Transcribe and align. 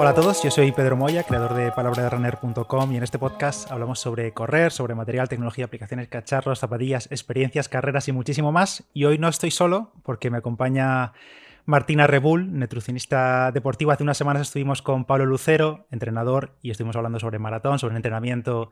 Hola 0.00 0.10
a 0.10 0.14
todos, 0.14 0.44
yo 0.44 0.52
soy 0.52 0.70
Pedro 0.70 0.96
Moya, 0.96 1.24
creador 1.24 1.54
de 1.54 1.72
palabraderunner.com 1.72 2.92
y 2.92 2.96
en 2.98 3.02
este 3.02 3.18
podcast 3.18 3.68
hablamos 3.68 3.98
sobre 3.98 4.32
correr, 4.32 4.70
sobre 4.70 4.94
material, 4.94 5.28
tecnología, 5.28 5.64
aplicaciones, 5.64 6.06
cacharros, 6.06 6.60
zapatillas, 6.60 7.10
experiencias, 7.10 7.68
carreras 7.68 8.06
y 8.06 8.12
muchísimo 8.12 8.52
más. 8.52 8.84
Y 8.94 9.06
hoy 9.06 9.18
no 9.18 9.26
estoy 9.26 9.50
solo 9.50 9.90
porque 10.04 10.30
me 10.30 10.38
acompaña 10.38 11.14
Martina 11.66 12.06
Rebull, 12.06 12.56
nutricionista 12.56 13.50
deportiva. 13.50 13.92
Hace 13.92 14.04
unas 14.04 14.16
semanas 14.16 14.42
estuvimos 14.42 14.82
con 14.82 15.04
Pablo 15.04 15.26
Lucero, 15.26 15.88
entrenador, 15.90 16.54
y 16.62 16.70
estuvimos 16.70 16.94
hablando 16.94 17.18
sobre 17.18 17.40
maratón, 17.40 17.80
sobre 17.80 17.96
entrenamiento, 17.96 18.70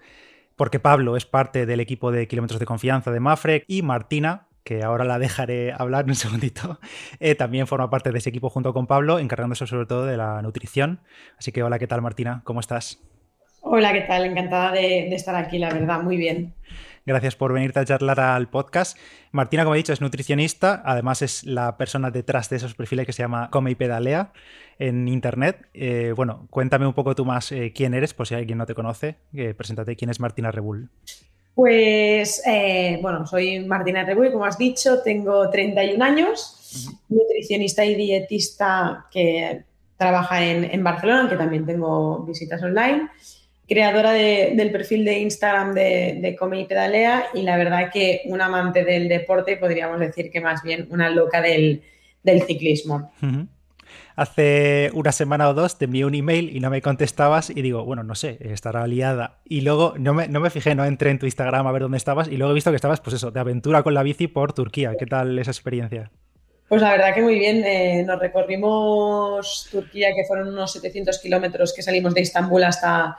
porque 0.54 0.78
Pablo 0.78 1.16
es 1.16 1.26
parte 1.26 1.66
del 1.66 1.80
equipo 1.80 2.12
de 2.12 2.28
kilómetros 2.28 2.60
de 2.60 2.66
confianza 2.66 3.10
de 3.10 3.18
Mafre 3.18 3.64
y 3.66 3.82
Martina, 3.82 4.45
que 4.66 4.82
ahora 4.82 5.04
la 5.04 5.20
dejaré 5.20 5.72
hablar 5.72 6.04
en 6.04 6.10
un 6.10 6.16
segundito, 6.16 6.80
eh, 7.20 7.36
también 7.36 7.68
forma 7.68 7.88
parte 7.88 8.10
de 8.10 8.18
ese 8.18 8.30
equipo 8.30 8.50
junto 8.50 8.74
con 8.74 8.88
Pablo, 8.88 9.20
encargándose 9.20 9.66
sobre 9.66 9.86
todo 9.86 10.04
de 10.04 10.16
la 10.16 10.42
nutrición. 10.42 11.00
Así 11.38 11.52
que 11.52 11.62
hola, 11.62 11.78
¿qué 11.78 11.86
tal 11.86 12.02
Martina? 12.02 12.42
¿Cómo 12.44 12.58
estás? 12.58 13.00
Hola, 13.62 13.92
¿qué 13.92 14.02
tal? 14.02 14.24
Encantada 14.24 14.72
de, 14.72 15.06
de 15.08 15.14
estar 15.14 15.36
aquí, 15.36 15.58
la 15.58 15.72
verdad, 15.72 16.02
muy 16.02 16.16
bien. 16.16 16.54
Gracias 17.04 17.36
por 17.36 17.52
venirte 17.52 17.78
a 17.78 17.84
charlar 17.84 18.18
al 18.18 18.48
podcast. 18.48 18.98
Martina, 19.30 19.62
como 19.62 19.76
he 19.76 19.78
dicho, 19.78 19.92
es 19.92 20.00
nutricionista, 20.00 20.82
además 20.84 21.22
es 21.22 21.44
la 21.44 21.76
persona 21.76 22.10
detrás 22.10 22.50
de 22.50 22.56
esos 22.56 22.74
perfiles 22.74 23.06
que 23.06 23.12
se 23.12 23.22
llama 23.22 23.50
Come 23.52 23.70
y 23.70 23.74
Pedalea 23.76 24.32
en 24.80 25.06
Internet. 25.06 25.68
Eh, 25.74 26.12
bueno, 26.16 26.48
cuéntame 26.50 26.88
un 26.88 26.94
poco 26.94 27.14
tú 27.14 27.24
más 27.24 27.52
eh, 27.52 27.72
quién 27.72 27.94
eres, 27.94 28.14
por 28.14 28.26
si 28.26 28.34
alguien 28.34 28.58
no 28.58 28.66
te 28.66 28.74
conoce. 28.74 29.18
Preséntate, 29.56 29.94
¿quién 29.94 30.10
es 30.10 30.18
Martina 30.18 30.50
Rebull? 30.50 30.90
Pues, 31.56 32.42
eh, 32.46 32.98
bueno, 33.00 33.26
soy 33.26 33.60
Martina 33.60 34.04
Rebull, 34.04 34.30
como 34.30 34.44
has 34.44 34.58
dicho, 34.58 35.00
tengo 35.02 35.48
31 35.48 36.04
años, 36.04 36.92
nutricionista 37.08 37.82
y 37.82 37.94
dietista 37.94 39.06
que 39.10 39.64
trabaja 39.96 40.44
en, 40.44 40.64
en 40.64 40.84
Barcelona, 40.84 41.20
aunque 41.20 41.36
también 41.36 41.64
tengo 41.64 42.24
visitas 42.24 42.62
online 42.62 43.08
creadora 43.66 44.12
de, 44.12 44.52
del 44.54 44.70
perfil 44.70 45.04
de 45.06 45.18
Instagram 45.20 45.74
de, 45.74 46.18
de, 46.20 46.36
Come 46.36 46.60
y 46.60 46.64
Pedalea 46.66 47.26
y 47.34 47.42
la 47.42 47.56
verdad 47.56 47.90
que 47.90 48.22
un 48.26 48.40
amante 48.40 48.84
del 48.84 49.08
deporte, 49.08 49.56
podríamos 49.56 49.98
decir 49.98 50.30
que 50.30 50.42
más 50.42 50.62
bien 50.62 50.86
una 50.90 51.10
loca 51.10 51.40
del, 51.40 51.82
del 52.22 52.42
ciclismo. 52.42 53.10
Uh 53.22 53.26
-huh. 53.26 53.48
Hace 54.16 54.90
una 54.94 55.12
semana 55.12 55.50
o 55.50 55.54
dos 55.54 55.76
te 55.76 55.84
envié 55.84 56.06
un 56.06 56.14
email 56.14 56.56
y 56.56 56.60
no 56.60 56.70
me 56.70 56.80
contestabas 56.80 57.50
y 57.50 57.60
digo, 57.60 57.84
bueno, 57.84 58.02
no 58.02 58.14
sé, 58.14 58.38
estará 58.40 58.86
liada. 58.86 59.40
Y 59.44 59.60
luego 59.60 59.92
no 59.98 60.14
me, 60.14 60.26
no 60.26 60.40
me 60.40 60.48
fijé, 60.48 60.74
no 60.74 60.86
entré 60.86 61.10
en 61.10 61.18
tu 61.18 61.26
Instagram 61.26 61.66
a 61.66 61.72
ver 61.72 61.82
dónde 61.82 61.98
estabas 61.98 62.26
y 62.26 62.38
luego 62.38 62.52
he 62.52 62.54
visto 62.54 62.70
que 62.70 62.76
estabas, 62.76 63.00
pues 63.00 63.14
eso, 63.14 63.30
de 63.30 63.40
aventura 63.40 63.82
con 63.82 63.92
la 63.92 64.02
bici 64.02 64.26
por 64.26 64.54
Turquía. 64.54 64.94
¿Qué 64.98 65.04
tal 65.04 65.38
esa 65.38 65.50
experiencia? 65.50 66.10
Pues 66.66 66.80
la 66.80 66.92
verdad 66.92 67.14
que 67.14 67.20
muy 67.20 67.38
bien. 67.38 67.62
Eh, 67.64 68.04
nos 68.06 68.18
recorrimos 68.18 69.68
Turquía, 69.70 70.14
que 70.14 70.24
fueron 70.24 70.48
unos 70.48 70.72
700 70.72 71.18
kilómetros 71.18 71.74
que 71.74 71.82
salimos 71.82 72.14
de 72.14 72.22
Estambul 72.22 72.64
hasta 72.64 73.18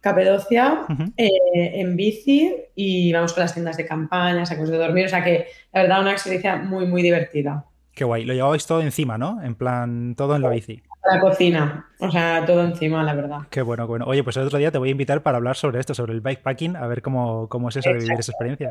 Capadocia 0.00 0.84
uh 0.88 0.92
-huh. 0.92 1.12
eh, 1.16 1.80
en 1.80 1.94
bici 1.94 2.52
y 2.74 3.12
vamos 3.12 3.32
con 3.32 3.42
las 3.42 3.54
tiendas 3.54 3.76
de 3.76 3.86
campaña, 3.86 4.44
sacos 4.44 4.68
de 4.68 4.76
dormir, 4.76 5.06
o 5.06 5.08
sea 5.08 5.22
que 5.22 5.46
la 5.72 5.82
verdad 5.82 6.00
una 6.00 6.10
experiencia 6.10 6.56
muy, 6.56 6.86
muy 6.86 7.02
divertida. 7.02 7.64
Qué 7.94 8.04
guay, 8.04 8.24
lo 8.24 8.32
llevabais 8.32 8.66
todo 8.66 8.80
encima, 8.80 9.18
¿no? 9.18 9.42
En 9.42 9.54
plan, 9.54 10.14
todo 10.16 10.34
en 10.34 10.42
la 10.42 10.48
bici. 10.48 10.82
La 11.04 11.20
cocina, 11.20 11.90
o 11.98 12.10
sea, 12.10 12.44
todo 12.46 12.62
encima, 12.62 13.02
la 13.02 13.12
verdad. 13.12 13.40
Qué 13.50 13.60
bueno, 13.60 13.84
qué 13.84 13.88
bueno. 13.88 14.06
Oye, 14.06 14.22
pues 14.22 14.36
el 14.36 14.44
otro 14.44 14.58
día 14.58 14.70
te 14.70 14.78
voy 14.78 14.88
a 14.88 14.92
invitar 14.92 15.22
para 15.22 15.36
hablar 15.36 15.56
sobre 15.56 15.80
esto, 15.80 15.94
sobre 15.94 16.12
el 16.12 16.20
bikepacking, 16.20 16.76
a 16.76 16.86
ver 16.86 17.02
cómo, 17.02 17.48
cómo 17.48 17.68
es 17.68 17.76
eso 17.76 17.90
de 17.90 17.96
vivir 17.96 18.18
esa 18.18 18.32
experiencia. 18.32 18.70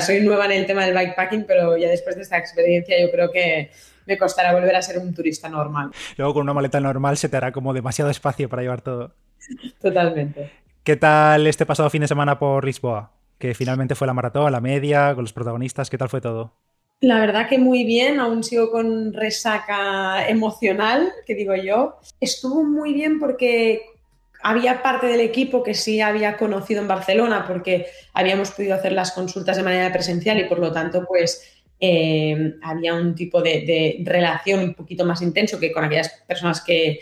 Soy 0.00 0.20
nueva 0.20 0.46
en 0.46 0.52
el 0.52 0.66
tema 0.66 0.84
del 0.84 0.94
bikepacking, 0.94 1.44
pero 1.46 1.76
ya 1.76 1.88
después 1.88 2.16
de 2.16 2.22
esta 2.22 2.36
experiencia 2.36 3.00
yo 3.00 3.10
creo 3.10 3.30
que 3.30 3.70
me 4.06 4.18
costará 4.18 4.52
volver 4.52 4.74
a 4.74 4.82
ser 4.82 4.98
un 4.98 5.14
turista 5.14 5.48
normal. 5.48 5.90
Luego 6.16 6.34
con 6.34 6.42
una 6.42 6.52
maleta 6.52 6.80
normal 6.80 7.16
se 7.16 7.28
te 7.28 7.36
hará 7.36 7.52
como 7.52 7.72
demasiado 7.72 8.10
espacio 8.10 8.48
para 8.48 8.62
llevar 8.62 8.82
todo. 8.82 9.14
Totalmente. 9.80 10.50
¿Qué 10.82 10.96
tal 10.96 11.46
este 11.46 11.64
pasado 11.64 11.90
fin 11.90 12.00
de 12.00 12.08
semana 12.08 12.38
por 12.38 12.64
Lisboa? 12.64 13.12
Que 13.38 13.54
finalmente 13.54 13.94
fue 13.94 14.06
la 14.06 14.14
maratón, 14.14 14.50
la 14.50 14.60
media, 14.60 15.14
con 15.14 15.22
los 15.24 15.32
protagonistas, 15.32 15.90
¿qué 15.90 15.96
tal 15.96 16.08
fue 16.08 16.20
todo? 16.20 16.54
La 17.00 17.20
verdad 17.20 17.48
que 17.48 17.58
muy 17.58 17.84
bien, 17.84 18.18
aún 18.18 18.42
sigo 18.42 18.70
con 18.70 19.12
resaca 19.12 20.28
emocional, 20.28 21.12
que 21.26 21.34
digo 21.34 21.54
yo. 21.54 21.98
Estuvo 22.20 22.64
muy 22.64 22.92
bien 22.92 23.20
porque 23.20 23.82
había 24.42 24.82
parte 24.82 25.06
del 25.06 25.20
equipo 25.20 25.62
que 25.62 25.74
sí 25.74 26.00
había 26.00 26.36
conocido 26.36 26.80
en 26.80 26.88
Barcelona 26.88 27.44
porque 27.46 27.86
habíamos 28.14 28.50
podido 28.50 28.74
hacer 28.74 28.92
las 28.92 29.12
consultas 29.12 29.56
de 29.56 29.62
manera 29.62 29.92
presencial 29.92 30.38
y 30.38 30.44
por 30.44 30.58
lo 30.58 30.72
tanto 30.72 31.04
pues 31.06 31.58
eh, 31.80 32.54
había 32.62 32.94
un 32.94 33.14
tipo 33.14 33.42
de, 33.42 33.60
de, 33.62 34.02
relación 34.04 34.60
un 34.60 34.74
poquito 34.74 35.04
más 35.04 35.22
intenso 35.22 35.60
que 35.60 35.70
con 35.70 35.84
aquellas 35.84 36.08
personas 36.26 36.60
que, 36.60 37.00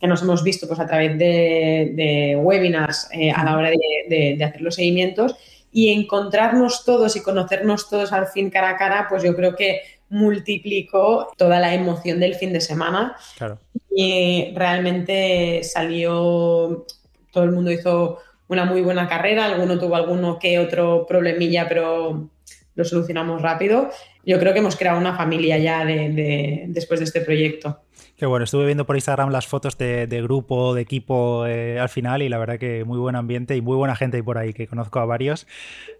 que 0.00 0.06
nos 0.08 0.22
hemos 0.22 0.42
visto 0.42 0.66
pues, 0.66 0.80
a 0.80 0.86
través 0.86 1.16
de, 1.16 1.92
de 1.94 2.36
webinars 2.36 3.08
eh, 3.12 3.30
a 3.30 3.44
la 3.44 3.56
hora 3.56 3.70
de, 3.70 4.36
de, 4.36 4.44
hacer 4.44 4.60
los 4.60 4.74
seguimientos 4.74 5.36
y 5.72 5.90
encontrarnos 5.92 6.84
todos 6.84 7.16
y 7.16 7.22
conocernos 7.22 7.88
todos 7.88 8.12
al 8.12 8.26
fin 8.26 8.50
cara 8.50 8.70
a 8.70 8.76
cara, 8.76 9.06
pues 9.08 9.22
yo 9.22 9.34
creo 9.34 9.56
que 9.56 9.80
multiplicó 10.10 11.32
toda 11.38 11.58
la 11.58 11.74
emoción 11.74 12.20
del 12.20 12.34
fin 12.34 12.52
de 12.52 12.60
semana 12.60 13.16
claro. 13.38 13.58
y 13.90 14.52
realmente 14.54 15.62
salió, 15.64 16.86
todo 17.32 17.44
el 17.44 17.52
mundo 17.52 17.70
hizo 17.70 18.18
una 18.48 18.66
muy 18.66 18.82
buena 18.82 19.08
carrera, 19.08 19.46
alguno 19.46 19.78
tuvo 19.78 19.96
alguno 19.96 20.38
que 20.38 20.58
otro 20.58 21.06
problemilla, 21.06 21.66
pero 21.66 22.28
lo 22.74 22.84
solucionamos 22.84 23.40
rápido. 23.40 23.90
Yo 24.24 24.38
creo 24.38 24.52
que 24.52 24.58
hemos 24.58 24.76
creado 24.76 24.98
una 24.98 25.16
familia 25.16 25.56
ya 25.56 25.84
de, 25.86 26.10
de, 26.10 26.64
después 26.68 27.00
de 27.00 27.04
este 27.04 27.22
proyecto. 27.22 27.80
Qué 28.16 28.26
bueno, 28.26 28.44
estuve 28.44 28.66
viendo 28.66 28.86
por 28.86 28.96
Instagram 28.96 29.30
las 29.30 29.46
fotos 29.46 29.76
de, 29.78 30.06
de 30.06 30.22
grupo, 30.22 30.74
de 30.74 30.82
equipo 30.82 31.46
eh, 31.46 31.80
al 31.80 31.88
final 31.88 32.22
y 32.22 32.28
la 32.28 32.38
verdad 32.38 32.58
que 32.58 32.84
muy 32.84 32.98
buen 32.98 33.16
ambiente 33.16 33.56
y 33.56 33.60
muy 33.60 33.76
buena 33.76 33.96
gente 33.96 34.18
ahí 34.18 34.22
por 34.22 34.38
ahí, 34.38 34.52
que 34.52 34.66
conozco 34.66 35.00
a 35.00 35.06
varios, 35.06 35.46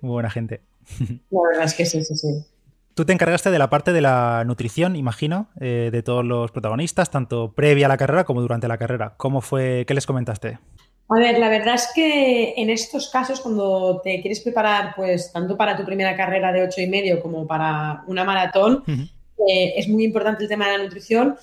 muy 0.00 0.12
buena 0.12 0.30
gente. 0.30 0.60
La 1.30 1.40
verdad 1.48 1.64
es 1.64 1.74
que 1.74 1.86
sí, 1.86 2.04
sí, 2.04 2.14
sí. 2.14 2.44
Tú 2.94 3.06
te 3.06 3.12
encargaste 3.14 3.50
de 3.50 3.58
la 3.58 3.70
parte 3.70 3.92
de 3.92 4.02
la 4.02 4.44
nutrición, 4.46 4.96
imagino, 4.96 5.48
eh, 5.58 5.88
de 5.90 6.02
todos 6.02 6.24
los 6.24 6.50
protagonistas, 6.50 7.10
tanto 7.10 7.52
previa 7.52 7.86
a 7.86 7.88
la 7.88 7.96
carrera 7.96 8.24
como 8.24 8.42
durante 8.42 8.68
la 8.68 8.76
carrera. 8.76 9.14
¿Cómo 9.16 9.40
fue? 9.40 9.84
¿Qué 9.86 9.94
les 9.94 10.06
comentaste? 10.06 10.58
A 11.08 11.18
ver, 11.18 11.38
la 11.38 11.48
verdad 11.48 11.74
es 11.74 11.88
que 11.94 12.54
en 12.56 12.68
estos 12.68 13.08
casos, 13.08 13.40
cuando 13.40 14.00
te 14.04 14.20
quieres 14.20 14.40
preparar, 14.40 14.94
pues 14.94 15.32
tanto 15.32 15.56
para 15.56 15.76
tu 15.76 15.84
primera 15.84 16.14
carrera 16.16 16.52
de 16.52 16.62
ocho 16.62 16.82
y 16.82 16.86
medio 16.86 17.20
como 17.20 17.46
para 17.46 18.04
una 18.06 18.24
maratón, 18.24 18.84
uh 18.86 18.90
-huh. 18.90 19.08
eh, 19.48 19.72
es 19.76 19.88
muy 19.88 20.04
importante 20.04 20.42
el 20.42 20.48
tema 20.48 20.68
de 20.68 20.78
la 20.78 20.84
nutrición. 20.84 21.36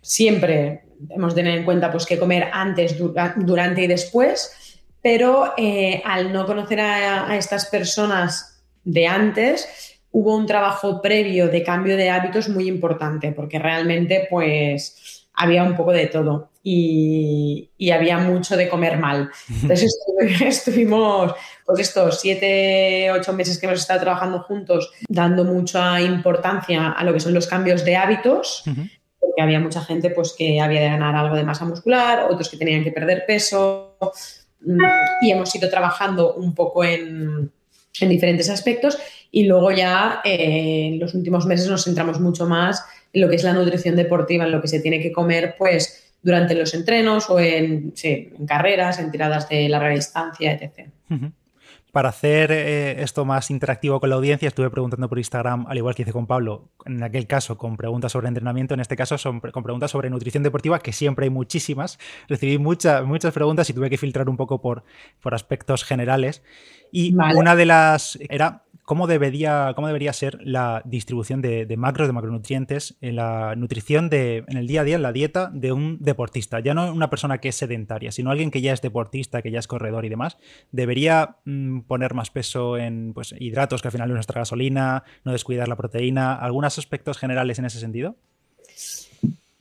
Siempre 0.00 0.82
hemos 1.08 1.34
de 1.34 1.42
tener 1.42 1.58
en 1.58 1.64
cuenta 1.64 1.90
pues, 1.90 2.06
que 2.06 2.18
comer 2.18 2.48
antes, 2.52 2.96
durante 3.36 3.82
y 3.82 3.86
después, 3.86 4.80
pero 5.02 5.54
eh, 5.56 6.02
al 6.04 6.32
no 6.32 6.46
conocer 6.46 6.80
a, 6.80 7.30
a 7.30 7.36
estas 7.36 7.66
personas 7.66 8.62
de 8.84 9.06
antes, 9.06 10.00
hubo 10.12 10.36
un 10.36 10.46
trabajo 10.46 11.00
previo 11.00 11.48
de 11.48 11.62
cambio 11.62 11.96
de 11.96 12.10
hábitos 12.10 12.48
muy 12.48 12.68
importante, 12.68 13.32
porque 13.32 13.58
realmente 13.58 14.26
pues 14.28 15.28
había 15.34 15.62
un 15.62 15.76
poco 15.76 15.92
de 15.92 16.06
todo 16.06 16.50
y, 16.62 17.70
y 17.78 17.90
había 17.90 18.18
mucho 18.18 18.56
de 18.56 18.68
comer 18.68 18.98
mal. 18.98 19.30
Entonces 19.62 19.96
estuvimos 20.40 21.32
pues 21.64 21.80
estos 21.80 22.20
siete, 22.20 23.10
ocho 23.12 23.32
meses 23.32 23.58
que 23.58 23.66
hemos 23.66 23.80
estado 23.80 24.00
trabajando 24.00 24.40
juntos, 24.40 24.90
dando 25.08 25.44
mucha 25.44 26.00
importancia 26.00 26.90
a 26.90 27.04
lo 27.04 27.12
que 27.12 27.20
son 27.20 27.32
los 27.32 27.46
cambios 27.46 27.84
de 27.84 27.96
hábitos. 27.96 28.64
Uh 28.66 28.70
-huh 28.70 28.99
porque 29.20 29.42
había 29.42 29.60
mucha 29.60 29.82
gente 29.82 30.10
pues, 30.10 30.34
que 30.36 30.60
había 30.60 30.80
de 30.80 30.88
ganar 30.88 31.14
algo 31.14 31.36
de 31.36 31.44
masa 31.44 31.64
muscular, 31.64 32.26
otros 32.30 32.48
que 32.48 32.56
tenían 32.56 32.82
que 32.82 32.90
perder 32.92 33.24
peso 33.26 33.96
y 35.22 35.30
hemos 35.30 35.54
ido 35.54 35.70
trabajando 35.70 36.34
un 36.34 36.54
poco 36.54 36.84
en, 36.84 37.50
en 38.00 38.08
diferentes 38.08 38.50
aspectos 38.50 38.98
y 39.30 39.44
luego 39.44 39.70
ya 39.70 40.20
eh, 40.24 40.88
en 40.92 40.98
los 40.98 41.14
últimos 41.14 41.46
meses 41.46 41.68
nos 41.68 41.84
centramos 41.84 42.20
mucho 42.20 42.46
más 42.46 42.84
en 43.12 43.22
lo 43.22 43.28
que 43.28 43.36
es 43.36 43.44
la 43.44 43.52
nutrición 43.52 43.96
deportiva, 43.96 44.44
en 44.44 44.52
lo 44.52 44.60
que 44.60 44.68
se 44.68 44.80
tiene 44.80 45.00
que 45.00 45.12
comer 45.12 45.54
pues 45.58 46.12
durante 46.22 46.54
los 46.54 46.74
entrenos 46.74 47.30
o 47.30 47.40
en, 47.40 47.94
carreras, 48.46 48.98
en 48.98 49.10
tiradas 49.10 49.48
de 49.48 49.68
larga 49.68 49.90
distancia, 49.90 50.52
etc. 50.52 50.88
Para 51.92 52.10
hacer 52.10 52.52
eh, 52.52 53.02
esto 53.02 53.24
más 53.24 53.50
interactivo 53.50 53.98
con 54.00 54.10
la 54.10 54.16
audiencia, 54.16 54.48
estuve 54.48 54.70
preguntando 54.70 55.08
por 55.08 55.18
Instagram, 55.18 55.66
al 55.68 55.76
igual 55.76 55.94
que 55.94 56.02
hice 56.02 56.12
con 56.12 56.26
Pablo, 56.26 56.68
en 56.84 57.02
aquel 57.02 57.26
caso 57.26 57.58
con 57.58 57.76
preguntas 57.76 58.12
sobre 58.12 58.28
entrenamiento, 58.28 58.74
en 58.74 58.80
este 58.80 58.96
caso 58.96 59.18
son 59.18 59.40
con 59.40 59.62
preguntas 59.62 59.90
sobre 59.90 60.08
nutrición 60.10 60.42
deportiva, 60.42 60.78
que 60.78 60.92
siempre 60.92 61.24
hay 61.24 61.30
muchísimas. 61.30 61.98
Recibí 62.28 62.58
mucha, 62.58 63.02
muchas 63.02 63.32
preguntas 63.34 63.68
y 63.70 63.72
tuve 63.72 63.90
que 63.90 63.98
filtrar 63.98 64.28
un 64.28 64.36
poco 64.36 64.60
por, 64.60 64.84
por 65.20 65.34
aspectos 65.34 65.84
generales. 65.84 66.42
Y 66.92 67.12
vale. 67.12 67.38
una 67.38 67.56
de 67.56 67.66
las 67.66 68.18
era 68.28 68.64
cómo 68.90 69.06
debería, 69.06 69.72
cómo 69.76 69.86
debería 69.86 70.12
ser 70.12 70.40
la 70.42 70.82
distribución 70.84 71.40
de, 71.40 71.64
macros, 71.76 72.08
de 72.08 72.12
macronutrientes 72.12 72.96
en 73.00 73.14
la 73.14 73.54
nutrición 73.54 74.10
de, 74.10 74.42
en 74.48 74.56
el 74.56 74.66
día 74.66 74.80
a 74.80 74.84
día, 74.84 74.96
en 74.96 75.02
la 75.02 75.12
dieta 75.12 75.48
de 75.54 75.70
un 75.70 75.98
deportista. 76.00 76.58
Ya 76.58 76.74
no 76.74 76.92
una 76.92 77.08
persona 77.08 77.38
que 77.38 77.50
es 77.50 77.54
sedentaria, 77.54 78.10
sino 78.10 78.32
alguien 78.32 78.50
que 78.50 78.60
ya 78.60 78.72
es 78.72 78.82
deportista, 78.82 79.42
que 79.42 79.52
ya 79.52 79.60
es 79.60 79.68
corredor 79.68 80.06
y 80.06 80.08
demás. 80.08 80.38
Debería 80.72 81.36
mmm, 81.44 81.82
poner 81.82 82.14
más 82.14 82.30
peso 82.30 82.78
en 82.78 83.12
pues, 83.14 83.32
hidratos, 83.38 83.80
que 83.80 83.86
al 83.86 83.92
final 83.92 84.10
es 84.10 84.14
nuestra 84.14 84.40
gasolina, 84.40 85.04
no 85.22 85.30
descuidar 85.30 85.68
la 85.68 85.76
proteína. 85.76 86.34
¿Algunos 86.34 86.76
aspectos 86.76 87.16
generales 87.16 87.60
en 87.60 87.66
ese 87.66 87.78
sentido? 87.78 88.16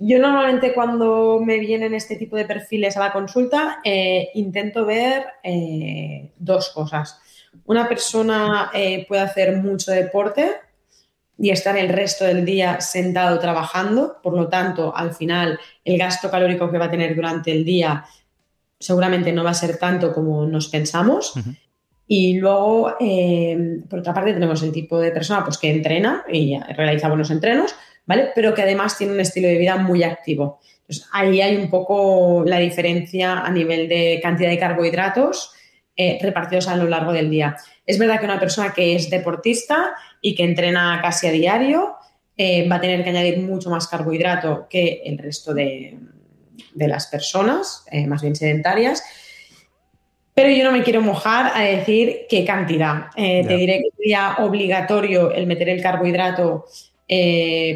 yo 0.01 0.17
normalmente 0.17 0.73
cuando 0.73 1.39
me 1.39 1.59
vienen 1.59 1.93
este 1.93 2.15
tipo 2.15 2.37
de 2.37 2.45
perfiles 2.45 2.95
a 2.95 3.01
la 3.01 3.11
consulta, 3.11 3.79
eh, 3.83 4.29
intento 4.33 4.85
ver 4.85 5.25
eh, 5.43 6.31
dos 6.39 6.69
cosas. 6.69 7.21
Una 7.65 7.87
persona 7.87 8.71
eh, 8.73 9.05
puede 9.07 9.21
hacer 9.21 9.57
mucho 9.57 9.91
deporte 9.91 10.51
y 11.37 11.51
estar 11.51 11.77
el 11.77 11.89
resto 11.89 12.25
del 12.25 12.43
día 12.43 12.81
sentado 12.81 13.39
trabajando, 13.39 14.17
por 14.21 14.33
lo 14.33 14.49
tanto, 14.49 14.95
al 14.95 15.13
final, 15.13 15.59
el 15.85 15.97
gasto 15.97 16.29
calórico 16.29 16.69
que 16.69 16.77
va 16.77 16.85
a 16.85 16.91
tener 16.91 17.15
durante 17.15 17.51
el 17.51 17.63
día 17.63 18.05
seguramente 18.79 19.31
no 19.31 19.43
va 19.43 19.51
a 19.51 19.53
ser 19.53 19.77
tanto 19.77 20.13
como 20.13 20.45
nos 20.45 20.67
pensamos. 20.67 21.33
Y 22.07 22.39
luego, 22.39 22.95
por 23.89 23.99
otra 23.99 24.13
parte, 24.13 24.33
tenemos 24.33 24.63
el 24.63 24.71
tipo 24.71 24.99
de 24.99 25.11
persona 25.11 25.43
pues, 25.43 25.57
que 25.57 25.69
entrena 25.69 26.23
y 26.31 26.57
realiza 26.75 27.07
buenos 27.07 27.29
entrenos, 27.29 27.75
¿vale? 28.05 28.29
Pero 28.33 28.53
que 28.53 28.63
además 28.63 28.97
tiene 28.97 29.13
un 29.13 29.19
estilo 29.19 29.47
de 29.47 29.57
vida 29.57 29.77
muy 29.77 30.03
activo. 30.03 30.59
ahí 31.11 31.39
hay 31.41 31.55
un 31.55 31.69
poco 31.69 32.43
la 32.45 32.57
diferencia 32.57 33.39
a 33.39 33.51
nivel 33.51 33.87
de 33.87 34.19
cantidad 34.23 34.49
de 34.49 34.57
carbohidratos 34.57 35.53
eh, 36.01 36.17
repartidos 36.21 36.69
a 36.69 36.77
lo 36.77 36.87
largo 36.87 37.11
del 37.11 37.29
día. 37.29 37.57
Es 37.85 37.99
verdad 37.99 38.21
que 38.21 38.25
una 38.25 38.39
persona 38.39 38.71
que 38.73 38.95
es 38.95 39.09
deportista 39.09 39.95
y 40.21 40.33
que 40.33 40.45
entrena 40.45 40.97
casi 41.01 41.27
a 41.27 41.31
diario 41.33 41.95
eh, 42.37 42.69
va 42.69 42.77
a 42.77 42.79
tener 42.79 43.03
que 43.03 43.09
añadir 43.09 43.39
mucho 43.39 43.69
más 43.69 43.85
carbohidrato 43.85 44.67
que 44.69 45.01
el 45.03 45.17
resto 45.17 45.53
de, 45.53 45.97
las 46.73 47.07
personas, 47.07 47.83
eh, 47.91 48.07
más 48.07 48.21
bien 48.21 48.33
sedentarias. 48.33 49.03
Pero 50.33 50.49
yo 50.51 50.63
no 50.63 50.71
me 50.71 50.83
quiero 50.83 51.01
mojar 51.01 51.51
a 51.53 51.63
decir 51.63 52.27
qué 52.29 52.45
cantidad. 52.45 53.07
Te 53.13 53.57
diré 53.57 53.79
que 53.79 53.89
sería 53.97 54.37
obligatorio 54.39 55.33
el 55.33 55.47
meter 55.47 55.67
el 55.67 55.81
carbohidrato 55.81 56.63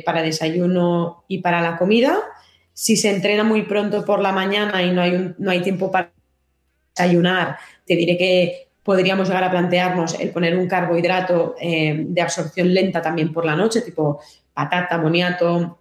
para 0.06 0.22
desayuno 0.22 1.26
y 1.28 1.40
para 1.40 1.60
la 1.60 1.76
comida. 1.76 2.20
Si 2.72 2.96
se 2.96 3.10
entrena 3.10 3.44
muy 3.44 3.64
pronto 3.64 4.06
por 4.06 4.22
la 4.22 4.32
mañana 4.32 4.82
y 4.82 4.92
no 4.92 5.02
hay, 5.02 5.34
no 5.38 5.52
hay 5.52 5.60
tiempo 5.60 5.92
para 5.92 6.14
desayunar, 6.96 7.58
te 7.86 7.96
diré 7.96 8.18
que 8.18 8.68
podríamos 8.84 9.28
llegar 9.28 9.44
a 9.44 9.52
plantearnos 9.52 10.20
el 10.20 10.30
poner 10.32 10.58
un 10.58 10.68
carbohidrato 10.68 11.56
eh, 11.60 12.06
de 12.08 12.22
absorción 12.22 12.74
lenta 12.74 13.02
también 13.02 13.32
por 13.32 13.46
la 13.46 13.56
noche, 13.56 13.82
tipo 13.82 14.20
patata, 14.54 14.98
boniato, 14.98 15.80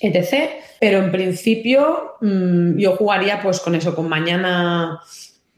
etc. 0.00 0.50
Pero 0.78 0.98
en 0.98 1.10
principio 1.10 2.14
mm, 2.20 2.78
yo 2.78 2.96
jugaría 2.96 3.40
pues 3.42 3.60
con 3.60 3.74
eso, 3.74 3.94
con 3.94 4.08
mañana 4.08 5.00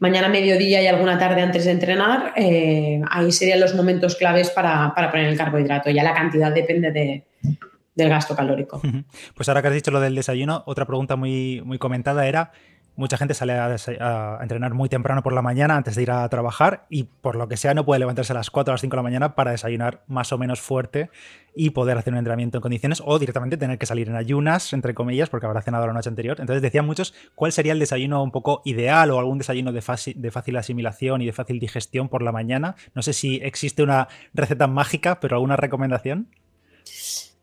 mañana 0.03 0.27
mediodía 0.27 0.81
y 0.81 0.87
alguna 0.87 1.17
tarde 1.17 1.41
antes 1.41 1.63
de 1.63 1.71
entrenar, 1.71 2.33
eh, 2.35 3.01
ahí 3.09 3.31
serían 3.31 3.61
los 3.61 3.73
momentos 3.73 4.17
claves 4.17 4.49
para, 4.49 4.93
poner 4.93 5.27
el 5.27 5.37
carbohidrato. 5.37 5.89
Ya 5.91 6.03
la 6.03 6.13
cantidad 6.13 6.51
depende 6.51 6.91
del 6.91 8.09
gasto 8.09 8.35
calórico. 8.35 8.81
Pues 9.33 9.47
ahora 9.47 9.61
que 9.61 9.69
has 9.69 9.73
dicho 9.73 9.91
lo 9.91 10.01
del 10.01 10.13
desayuno, 10.13 10.61
otra 10.65 10.85
pregunta 10.85 11.15
muy, 11.15 11.61
muy 11.63 11.77
comentada 11.77 12.27
era 12.27 12.51
Mucha 12.95 13.17
gente 13.17 13.33
sale 13.33 13.53
a, 13.53 14.39
entrenar 14.41 14.73
muy 14.73 14.87
temprano 14.87 15.23
por 15.23 15.33
la 15.33 15.41
mañana 15.41 15.75
antes 15.75 15.95
de 15.95 16.03
ir 16.03 16.11
a 16.11 16.27
trabajar 16.29 16.85
y 16.89 17.05
por 17.05 17.35
lo 17.35 17.47
que 17.47 17.57
sea 17.57 17.73
no 17.73 17.85
puede 17.85 17.99
levantarse 17.99 18.33
a 18.33 18.35
las 18.35 18.51
4 18.51 18.71
o 18.71 18.73
las 18.73 18.81
5 18.81 18.91
de 18.91 18.97
la 18.97 19.03
mañana 19.03 19.35
para 19.35 19.51
desayunar 19.51 20.03
más 20.07 20.31
o 20.31 20.37
menos 20.37 20.61
fuerte 20.61 21.09
y 21.55 21.71
poder 21.71 21.97
hacer 21.97 22.13
un 22.13 22.19
entrenamiento 22.19 22.59
en 22.59 22.61
condiciones 22.61 23.01
o 23.03 23.17
directamente 23.17 23.57
tener 23.57 23.79
que 23.79 23.85
salir 23.85 24.09
en 24.09 24.15
ayunas, 24.15 24.73
entre 24.73 24.93
comillas, 24.93 25.29
porque 25.29 25.47
habrá 25.47 25.61
cenado 25.61 25.87
la 25.87 25.93
noche 25.93 26.09
anterior. 26.09 26.37
Entonces 26.39 26.61
decían 26.61 26.85
muchos 26.85 27.15
cuál 27.35 27.51
sería 27.51 27.73
el 27.73 27.79
desayuno 27.79 28.23
un 28.23 28.31
poco 28.31 28.61
ideal 28.65 29.09
o 29.11 29.19
algún 29.19 29.39
desayuno 29.39 29.71
de, 29.71 29.81
de 30.15 30.31
fácil 30.31 30.57
asimilación 30.57 31.21
y 31.21 31.25
de 31.25 31.33
fácil 31.33 31.59
digestión 31.59 32.09
por 32.09 32.21
la 32.21 32.31
mañana. 32.31 32.75
No 32.93 33.01
sé 33.01 33.13
si 33.13 33.37
existe 33.37 33.81
una 33.81 34.07
receta 34.33 34.67
mágica, 34.67 35.19
pero 35.19 35.35
alguna 35.35 35.55
recomendación. 35.55 36.27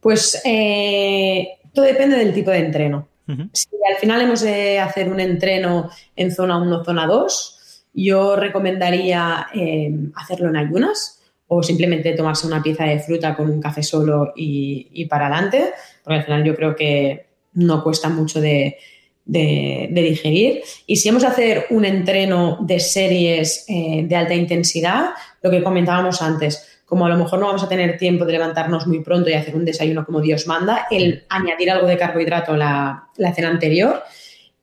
Pues 0.00 0.41
eh, 0.44 1.58
todo 1.75 1.85
depende 1.85 2.17
del 2.17 2.32
tipo 2.32 2.50
de 2.50 2.58
entreno. 2.58 3.09
Si 3.53 3.69
al 3.88 3.97
final 3.99 4.23
hemos 4.23 4.41
de 4.41 4.79
hacer 4.79 5.09
un 5.09 5.21
entreno 5.21 5.91
en 6.17 6.32
zona 6.32 6.59
1, 6.59 6.85
zona 6.85 7.06
2, 7.06 7.61
yo 7.94 8.37
recomendaría 8.37 9.49
em, 9.53 10.12
hacerlo 10.15 10.49
en 10.49 10.56
ayunas 10.56 11.21
o 11.49 11.62
simplemente 11.62 12.12
tomarse 12.12 12.47
una 12.47 12.62
pieza 12.62 12.85
de 12.85 13.00
fruta 13.00 13.37
con 13.37 13.50
un 13.50 13.61
café 13.61 13.82
solo 13.82 14.32
y, 14.37 15.05
para 15.06 15.27
adelante, 15.27 15.73
porque 16.05 16.19
al 16.19 16.25
final 16.25 16.44
yo 16.44 16.55
creo 16.55 16.77
que 16.77 17.27
no 17.55 17.82
cuesta 17.82 18.09
mucho 18.09 18.41
de, 18.41 18.79
digerir. 19.25 20.62
Y 20.87 20.97
si 20.97 21.09
hemos 21.09 21.23
de 21.23 21.29
hacer 21.29 21.67
un 21.71 21.85
entreno 21.85 22.59
de 22.61 22.79
series 22.79 23.65
eh, 23.69 24.05
de 24.06 24.17
alta 24.17 24.35
intensidad, 24.35 25.11
lo 25.43 25.50
que 25.50 25.62
comentábamos 25.62 26.23
antes, 26.23 26.80
como 26.90 27.06
a 27.06 27.08
lo 27.08 27.16
mejor 27.16 27.38
no 27.38 27.46
vamos 27.46 27.62
a 27.62 27.69
tener 27.69 27.96
tiempo 27.96 28.25
de 28.25 28.32
levantarnos 28.32 28.88
muy 28.88 28.98
pronto 28.98 29.31
y 29.31 29.34
hacer 29.34 29.54
un 29.54 29.64
desayuno 29.64 30.04
como 30.04 30.20
Dios 30.20 30.48
manda, 30.48 30.88
el 30.90 31.25
añadir 31.28 31.70
algo 31.70 31.87
de 31.87 31.96
carbohidrato 31.96 32.56
la, 32.56 33.04
la 33.16 33.32
cena 33.32 33.48
anterior 33.48 34.02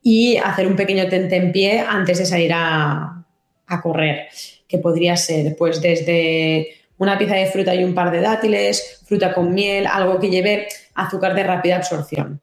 y 0.03 0.35
hacer 0.35 0.67
un 0.67 0.75
pequeño 0.75 1.07
tente 1.07 1.37
en 1.37 1.53
pie 1.53 1.79
antes 1.79 2.17
de 2.17 2.25
salir 2.25 2.51
a, 2.53 3.25
a 3.65 3.81
correr, 3.81 4.27
que 4.67 4.77
podría 4.77 5.15
ser 5.15 5.55
pues 5.57 5.81
desde 5.81 6.67
una 6.97 7.17
pieza 7.17 7.35
de 7.35 7.45
fruta 7.45 7.73
y 7.73 7.85
un 7.85 7.95
par 7.95 8.11
de 8.11 8.19
dátiles, 8.19 9.01
fruta 9.05 9.33
con 9.33 9.53
miel, 9.53 9.87
algo 9.87 10.19
que 10.19 10.29
lleve 10.29 10.67
azúcar 10.95 11.33
de 11.33 11.43
rápida 11.43 11.77
absorción. 11.77 12.41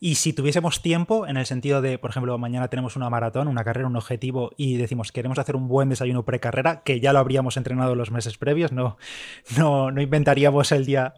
Y 0.00 0.16
si 0.16 0.32
tuviésemos 0.32 0.82
tiempo, 0.82 1.26
en 1.26 1.36
el 1.36 1.46
sentido 1.46 1.80
de, 1.80 1.98
por 1.98 2.10
ejemplo, 2.10 2.36
mañana 2.38 2.68
tenemos 2.68 2.96
una 2.96 3.08
maratón, 3.08 3.48
una 3.48 3.64
carrera, 3.64 3.86
un 3.86 3.96
objetivo, 3.96 4.50
y 4.56 4.76
decimos 4.76 5.12
queremos 5.12 5.38
hacer 5.38 5.56
un 5.56 5.68
buen 5.68 5.88
desayuno 5.88 6.24
precarrera, 6.24 6.82
que 6.82 7.00
ya 7.00 7.12
lo 7.12 7.20
habríamos 7.20 7.56
entrenado 7.56 7.94
los 7.94 8.10
meses 8.10 8.36
previos, 8.36 8.72
no, 8.72 8.96
no, 9.56 9.88
inventaríamos 10.00 10.72
el 10.72 10.86
día. 10.86 11.14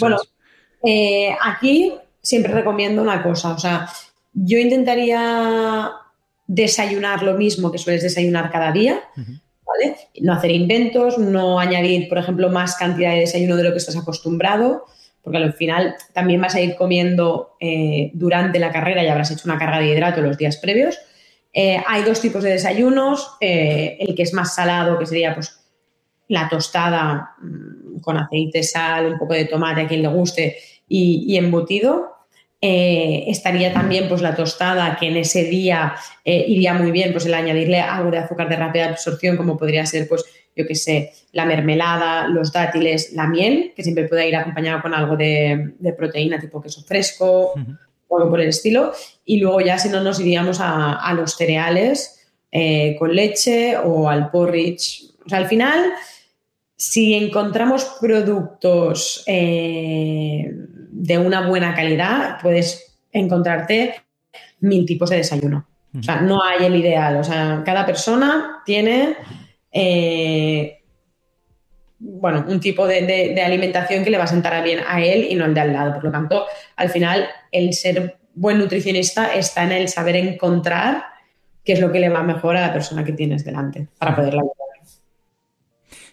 bueno, 0.00 0.18
eh, 0.84 1.34
aquí 1.42 1.94
siempre 2.20 2.52
recomiendo 2.52 3.02
una 3.02 3.22
cosa, 3.22 3.50
o 3.52 3.58
sea, 3.58 3.88
yo 4.32 4.58
intentaría 4.58 5.92
desayunar 6.46 7.22
lo 7.22 7.34
mismo 7.34 7.72
que 7.72 7.78
sueles 7.78 8.02
desayunar 8.02 8.50
cada 8.50 8.70
día, 8.70 9.00
¿vale? 9.16 9.96
No 10.20 10.32
hacer 10.32 10.50
inventos, 10.50 11.18
no 11.18 11.58
añadir, 11.58 12.08
por 12.08 12.18
ejemplo, 12.18 12.50
más 12.50 12.76
cantidad 12.76 13.12
de 13.12 13.20
desayuno 13.20 13.56
de 13.56 13.64
lo 13.64 13.72
que 13.72 13.78
estás 13.78 13.96
acostumbrado 13.96 14.84
porque 15.24 15.38
al 15.38 15.54
final 15.54 15.96
también 16.12 16.40
vas 16.40 16.54
a 16.54 16.60
ir 16.60 16.76
comiendo 16.76 17.56
eh, 17.58 18.10
durante 18.12 18.58
la 18.58 18.70
carrera 18.70 19.02
y 19.02 19.08
habrás 19.08 19.30
hecho 19.30 19.44
una 19.46 19.58
carga 19.58 19.80
de 19.80 19.88
hidrato 19.88 20.20
los 20.20 20.36
días 20.36 20.58
previos. 20.58 20.98
Eh, 21.52 21.82
hay 21.86 22.02
dos 22.02 22.20
tipos 22.20 22.44
de 22.44 22.50
desayunos, 22.50 23.36
eh, 23.40 23.96
el 24.00 24.14
que 24.14 24.22
es 24.22 24.34
más 24.34 24.54
salado, 24.54 24.98
que 24.98 25.06
sería 25.06 25.34
pues 25.34 25.60
la 26.28 26.48
tostada 26.50 27.36
mm, 27.40 28.00
con 28.00 28.18
aceite, 28.18 28.62
sal, 28.62 29.06
un 29.06 29.18
poco 29.18 29.32
de 29.32 29.46
tomate 29.46 29.80
a 29.80 29.88
quien 29.88 30.02
le 30.02 30.08
guste 30.08 30.58
y, 30.86 31.36
embutido. 31.38 32.12
estaría 32.60 33.72
también 33.72 34.08
pues 34.08 34.20
la 34.20 34.36
tostada 34.36 34.96
que 34.96 35.08
en 35.08 35.16
ese 35.16 35.44
día 35.44 35.94
iría 36.24 36.72
muy 36.72 36.92
bien 36.92 37.12
pues 37.12 37.26
el 37.26 37.34
añadirle 37.34 37.80
algo 37.80 38.10
de 38.10 38.18
azúcar 38.18 38.48
de 38.48 38.56
rápida 38.56 38.88
absorción 38.88 39.36
como 39.36 39.58
podría 39.58 39.84
ser 39.84 40.08
pues 40.08 40.24
yo 40.56 40.66
qué 40.66 40.74
sé, 40.74 41.12
la 41.32 41.44
mermelada, 41.44 42.28
los 42.28 42.52
dátiles, 42.52 43.12
la 43.12 43.26
miel, 43.26 43.72
que 43.74 43.82
siempre 43.82 44.08
puede 44.08 44.28
ir 44.28 44.36
acompañado 44.36 44.80
con 44.82 44.94
algo 44.94 45.16
de, 45.16 45.74
proteína 45.96 46.38
tipo 46.38 46.62
queso 46.62 46.82
fresco 46.82 47.54
o 48.08 48.16
algo 48.16 48.30
por 48.30 48.40
el 48.40 48.48
estilo. 48.48 48.92
Y 49.24 49.40
luego 49.40 49.60
ya 49.60 49.78
si 49.78 49.88
no 49.88 50.00
nos 50.02 50.20
iríamos 50.20 50.58
a, 50.60 51.12
los 51.14 51.36
cereales 51.36 52.28
eh, 52.52 52.96
con 52.98 53.14
leche 53.14 53.76
o 53.76 54.08
al 54.08 54.30
porridge. 54.30 55.10
O 55.26 55.28
sea, 55.28 55.38
al 55.38 55.46
final, 55.46 55.92
si 56.76 57.14
encontramos 57.14 57.96
productos 58.00 59.24
eh, 59.26 60.50
de 60.52 61.18
una 61.18 61.48
buena 61.48 61.74
calidad, 61.74 62.38
puedes 62.40 62.96
encontrarte 63.10 63.96
mil 64.60 64.86
tipos 64.86 65.10
de 65.10 65.16
desayuno. 65.16 65.66
O 65.98 66.02
sea, 66.02 66.20
no 66.20 66.42
hay 66.42 66.66
el 66.66 66.76
ideal. 66.76 67.16
O 67.16 67.24
sea, 67.24 67.62
cada 67.64 67.86
persona 67.86 68.62
tiene 68.64 69.16
eh, 69.74 70.80
bueno, 71.98 72.44
un 72.48 72.60
tipo 72.60 72.86
de, 72.86 73.42
alimentación 73.44 74.04
que 74.04 74.10
le 74.10 74.18
va 74.18 74.24
a 74.24 74.28
sentar 74.28 74.62
bien 74.62 74.80
a 74.86 75.02
él 75.02 75.26
y 75.28 75.34
no 75.34 75.44
al 75.44 75.52
de 75.52 75.60
al 75.60 75.72
lado. 75.72 75.94
Por 75.94 76.04
lo 76.04 76.12
tanto, 76.12 76.46
al 76.76 76.88
final, 76.90 77.26
el 77.50 77.74
ser 77.74 78.18
buen 78.34 78.58
nutricionista 78.58 79.34
está 79.34 79.64
en 79.64 79.72
el 79.72 79.88
saber 79.88 80.16
encontrar 80.16 81.04
qué 81.64 81.72
es 81.72 81.80
lo 81.80 81.90
que 81.90 82.00
le 82.00 82.08
va 82.08 82.22
mejor 82.22 82.56
a 82.56 82.60
la 82.60 82.72
persona 82.72 83.04
que 83.04 83.12
tienes 83.12 83.44
delante 83.44 83.88
para 83.98 84.14
poderla 84.14 84.42
ayudar. 84.42 84.54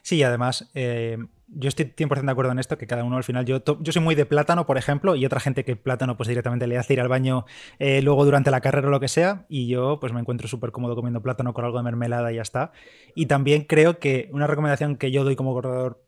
Sí, 0.02 0.24
además, 0.24 0.70
eh, 0.74 1.18
yo 1.54 1.68
estoy 1.68 1.86
100% 1.86 2.26
de 2.26 2.32
acuerdo 2.32 2.52
en 2.52 2.60
esto, 2.60 2.78
que 2.78 2.88
cada 2.88 3.04
uno 3.04 3.18
al 3.18 3.24
final, 3.24 3.46
yo, 3.46 3.62
yo 3.80 3.92
soy 3.92 4.02
muy 4.02 4.16
de 4.16 4.26
plátano, 4.26 4.66
por 4.66 4.78
ejemplo, 4.78 5.16
y 5.16 5.26
otra 5.26 5.40
gente 5.40 5.66
que 5.66 5.76
plátano 5.76 6.18
pues 6.18 6.30
directamente 6.30 6.68
le 6.68 6.78
hace 6.78 6.94
ir 6.94 7.02
al 7.02 7.08
baño 7.08 7.46
eh, 7.80 8.02
luego 8.02 8.26
durante 8.26 8.52
la 8.52 8.62
carrera 8.62 8.88
o 8.88 8.92
lo 8.92 9.00
que 9.00 9.08
sea, 9.08 9.46
y 9.50 9.68
yo 9.68 10.00
pues 10.00 10.14
me 10.14 10.20
encuentro 10.20 10.48
súper 10.48 10.72
cómodo 10.72 10.96
comiendo 10.96 11.22
plátano 11.22 11.54
con 11.54 11.66
algo 11.66 11.78
de 11.78 11.84
mermelada 11.84 12.32
y 12.32 12.36
ya 12.36 12.42
está. 12.42 12.72
Y 13.16 13.26
también 13.26 13.64
creo 13.64 14.00
que 14.00 14.30
una 14.32 14.48
recomendación 14.48 14.96
que 14.96 15.12
yo 15.12 15.24
doy 15.24 15.36
como 15.36 15.54
corredor 15.54 16.02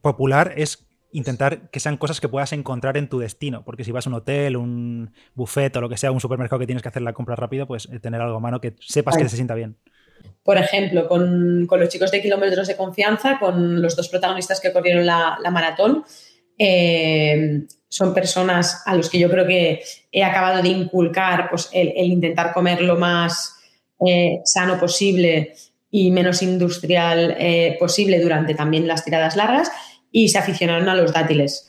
popular 0.00 0.52
es 0.56 0.86
intentar 1.10 1.70
que 1.70 1.80
sean 1.80 1.96
cosas 1.96 2.20
que 2.20 2.28
puedas 2.28 2.52
encontrar 2.52 2.96
en 2.96 3.08
tu 3.08 3.18
destino, 3.18 3.64
porque 3.64 3.84
si 3.84 3.92
vas 3.92 4.06
a 4.06 4.10
un 4.10 4.14
hotel, 4.14 4.56
un 4.56 5.12
buffet 5.34 5.76
o 5.76 5.80
lo 5.80 5.88
que 5.88 5.96
sea, 5.96 6.12
un 6.12 6.20
supermercado 6.20 6.58
que 6.60 6.66
tienes 6.66 6.82
que 6.82 6.88
hacer 6.88 7.02
la 7.02 7.12
compra 7.12 7.36
rápido, 7.36 7.66
pues 7.66 7.88
eh, 7.92 8.00
tener 8.00 8.20
algo 8.20 8.36
a 8.36 8.40
mano 8.40 8.60
que 8.60 8.74
sepas 8.80 9.16
que 9.16 9.28
se 9.28 9.36
sienta 9.36 9.54
bien 9.54 9.76
por 10.44 10.58
ejemplo, 10.58 11.08
con, 11.08 11.66
los 11.66 11.88
chicos 11.88 12.10
de 12.10 12.20
kilómetros 12.20 12.68
de 12.68 12.76
confianza, 12.76 13.38
con 13.38 13.80
los 13.80 13.96
dos 13.96 14.08
protagonistas 14.08 14.60
que 14.60 14.72
corrieron 14.72 15.06
la, 15.06 15.38
maratón, 15.50 16.04
eh, 16.58 17.62
son 17.88 18.12
personas 18.12 18.82
a 18.84 18.94
los 18.94 19.08
que 19.08 19.18
yo 19.18 19.30
creo 19.30 19.46
que 19.46 19.82
he 20.12 20.22
acabado 20.22 20.62
de 20.62 20.68
inculcar 20.68 21.48
pues, 21.48 21.70
el, 21.72 21.92
intentar 21.96 22.52
comer 22.52 22.82
lo 22.82 22.96
más 22.96 23.56
eh, 24.06 24.40
sano 24.44 24.78
posible 24.78 25.54
y 25.90 26.10
menos 26.10 26.42
industrial 26.42 27.36
eh, 27.38 27.76
posible 27.78 28.20
durante 28.20 28.54
también 28.54 28.86
las 28.86 29.04
tiradas 29.04 29.36
largas 29.36 29.70
y 30.10 30.28
se 30.28 30.38
aficionaron 30.38 30.88
a 30.88 30.94
los 30.94 31.12
dátiles. 31.12 31.66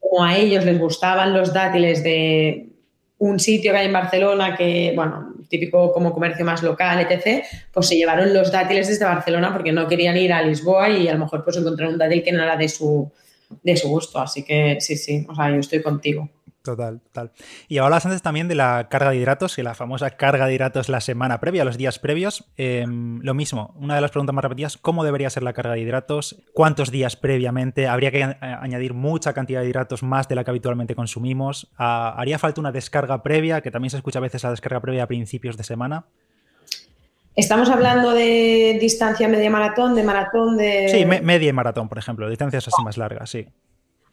Como 0.00 0.24
a 0.24 0.36
ellos 0.36 0.64
les 0.64 0.78
gustaban 0.78 1.34
los 1.34 1.52
dátiles 1.52 2.02
de 2.02 2.68
un 3.18 3.38
sitio 3.38 3.72
que 3.72 3.78
hay 3.78 3.86
en 3.86 3.92
Barcelona 3.92 4.56
que, 4.56 4.92
bueno, 4.94 5.33
típico 5.58 5.92
como 5.92 6.12
comercio 6.12 6.44
más 6.44 6.62
local, 6.62 7.06
etc., 7.08 7.44
pues 7.72 7.86
se 7.86 7.96
llevaron 7.96 8.34
los 8.34 8.50
dátiles 8.50 8.88
desde 8.88 9.04
Barcelona 9.04 9.52
porque 9.52 9.72
no 9.72 9.86
querían 9.86 10.16
ir 10.16 10.32
a 10.32 10.42
Lisboa 10.42 10.90
y 10.90 11.08
a 11.08 11.12
lo 11.14 11.20
mejor 11.20 11.44
pues 11.44 11.56
encontraron 11.56 11.94
un 11.94 11.98
dátil 11.98 12.22
que 12.22 12.32
no 12.32 12.42
era 12.42 12.56
de 12.56 12.68
su, 12.68 13.10
de 13.62 13.76
su 13.76 13.88
gusto. 13.88 14.20
Así 14.20 14.42
que 14.42 14.78
sí, 14.80 14.96
sí, 14.96 15.26
o 15.28 15.34
sea, 15.34 15.50
yo 15.50 15.58
estoy 15.60 15.82
contigo. 15.82 16.28
Total, 16.64 16.98
total. 16.98 17.30
Y 17.68 17.76
hablabas 17.76 18.06
antes 18.06 18.22
también 18.22 18.48
de 18.48 18.54
la 18.54 18.88
carga 18.88 19.10
de 19.10 19.18
hidratos, 19.18 19.58
y 19.58 19.62
la 19.62 19.74
famosa 19.74 20.12
carga 20.12 20.46
de 20.46 20.54
hidratos 20.54 20.88
la 20.88 21.02
semana 21.02 21.38
previa, 21.38 21.62
los 21.62 21.76
días 21.76 21.98
previos. 21.98 22.46
Em, 22.56 23.20
lo 23.20 23.34
mismo, 23.34 23.74
una 23.78 23.96
de 23.96 24.00
las 24.00 24.10
preguntas 24.10 24.34
más 24.34 24.44
repetidas, 24.44 24.78
¿cómo 24.78 25.04
debería 25.04 25.28
ser 25.28 25.42
la 25.42 25.52
carga 25.52 25.74
de 25.74 25.80
hidratos? 25.80 26.42
¿Cuántos 26.54 26.90
días 26.90 27.16
previamente? 27.16 27.86
¿Habría 27.86 28.10
que 28.10 28.24
añadir 28.40 28.94
mucha 28.94 29.34
cantidad 29.34 29.60
de 29.60 29.68
hidratos 29.68 30.02
más 30.02 30.26
de 30.26 30.36
la 30.36 30.44
que 30.44 30.52
habitualmente 30.52 30.94
consumimos? 30.94 31.70
Ah, 31.76 32.14
¿Haría 32.16 32.38
falta 32.38 32.62
una 32.62 32.72
descarga 32.72 33.22
previa? 33.22 33.60
Que 33.60 33.70
también 33.70 33.90
se 33.90 33.98
escucha 33.98 34.18
a 34.18 34.22
veces 34.22 34.42
la 34.42 34.50
descarga 34.50 34.80
previa 34.80 35.02
a 35.02 35.06
principios 35.06 35.58
de 35.58 35.64
semana. 35.64 36.06
Estamos 37.36 37.68
hablando 37.68 38.12
de 38.12 38.78
distancia 38.80 39.28
media 39.28 39.50
maratón, 39.50 39.94
de 39.94 40.02
maratón 40.02 40.56
de... 40.56 40.88
Sí, 40.88 41.04
media 41.04 41.52
maratón, 41.52 41.90
por 41.90 41.98
ejemplo, 41.98 42.26
distancias 42.30 42.68
así 42.68 42.82
más 42.82 42.96
largas, 42.96 43.28
sí. 43.28 43.48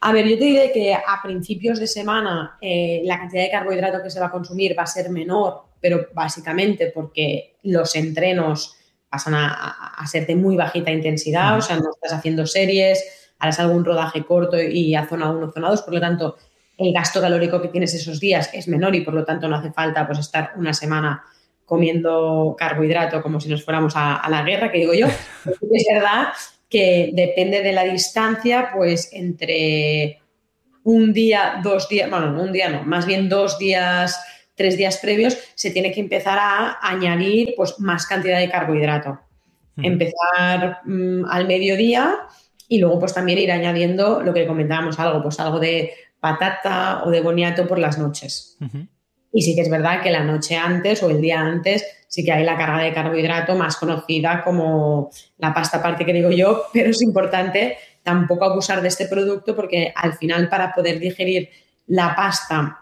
A 0.04 0.12
ver, 0.12 0.28
yo 0.28 0.38
te 0.38 0.46
diré 0.46 0.72
que 0.72 0.94
a 0.96 1.22
principios 1.22 1.80
de 1.80 1.86
semana 1.86 2.58
eh, 2.60 3.02
la 3.06 3.20
cantidad 3.20 3.44
de 3.44 3.52
carbohidrato 3.52 4.02
que 4.02 4.10
se 4.10 4.20
va 4.20 4.28
a 4.28 4.32
consumir 4.32 4.78
va 4.78 4.84
a 4.84 4.88
ser 4.88 5.12
menor, 5.12 5.66
pero 5.80 6.08
básicamente 6.14 6.92
porque 6.94 7.58
los 7.64 7.96
entrenos 7.96 8.76
pasan 9.08 9.36
a, 9.36 10.04
ser 10.08 10.26
de 10.26 10.36
muy 10.36 10.56
bajita 10.56 10.90
intensidad, 10.90 11.56
o 11.56 11.62
sea, 11.62 11.76
no 11.78 11.92
estás 11.92 12.14
haciendo 12.14 12.48
series, 12.48 13.32
harás 13.38 13.60
algún 13.60 13.86
rodaje 13.86 14.26
corto 14.26 14.60
y 14.60 14.96
a 14.96 15.06
zona 15.06 15.30
1, 15.30 15.52
zona 15.52 15.70
2, 15.70 15.82
por 15.84 15.94
lo 15.94 16.00
tanto, 16.00 16.38
el 16.78 16.94
gasto 16.94 17.22
calórico 17.22 17.62
que 17.62 17.68
tienes 17.68 17.94
esos 17.94 18.20
días 18.20 18.50
es 18.54 18.68
menor 18.68 18.96
y 18.96 19.02
por 19.02 19.14
lo 19.14 19.24
tanto 19.24 19.48
no 19.48 19.58
hace 19.58 19.72
falta 19.72 20.08
pues 20.08 20.18
estar 20.18 20.54
una 20.56 20.74
semana 20.74 21.24
comiendo 21.66 22.56
carbohidrato 22.58 23.22
como 23.22 23.40
si 23.40 23.50
nos 23.50 23.64
fuéramos 23.64 23.94
a, 23.96 24.28
la 24.30 24.42
guerra, 24.42 24.72
que 24.72 24.80
digo 24.80 24.94
yo. 24.94 25.08
es 25.46 25.86
verdad 25.94 26.30
que 26.72 27.12
depende 27.14 27.62
de 27.62 27.74
la 27.74 27.84
distancia, 27.84 28.72
pues 28.74 29.10
entre 29.12 30.22
un 30.84 31.14
día, 31.14 31.60
dos 31.62 31.90
días, 31.90 32.10
bueno, 32.10 32.42
un 32.42 32.54
día 32.54 32.70
no, 32.70 32.84
más 32.84 33.06
bien 33.06 33.28
dos 33.30 33.60
días, 33.60 34.20
tres 34.56 34.78
días 34.78 34.98
previos, 34.98 35.38
se 35.54 35.70
tiene 35.72 35.92
que 35.92 36.00
empezar 36.00 36.40
a 36.40 36.80
añadir 36.82 37.54
pues 37.58 37.80
más 37.80 38.08
cantidad 38.08 38.40
de 38.40 38.50
carbohidrato. 38.50 39.20
Empezar 39.78 40.82
mm, 40.86 41.26
al 41.30 41.48
mediodía 41.48 42.20
y 42.68 42.80
luego 42.80 43.00
pues 43.00 43.14
también 43.14 43.40
ir 43.40 43.52
añadiendo 43.52 44.22
lo 44.22 44.34
que 44.34 44.48
comentábamos, 44.48 45.00
algo, 45.00 45.22
pues 45.22 45.40
algo 45.40 45.60
de 45.60 45.92
patata 46.20 47.04
o 47.04 47.10
de 47.10 47.22
boniato 47.22 47.68
por 47.68 47.80
las 47.80 47.98
noches. 47.98 48.58
Y 49.34 49.42
sí 49.42 49.56
que 49.56 49.62
es 49.62 49.70
verdad 49.70 50.02
que 50.02 50.12
la 50.12 50.24
noche 50.24 50.58
antes 50.58 51.02
o 51.04 51.10
el 51.10 51.22
día 51.22 51.40
antes 51.40 51.86
sí 52.08 52.26
que 52.26 52.34
hay 52.34 52.44
la 52.44 52.58
carga 52.58 52.84
de 52.84 52.94
carbohidrato 52.94 53.56
más 53.56 53.78
conocida 53.78 54.44
como 54.44 55.10
la 55.38 55.54
pasta 55.54 55.78
aparte 55.78 56.06
que 56.06 56.14
digo 56.14 56.30
yo, 56.30 56.66
pero 56.74 56.90
es 56.90 57.02
importante 57.02 57.78
tampoco 58.04 58.46
abusar 58.46 58.82
de 58.82 58.90
este 58.90 59.06
producto 59.06 59.56
porque 59.56 59.94
al 59.96 60.14
final 60.14 60.50
para 60.50 60.74
poder 60.74 61.00
digerir 61.00 61.50
la 61.88 62.16
pasta 62.16 62.78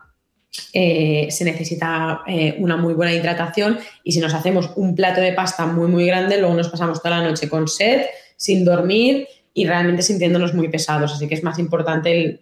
eh, 0.73 1.27
se 1.29 1.45
necesita 1.45 2.21
eh, 2.25 2.55
una 2.57 2.75
muy 2.75 2.95
buena 2.95 3.13
hidratación 3.13 3.77
y 4.03 4.13
si 4.13 4.19
nos 4.19 4.33
hacemos 4.33 4.71
un 4.75 4.95
plato 4.95 5.21
de 5.21 5.33
pasta 5.33 5.67
muy 5.67 5.87
muy 5.87 6.07
grande, 6.07 6.39
luego 6.39 6.55
nos 6.55 6.69
pasamos 6.69 7.01
toda 7.01 7.19
la 7.19 7.29
noche 7.29 7.47
con 7.47 7.67
sed, 7.67 8.05
sin 8.35 8.65
dormir 8.65 9.27
y 9.53 9.67
realmente 9.67 10.01
sintiéndonos 10.01 10.53
muy 10.53 10.69
pesados. 10.69 11.13
Así 11.13 11.27
que 11.27 11.35
es 11.35 11.43
más 11.43 11.59
importante 11.59 12.41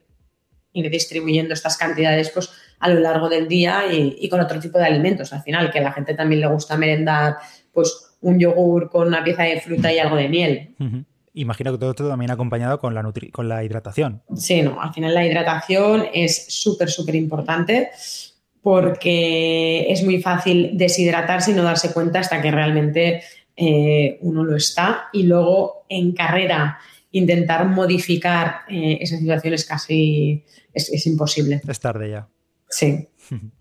ir 0.73 0.89
distribuyendo 0.89 1.53
estas 1.53 1.77
cantidades 1.77 2.29
pues, 2.29 2.49
a 2.79 2.89
lo 2.89 3.00
largo 3.00 3.29
del 3.29 3.48
día 3.48 3.84
y, 3.91 4.27
con 4.29 4.39
otro 4.39 4.60
tipo 4.60 4.77
de 4.77 4.86
alimentos. 4.86 5.34
Al 5.34 5.41
final, 5.41 5.72
que 5.72 5.79
a 5.79 5.84
la 5.84 5.91
gente 5.91 6.13
también 6.13 6.41
le 6.41 6.48
gusta 6.48 6.77
merendar 6.77 7.38
pues 7.72 8.17
un 8.22 8.39
yogur 8.39 8.89
con 8.89 9.07
una 9.07 9.24
pieza 9.24 9.43
de 9.43 9.60
fruta 9.62 9.91
y 9.91 10.00
algo 10.00 10.15
de 10.15 10.29
miel. 10.29 10.75
Imagino 11.34 11.72
que 11.72 11.77
todo 11.77 11.91
esto 11.91 12.10
también 12.10 12.31
acompañado 12.31 12.79
con 12.79 12.96
la, 12.96 13.03
con 13.31 13.48
la 13.48 13.63
hidratación. 13.63 14.24
Sí, 14.36 14.62
no, 14.62 14.81
al 14.81 14.93
final 14.93 15.13
la 15.13 15.25
hidratación 15.25 16.05
es 16.13 16.48
súper, 16.50 16.89
súper 16.89 17.15
importante 17.15 17.91
porque 18.62 19.91
es 19.91 20.03
muy 20.03 20.22
fácil 20.22 20.72
deshidratarse 20.74 21.51
y 21.51 21.53
no 21.53 21.63
darse 21.63 21.93
cuenta 21.93 22.19
hasta 22.19 22.41
que 22.41 22.51
realmente 22.51 23.22
eh, 23.55 24.17
uno 24.22 24.43
lo 24.43 24.55
está. 24.55 25.10
Y 25.13 25.24
luego 25.24 25.86
en 25.89 26.12
carrera 26.13 26.79
intentar 27.12 27.65
modificar 27.67 28.62
eh, 28.67 28.98
esas 29.00 29.19
situaciones 29.19 29.63
casi 29.63 30.43
es, 30.74 30.89
es 30.91 31.05
imposible. 31.07 31.62
Es 31.67 31.79
tarde 31.79 32.10
ya. 32.10 32.27
Sí. 32.69 33.09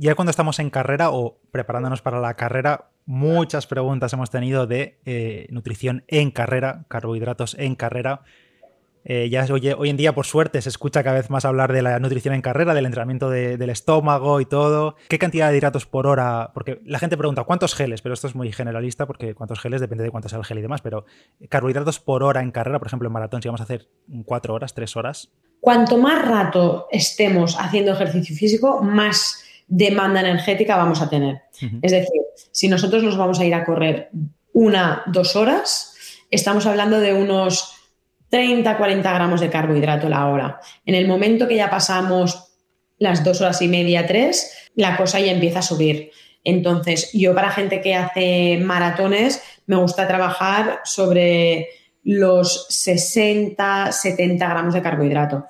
Ya 0.00 0.14
cuando 0.14 0.30
estamos 0.30 0.60
en 0.60 0.70
carrera 0.70 1.10
o 1.10 1.40
preparándonos 1.50 2.02
para 2.02 2.20
la 2.20 2.34
carrera, 2.34 2.90
muchas 3.04 3.66
preguntas 3.66 4.12
hemos 4.12 4.30
tenido 4.30 4.68
de 4.68 5.00
eh, 5.04 5.48
nutrición 5.50 6.04
en 6.06 6.30
carrera, 6.30 6.84
carbohidratos 6.86 7.56
en 7.58 7.74
carrera. 7.74 8.22
Eh, 9.04 9.28
ya 9.28 9.44
hoy, 9.50 9.70
hoy, 9.70 9.90
en 9.90 9.96
día, 9.96 10.14
por 10.14 10.24
suerte, 10.24 10.62
se 10.62 10.68
escucha 10.68 11.02
cada 11.02 11.16
vez 11.16 11.30
más 11.30 11.44
hablar 11.44 11.72
de 11.72 11.82
la 11.82 11.98
nutrición 11.98 12.32
en 12.32 12.42
carrera, 12.42 12.74
del 12.74 12.86
entrenamiento 12.86 13.28
del 13.28 13.70
estómago 13.70 14.40
y 14.40 14.46
todo. 14.46 14.94
¿Qué 15.08 15.18
cantidad 15.18 15.50
de 15.50 15.56
hidratos 15.56 15.86
por 15.86 16.06
hora? 16.06 16.52
Porque 16.54 16.80
la 16.84 17.00
gente 17.00 17.16
pregunta, 17.16 17.42
¿cuántos 17.42 17.74
geles? 17.74 18.00
Pero 18.00 18.12
esto 18.12 18.28
es 18.28 18.36
muy 18.36 18.52
generalista 18.52 19.04
porque 19.04 19.34
cuántos 19.34 19.58
geles 19.58 19.80
depende 19.80 20.04
de 20.04 20.12
cuánto 20.12 20.28
sea 20.28 20.38
el 20.38 20.44
gel 20.44 20.58
y 20.58 20.62
demás. 20.62 20.80
Pero 20.80 21.06
carbohidratos 21.48 21.98
por 21.98 22.22
hora 22.22 22.40
en 22.40 22.52
carrera, 22.52 22.78
por 22.78 22.86
ejemplo, 22.86 23.08
en 23.08 23.14
maratón, 23.14 23.42
si 23.42 23.48
vamos 23.48 23.62
a 23.62 23.64
hacer 23.64 23.88
cuatro 24.26 24.54
horas, 24.54 24.74
tres 24.74 24.96
horas. 24.96 25.32
Cuanto 25.60 25.98
más 25.98 26.26
rato 26.26 26.86
estemos 26.90 27.56
haciendo 27.58 27.92
ejercicio 27.92 28.34
físico, 28.34 28.80
más 28.82 29.44
demanda 29.66 30.20
energética 30.20 30.76
vamos 30.76 31.02
a 31.02 31.10
tener. 31.10 31.42
Es 31.82 31.92
decir, 31.92 32.20
si 32.52 32.68
nosotros 32.68 33.02
nos 33.02 33.16
vamos 33.16 33.40
a 33.40 33.44
ir 33.44 33.54
a 33.54 33.64
correr 33.64 34.10
una, 34.52 35.02
dos 35.06 35.36
horas, 35.36 35.94
estamos 36.30 36.66
hablando 36.66 37.00
de 37.00 37.12
unos 37.12 37.74
30, 38.30 38.76
40 38.76 39.12
gramos 39.12 39.40
de 39.40 39.50
carbohidrato 39.50 40.08
la 40.08 40.26
hora. 40.26 40.60
En 40.86 40.94
el 40.94 41.08
momento 41.08 41.48
que 41.48 41.56
ya 41.56 41.70
pasamos 41.70 42.52
las 42.98 43.24
dos 43.24 43.40
horas 43.40 43.62
y 43.62 43.68
media, 43.68 44.06
tres, 44.06 44.70
la 44.74 44.96
cosa 44.96 45.20
ya 45.20 45.32
empieza 45.32 45.60
a 45.60 45.62
subir. 45.62 46.10
Entonces, 46.44 47.10
yo 47.12 47.34
para 47.34 47.50
gente 47.50 47.80
que 47.80 47.94
hace 47.94 48.58
maratones, 48.58 49.42
me 49.66 49.76
gusta 49.76 50.06
trabajar 50.06 50.80
sobre 50.84 51.68
los 52.02 52.66
60, 52.68 53.92
70 53.92 54.48
gramos 54.48 54.74
de 54.74 54.82
carbohidrato. 54.82 55.46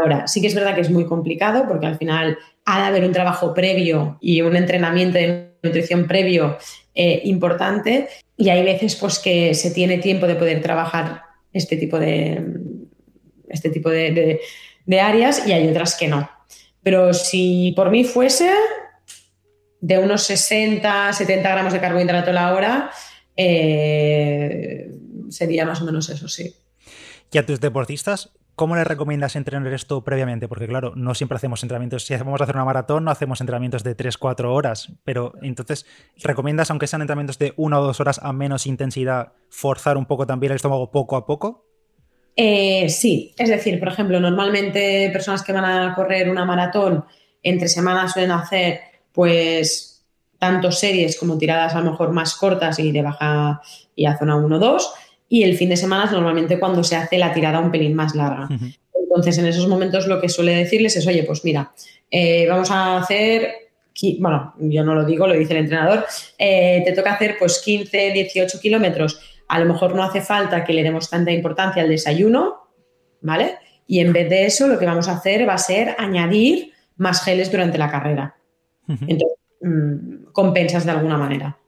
Ahora, 0.00 0.26
sí 0.26 0.40
que 0.40 0.48
es 0.48 0.54
verdad 0.54 0.74
que 0.74 0.80
es 0.80 0.90
muy 0.90 1.06
complicado 1.06 1.66
porque 1.68 1.86
al 1.86 1.96
final 1.96 2.38
ha 2.64 2.80
de 2.80 2.86
haber 2.86 3.04
un 3.04 3.12
trabajo 3.12 3.54
previo 3.54 4.18
y 4.20 4.42
un 4.42 4.56
entrenamiento 4.56 5.18
de 5.18 5.52
nutrición 5.62 6.06
previo 6.06 6.58
eh, 6.94 7.22
importante 7.24 8.08
y 8.36 8.48
hay 8.48 8.62
veces 8.64 8.96
pues 8.96 9.18
que 9.18 9.54
se 9.54 9.70
tiene 9.70 9.98
tiempo 9.98 10.26
de 10.26 10.34
poder 10.34 10.60
trabajar 10.60 11.22
este 11.52 11.76
tipo 11.76 11.98
de, 11.98 12.42
este 13.48 13.70
tipo 13.70 13.90
de, 13.90 14.40
áreas 15.00 15.46
y 15.46 15.52
hay 15.52 15.68
otras 15.68 15.96
que 15.96 16.08
no. 16.08 16.28
Pero 16.82 17.14
si 17.14 17.72
por 17.76 17.90
mí 17.90 18.04
fuese 18.04 18.50
de 19.80 19.98
unos 19.98 20.22
60, 20.24 21.12
70 21.12 21.50
gramos 21.50 21.72
de 21.72 21.80
carbohidrato 21.80 22.32
la 22.32 22.54
hora, 22.54 22.90
eh, 23.36 24.90
sería 25.30 25.64
más 25.64 25.80
o 25.82 25.84
menos 25.84 26.08
eso, 26.08 26.28
sí. 26.28 26.54
¿Y 27.32 27.38
a 27.38 27.46
tus 27.46 27.60
deportistas 27.60 28.30
¿Cómo 28.56 28.74
les 28.74 28.86
recomiendas 28.86 29.36
entrenar 29.36 29.70
esto 29.74 30.02
previamente? 30.02 30.48
Porque 30.48 30.66
claro, 30.66 30.94
no 30.96 31.14
siempre 31.14 31.36
hacemos 31.36 31.62
entrenamientos, 31.62 32.06
si 32.06 32.16
vamos 32.16 32.40
a 32.40 32.44
hacer 32.44 32.56
una 32.56 32.64
maratón 32.64 33.04
no 33.04 33.10
hacemos 33.10 33.42
entrenamientos 33.42 33.84
de 33.84 33.94
3-4 33.94 34.46
horas, 34.46 34.92
pero 35.04 35.34
entonces, 35.42 35.84
¿recomiendas, 36.16 36.70
aunque 36.70 36.86
sean 36.86 37.02
entrenamientos 37.02 37.38
de 37.38 37.52
una 37.58 37.78
o 37.78 37.84
dos 37.84 38.00
horas 38.00 38.18
a 38.22 38.32
menos 38.32 38.66
intensidad, 38.66 39.34
forzar 39.50 39.98
un 39.98 40.06
poco 40.06 40.26
también 40.26 40.52
el 40.52 40.56
estómago 40.56 40.90
poco 40.90 41.16
a 41.16 41.26
poco? 41.26 41.66
Eh, 42.34 42.88
sí, 42.88 43.34
es 43.36 43.50
decir, 43.50 43.78
por 43.78 43.88
ejemplo, 43.88 44.20
normalmente 44.20 45.10
personas 45.12 45.42
que 45.42 45.52
van 45.52 45.66
a 45.66 45.94
correr 45.94 46.30
una 46.30 46.46
maratón 46.46 47.04
entre 47.42 47.68
semanas 47.68 48.14
suelen 48.14 48.30
hacer 48.30 48.80
pues 49.12 50.02
tanto 50.38 50.72
series 50.72 51.18
como 51.18 51.36
tiradas 51.36 51.74
a 51.74 51.80
lo 51.80 51.90
mejor 51.90 52.10
más 52.12 52.34
cortas 52.34 52.78
y 52.78 52.90
de 52.90 53.02
baja 53.02 53.60
y 53.94 54.06
a 54.06 54.16
zona 54.16 54.36
1-2 54.36 54.82
y 55.28 55.42
el 55.42 55.56
fin 55.56 55.68
de 55.68 55.76
semana 55.76 56.04
es 56.04 56.12
normalmente 56.12 56.58
cuando 56.58 56.84
se 56.84 56.96
hace 56.96 57.18
la 57.18 57.32
tirada 57.32 57.60
un 57.60 57.70
pelín 57.70 57.94
más 57.94 58.14
larga. 58.14 58.48
Entonces, 58.94 59.38
en 59.38 59.46
esos 59.46 59.66
momentos 59.66 60.06
lo 60.06 60.20
que 60.20 60.28
suele 60.28 60.54
decirles 60.54 60.96
es, 60.96 61.06
oye, 61.06 61.24
pues 61.24 61.44
mira, 61.44 61.72
eh, 62.10 62.46
vamos 62.48 62.70
a 62.70 62.98
hacer, 62.98 63.50
bueno, 64.20 64.54
yo 64.58 64.84
no 64.84 64.94
lo 64.94 65.04
digo, 65.04 65.26
lo 65.26 65.34
dice 65.34 65.54
el 65.54 65.60
entrenador, 65.60 66.04
eh, 66.38 66.82
te 66.84 66.92
toca 66.92 67.14
hacer 67.14 67.36
pues 67.38 67.60
15, 67.64 68.12
18 68.12 68.60
kilómetros. 68.60 69.20
A 69.48 69.58
lo 69.58 69.66
mejor 69.66 69.94
no 69.94 70.02
hace 70.02 70.20
falta 70.20 70.64
que 70.64 70.72
le 70.72 70.82
demos 70.82 71.08
tanta 71.08 71.32
importancia 71.32 71.82
al 71.82 71.88
desayuno, 71.88 72.68
¿vale? 73.20 73.58
Y 73.86 74.00
en 74.00 74.12
vez 74.12 74.28
de 74.28 74.46
eso, 74.46 74.68
lo 74.68 74.78
que 74.78 74.86
vamos 74.86 75.08
a 75.08 75.12
hacer 75.12 75.48
va 75.48 75.54
a 75.54 75.58
ser 75.58 75.94
añadir 75.98 76.72
más 76.96 77.22
geles 77.22 77.50
durante 77.50 77.78
la 77.78 77.90
carrera. 77.90 78.36
Entonces, 78.88 79.38
mm, 79.60 80.32
compensas 80.32 80.84
de 80.84 80.90
alguna 80.90 81.16
manera. 81.16 81.58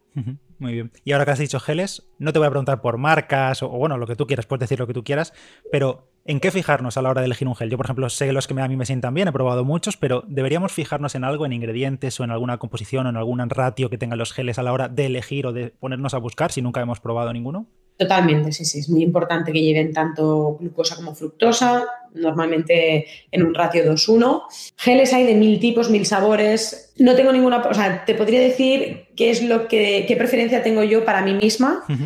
Muy 0.58 0.72
bien. 0.72 0.90
Y 1.04 1.12
ahora 1.12 1.24
que 1.24 1.30
has 1.30 1.38
dicho 1.38 1.60
geles, 1.60 2.08
no 2.18 2.32
te 2.32 2.40
voy 2.40 2.46
a 2.46 2.50
preguntar 2.50 2.80
por 2.80 2.98
marcas 2.98 3.62
o, 3.62 3.68
bueno, 3.68 3.96
lo 3.96 4.06
que 4.06 4.16
tú 4.16 4.26
quieras, 4.26 4.46
puedes 4.46 4.60
decir 4.60 4.78
lo 4.78 4.88
que 4.88 4.94
tú 4.94 5.04
quieras, 5.04 5.32
pero 5.70 6.08
¿en 6.24 6.40
qué 6.40 6.50
fijarnos 6.50 6.96
a 6.96 7.02
la 7.02 7.10
hora 7.10 7.20
de 7.20 7.26
elegir 7.26 7.46
un 7.46 7.54
gel? 7.54 7.70
Yo, 7.70 7.76
por 7.76 7.86
ejemplo, 7.86 8.10
sé 8.10 8.32
los 8.32 8.48
que 8.48 8.60
a 8.60 8.68
mí 8.68 8.76
me 8.76 8.84
sientan 8.84 9.14
bien, 9.14 9.28
he 9.28 9.32
probado 9.32 9.64
muchos, 9.64 9.96
pero 9.96 10.24
¿deberíamos 10.26 10.72
fijarnos 10.72 11.14
en 11.14 11.22
algo, 11.22 11.46
en 11.46 11.52
ingredientes 11.52 12.18
o 12.18 12.24
en 12.24 12.32
alguna 12.32 12.58
composición 12.58 13.06
o 13.06 13.10
en 13.10 13.16
algún 13.16 13.38
ratio 13.48 13.88
que 13.88 13.98
tengan 13.98 14.18
los 14.18 14.32
geles 14.32 14.58
a 14.58 14.64
la 14.64 14.72
hora 14.72 14.88
de 14.88 15.06
elegir 15.06 15.46
o 15.46 15.52
de 15.52 15.70
ponernos 15.70 16.14
a 16.14 16.18
buscar 16.18 16.50
si 16.50 16.60
nunca 16.60 16.80
hemos 16.80 16.98
probado 16.98 17.32
ninguno? 17.32 17.68
Totalmente, 17.98 18.52
sí, 18.52 18.64
sí. 18.64 18.78
Es 18.78 18.88
muy 18.88 19.02
importante 19.02 19.50
que 19.50 19.60
lleven 19.60 19.92
tanto 19.92 20.56
glucosa 20.60 20.94
como 20.94 21.16
fructosa, 21.16 21.84
normalmente 22.14 23.06
en 23.32 23.42
un 23.42 23.52
ratio 23.52 23.84
2-1. 23.92 24.42
Geles 24.76 25.12
hay 25.12 25.26
de 25.26 25.34
mil 25.34 25.58
tipos, 25.58 25.90
mil 25.90 26.06
sabores. 26.06 26.92
No 26.98 27.16
tengo 27.16 27.32
ninguna, 27.32 27.56
o 27.56 27.74
sea, 27.74 28.04
te 28.04 28.14
podría 28.14 28.40
decir 28.40 29.08
qué 29.16 29.30
es 29.30 29.42
lo 29.42 29.66
que, 29.66 30.04
qué 30.06 30.14
preferencia 30.14 30.62
tengo 30.62 30.84
yo 30.84 31.04
para 31.04 31.22
mí 31.22 31.34
misma. 31.34 31.82
Al 31.88 31.96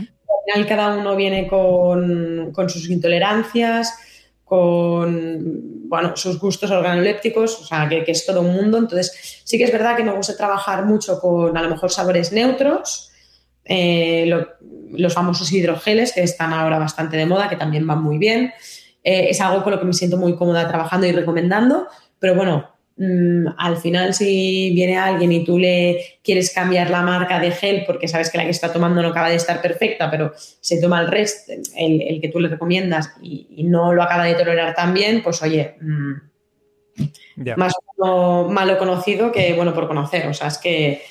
final 0.46 0.66
cada 0.66 0.96
uno 0.96 1.14
viene 1.14 1.46
con, 1.46 2.54
sus 2.68 2.88
intolerancias, 2.88 3.94
con 4.46 5.88
bueno, 5.90 6.16
sus 6.16 6.38
gustos 6.38 6.70
organolépticos, 6.70 7.60
o 7.60 7.64
sea, 7.66 7.86
que, 7.86 8.02
que, 8.02 8.12
es 8.12 8.24
todo 8.24 8.40
un 8.40 8.54
mundo. 8.54 8.78
Entonces, 8.78 9.42
sí 9.44 9.58
que 9.58 9.64
es 9.64 9.72
verdad 9.72 9.94
que 9.94 10.04
me 10.04 10.12
gusta 10.12 10.38
trabajar 10.38 10.86
mucho 10.86 11.20
con 11.20 11.54
a 11.54 11.62
lo 11.62 11.68
mejor 11.68 11.90
sabores 11.90 12.32
neutros 12.32 13.11
eh, 13.64 14.30
los 14.92 15.14
famosos 15.14 15.52
hidrogeles 15.52 16.12
que 16.12 16.22
están 16.22 16.52
ahora 16.52 16.78
bastante 16.78 17.16
de 17.16 17.26
moda, 17.26 17.48
que 17.48 17.56
también 17.56 17.86
van 17.86 18.02
muy 18.02 18.18
bien. 18.18 18.52
Eh, 19.04 19.28
es 19.30 19.40
algo 19.40 19.62
con 19.62 19.72
lo 19.72 19.80
que 19.80 19.86
me 19.86 19.92
siento 19.92 20.16
muy 20.16 20.36
cómoda 20.36 20.68
trabajando 20.68 21.06
y 21.06 21.12
recomendando, 21.12 21.88
pero 22.18 22.34
bueno, 22.34 22.70
mm, 22.96 23.46
al 23.58 23.76
final 23.78 24.14
si 24.14 24.70
viene 24.74 24.96
alguien 24.96 25.32
y 25.32 25.44
tú 25.44 25.58
le 25.58 26.18
quieres 26.22 26.52
cambiar 26.54 26.90
la 26.90 27.02
marca 27.02 27.40
de 27.40 27.50
gel 27.50 27.84
porque 27.86 28.06
sabes 28.06 28.30
que 28.30 28.38
la 28.38 28.44
que 28.44 28.50
está 28.50 28.72
tomando 28.72 29.02
no 29.02 29.08
acaba 29.08 29.28
de 29.28 29.36
estar 29.36 29.60
perfecta, 29.60 30.10
pero 30.10 30.32
se 30.36 30.80
toma 30.80 31.00
el 31.00 31.08
resto, 31.08 31.52
el, 31.76 32.20
que 32.20 32.28
tú 32.28 32.38
le 32.38 32.48
recomiendas 32.48 33.12
y, 33.20 33.64
no 33.64 33.92
lo 33.92 34.02
acaba 34.02 34.24
de 34.24 34.34
tolerar 34.34 34.74
tan 34.74 34.94
bien, 34.94 35.22
pues 35.22 35.42
oye, 35.42 35.76
mm, 35.80 36.12
más 37.56 37.74
malo 38.48 38.78
conocido 38.78 39.32
que 39.32 39.54
bueno 39.54 39.74
por 39.74 39.88
conocer. 39.88 40.26
O 40.26 40.34
sea, 40.34 40.48
es 40.48 40.58
que 40.58 41.02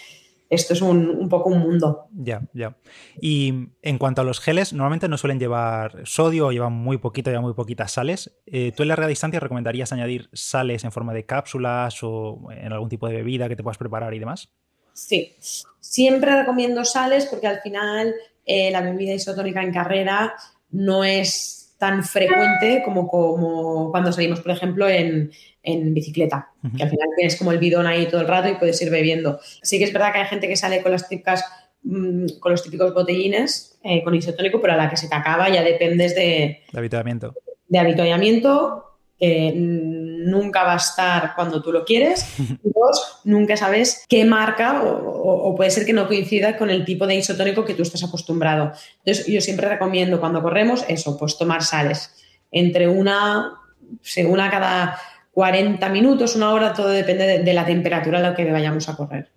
esto 0.52 0.74
es 0.74 0.82
un, 0.82 1.30
poco 1.30 1.50
un 1.50 1.60
mundo. 1.60 2.10
Ya, 2.12 2.42
ya. 2.54 2.76
Y 3.22 3.70
en 3.82 3.98
cuanto 3.98 4.20
a 4.20 4.26
los 4.26 4.42
geles, 4.42 4.74
normalmente 4.74 5.08
no 5.08 5.18
suelen 5.18 5.40
llevar 5.40 6.02
sodio 6.04 6.48
o 6.48 6.52
llevan 6.52 6.74
muy 6.74 6.98
poquito, 6.98 7.30
llevan 7.30 7.46
muy 7.46 7.54
poquitas 7.54 7.94
sales. 7.94 8.38
Eh, 8.46 8.74
¿Tú 8.76 8.84
en 8.84 8.90
larga 8.90 9.08
distancia 9.08 9.40
recomendarías 9.40 9.94
añadir 9.94 10.30
sales 10.34 10.84
en 10.84 10.92
forma 10.92 11.14
de 11.14 11.26
cápsulas 11.26 12.00
o 12.04 12.50
en 12.52 12.74
algún 12.74 12.90
tipo 12.90 13.08
de 13.08 13.14
bebida 13.14 13.48
que 13.48 13.56
te 13.56 13.64
puedas 13.64 13.78
preparar 13.78 14.14
y 14.14 14.20
demás? 14.20 14.52
Sí, 14.92 15.38
siempre 15.80 16.36
recomiendo 16.36 16.84
sales 16.84 17.28
porque 17.28 17.48
al 17.48 17.62
final 17.62 18.14
eh, 18.46 18.72
la 18.72 18.82
bebida 18.82 19.14
isotónica 19.14 19.64
en 19.64 19.72
carrera 19.72 20.34
no 20.70 21.06
es 21.06 21.61
tan 21.82 22.04
frecuente 22.04 22.84
como, 22.86 23.08
como 23.08 23.90
cuando 23.90 24.12
salimos, 24.12 24.40
por 24.40 24.52
ejemplo, 24.52 24.88
en, 24.88 25.32
en 25.64 25.96
bicicleta, 25.96 26.52
que 26.78 26.84
al 26.84 26.92
final 26.92 27.10
tienes 27.16 27.36
como 27.38 27.52
el 27.52 27.58
bidón 27.58 27.88
ahí 27.88 28.08
todo 28.08 28.22
el 28.22 28.28
rato 28.28 28.50
y 28.50 28.54
puedes 28.54 28.80
ir 28.84 28.92
bebiendo. 28.92 29.40
Sí 29.64 29.80
que 29.80 29.86
es 29.86 29.92
verdad 29.92 30.14
que 30.14 30.20
hay 30.20 30.28
gente 30.28 30.48
que 30.48 30.56
sale 30.56 30.84
con 30.84 30.92
las 30.92 31.10
típicas 31.10 31.44
mm, 31.82 32.38
con 32.40 32.52
los 32.52 32.62
típicos 32.62 32.94
botellines 32.94 33.80
eh, 33.84 34.04
con 34.04 34.14
isotónico, 34.14 34.62
pero 34.62 34.74
a 34.74 34.78
la 34.78 34.92
que 34.92 34.96
se 34.96 35.10
te 35.10 35.16
acaba 35.16 35.50
ya 35.50 35.64
dependes 35.64 36.14
de... 36.14 36.62
De 36.72 36.78
habituamiento. 36.78 37.34
De 37.68 37.80
habituamiento, 37.80 38.91
que 39.22 39.54
nunca 39.56 40.64
va 40.64 40.74
a 40.74 40.78
estar 40.78 41.36
cuando 41.36 41.62
tú 41.62 41.72
lo 41.72 41.86
quieres. 41.86 42.26
Y 42.64 42.72
dos, 42.74 43.20
nunca 43.24 43.56
sabes 43.56 44.06
qué 44.10 44.26
marca 44.26 44.82
o, 44.82 45.50
o, 45.50 45.56
puede 45.56 45.70
ser 45.70 45.86
que 45.86 45.94
no 45.94 46.08
coincida 46.08 46.58
con 46.58 46.70
el 46.70 46.84
tipo 46.86 47.06
de 47.06 47.16
isotónico 47.16 47.64
que 47.64 47.76
tú 47.76 47.84
estás 47.84 48.04
acostumbrado. 48.04 48.72
Entonces, 49.04 49.28
yo 49.28 49.40
siempre 49.42 49.70
recomiendo 49.70 50.20
cuando 50.20 50.42
corremos 50.42 50.84
eso, 50.88 51.18
pues 51.18 51.38
tomar 51.38 51.64
sales. 51.64 52.16
Entre 52.52 52.88
una, 52.88 53.54
según 54.02 54.40
a 54.40 54.50
cada 54.50 54.98
40 55.34 55.88
minutos, 55.90 56.36
una 56.36 56.52
hora, 56.52 56.74
todo 56.74 56.90
depende 56.90 57.40
de, 57.40 57.54
la 57.54 57.66
temperatura 57.66 58.18
a 58.18 58.22
la 58.22 58.36
que 58.36 58.52
vayamos 58.52 58.90
a 58.90 58.96
correr. 58.96 59.30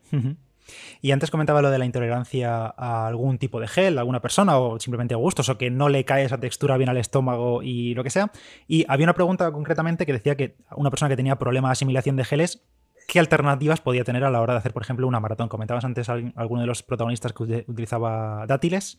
Y 1.05 1.12
antes 1.12 1.31
comentaba 1.31 1.61
lo 1.61 1.71
de 1.71 1.77
la 1.77 1.85
intolerancia 1.85 2.73
a 2.79 3.07
algún 3.07 3.37
tipo 3.37 3.61
de 3.61 3.69
gel, 3.69 3.99
a 3.99 4.01
alguna 4.01 4.23
persona 4.23 4.57
o 4.59 4.81
simplemente 4.81 5.12
a 5.12 5.19
gustos 5.19 5.51
o 5.51 5.59
que 5.59 5.69
no 5.69 5.90
le 5.90 6.07
cae 6.07 6.25
esa 6.25 6.40
textura 6.40 6.79
bien 6.79 6.88
al 6.88 6.97
estómago 6.97 7.62
y 7.62 7.93
lo 7.93 8.03
que 8.03 8.09
sea. 8.09 8.33
Y 8.67 8.87
había 8.88 9.05
una 9.05 9.12
pregunta 9.12 9.53
concretamente 9.53 10.07
que 10.07 10.14
decía 10.14 10.35
que 10.35 10.57
una 10.75 10.88
persona 10.88 11.11
que 11.11 11.17
tenía 11.17 11.37
problema 11.37 11.69
de 11.69 11.73
asimilación 11.73 12.17
de 12.17 12.25
geles, 12.25 12.64
¿qué 13.07 13.21
alternativas 13.21 13.83
podía 13.83 14.03
tener 14.03 14.25
a 14.25 14.31
la 14.31 14.40
hora 14.40 14.55
de 14.55 14.61
hacer, 14.61 14.73
por 14.73 14.81
ejemplo, 14.81 15.07
una 15.07 15.21
maratón? 15.21 15.51
Comentabas 15.51 15.85
antes 15.85 16.09
alguno 16.09 16.62
de 16.62 16.67
los 16.67 16.83
protagonistas 16.83 17.35
que 17.35 17.67
utilizaba 17.69 18.47
dátiles, 18.47 18.99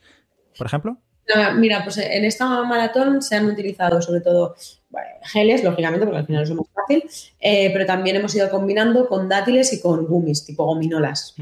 por 0.60 0.68
ejemplo. 0.68 1.00
Mira, 1.56 1.84
pues 1.84 1.98
en 1.98 2.24
esta 2.24 2.46
maratón 2.65 3.24
se 3.24 3.36
han 3.36 3.48
utilizado 3.48 4.00
sobre 4.00 4.22
todo 4.22 4.56
geles, 5.24 5.63
lógicamente, 5.63 6.06
porque 6.06 6.20
al 6.20 6.28
final 6.28 6.44
es 6.44 6.52
más 6.52 6.68
fácil, 6.72 7.04
eh, 7.39 7.72
pero 7.74 7.88
también 7.88 8.15
hemos 8.18 8.36
ido 8.36 8.48
combinando 8.52 9.08
con 9.08 9.28
dátiles 9.28 9.74
y 9.74 9.82
con 9.82 10.06
gummies, 10.06 10.46
tipo 10.46 10.65
gominolas. 10.65 11.34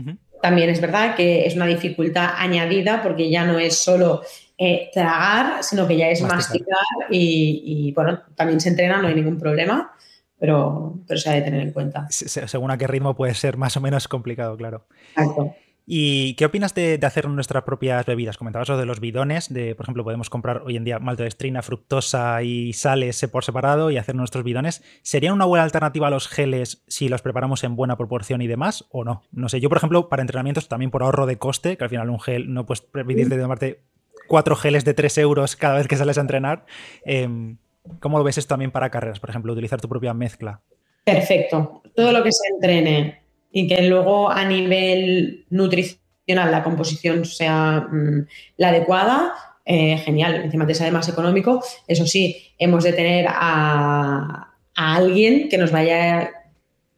También 0.44 0.70
es 0.70 0.82
verdad 0.82 1.16
que 1.16 1.46
es 1.46 1.56
una 1.56 1.66
dificultad 1.68 2.32
añadida 2.36 3.02
porque 3.02 3.30
ya 3.30 3.46
no 3.46 3.60
es 3.60 3.78
solo 3.78 4.24
eh, 4.58 4.90
tragar, 4.92 5.64
sino 5.64 5.88
que 5.88 5.96
ya 5.96 6.10
es 6.10 6.22
masticar, 6.22 6.84
y, 7.10 7.94
bueno, 7.96 8.24
también 8.36 8.60
se 8.60 8.68
entrena, 8.68 9.02
no 9.02 9.08
hay 9.08 9.16
ningún 9.16 9.40
problema. 9.40 9.94
Pero, 10.38 11.00
pero 11.08 11.18
se 11.18 11.30
ha 11.30 11.34
de 11.36 11.44
tener 11.44 11.62
en 11.62 11.72
cuenta. 11.72 12.08
Según 12.10 12.72
a 12.72 12.78
qué 12.78 12.88
ritmo 12.88 13.16
puede 13.16 13.34
ser 13.36 13.56
más 13.56 13.78
o 13.78 13.80
menos 13.80 14.10
complicado, 14.10 14.58
claro. 14.58 14.86
Exacto. 15.16 15.56
¿Y 15.86 16.36
qué 16.36 16.46
opinas 16.46 16.74
de, 16.74 16.98
hacer 17.04 17.28
nuestras 17.28 17.64
propias 17.64 18.06
bebidas? 18.06 18.38
Comentabas 18.38 18.70
lo 18.70 18.78
de 18.78 18.86
los 18.86 19.02
bidones, 19.02 19.54
de, 19.54 19.76
por 19.76 19.84
ejemplo, 19.86 20.04
podemos 20.04 20.30
comprar 20.30 20.62
hoy 20.66 20.78
en 20.78 20.86
día 20.86 21.00
maltodextrina, 21.00 21.62
fructosa 21.62 22.42
y 22.42 22.72
sales 22.72 23.28
por 23.30 23.44
separado 23.44 23.92
y 23.92 23.98
hacer 23.98 24.16
nuestros 24.16 24.46
bidones. 24.46 24.82
¿Sería 25.02 25.34
una 25.34 25.46
buena 25.46 25.64
alternativa 25.64 26.08
a 26.08 26.10
los 26.10 26.30
geles 26.30 26.84
si 26.88 27.10
los 27.10 27.22
preparamos 27.22 27.64
en 27.66 27.76
buena 27.76 27.98
proporción 27.98 28.42
y 28.42 28.48
demás 28.48 28.86
o 28.92 29.04
no? 29.04 29.24
No 29.32 29.50
sé, 29.50 29.60
yo 29.60 29.68
por 29.68 29.78
ejemplo, 29.78 30.08
para 30.08 30.22
entrenamientos 30.22 30.70
también 30.70 30.90
por 30.90 31.04
ahorro 31.04 31.26
de 31.26 31.38
coste, 31.38 31.76
que 31.76 31.84
al 31.84 31.90
final 31.90 32.10
un 32.10 32.20
gel 32.20 32.54
no 32.54 32.66
puedes 32.66 32.82
permitir 32.82 33.28
de 33.28 33.38
tomarte 33.38 33.82
cuatro 34.28 34.56
geles 34.56 34.86
de 34.86 34.94
3 34.94 35.18
euros 35.18 35.58
cada 35.58 35.76
vez 35.76 35.88
que 35.88 35.98
sales 35.98 36.18
a 36.18 36.22
entrenar. 36.22 36.66
Em, 37.04 37.58
¿Cómo 38.00 38.18
lo 38.18 38.24
ves 38.24 38.38
esto 38.38 38.54
también 38.54 38.72
para 38.72 38.90
carreras, 38.90 39.20
por 39.20 39.30
ejemplo, 39.30 39.52
utilizar 39.52 39.82
tu 39.82 39.90
propia 39.90 40.14
mezcla? 40.14 40.62
Perfecto. 41.04 41.84
Todo 41.94 42.14
lo 42.14 42.24
que 42.24 42.32
se 42.32 42.48
entrene 42.54 43.23
y 43.56 43.68
que 43.68 43.84
luego 43.84 44.32
a 44.32 44.44
nivel 44.44 45.46
nutricional 45.52 46.52
la 46.52 46.64
composición 46.64 47.24
sea 47.24 47.88
mm, 47.90 48.28
la 48.58 48.70
adecuada, 48.70 49.34
eh, 49.64 49.98
genial, 50.00 50.36
encima 50.44 50.66
te 50.66 50.74
sale 50.74 50.92
más 50.92 51.08
económico. 51.08 51.64
Eso 51.88 52.08
sí, 52.08 52.52
hemos 52.58 52.84
de 52.84 52.94
tener 52.94 53.28
a, 53.30 54.50
alguien 54.76 55.50
que 55.50 55.60
nos 55.60 55.72
vaya 55.72 56.32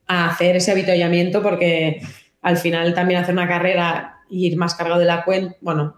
a 0.07 0.29
hacer 0.29 0.55
ese 0.55 0.71
habituallamiento 0.71 1.43
porque 1.43 2.01
al 2.41 2.55
final 2.55 2.93
también 2.93 3.19
hacer 3.19 3.33
una 3.33 3.49
carrera 3.49 4.21
y 4.29 4.47
ir 4.47 4.55
más 4.55 4.75
cargado 4.75 5.01
de 5.01 5.05
la 5.05 5.25
cuenta, 5.25 5.57
bueno. 5.59 5.97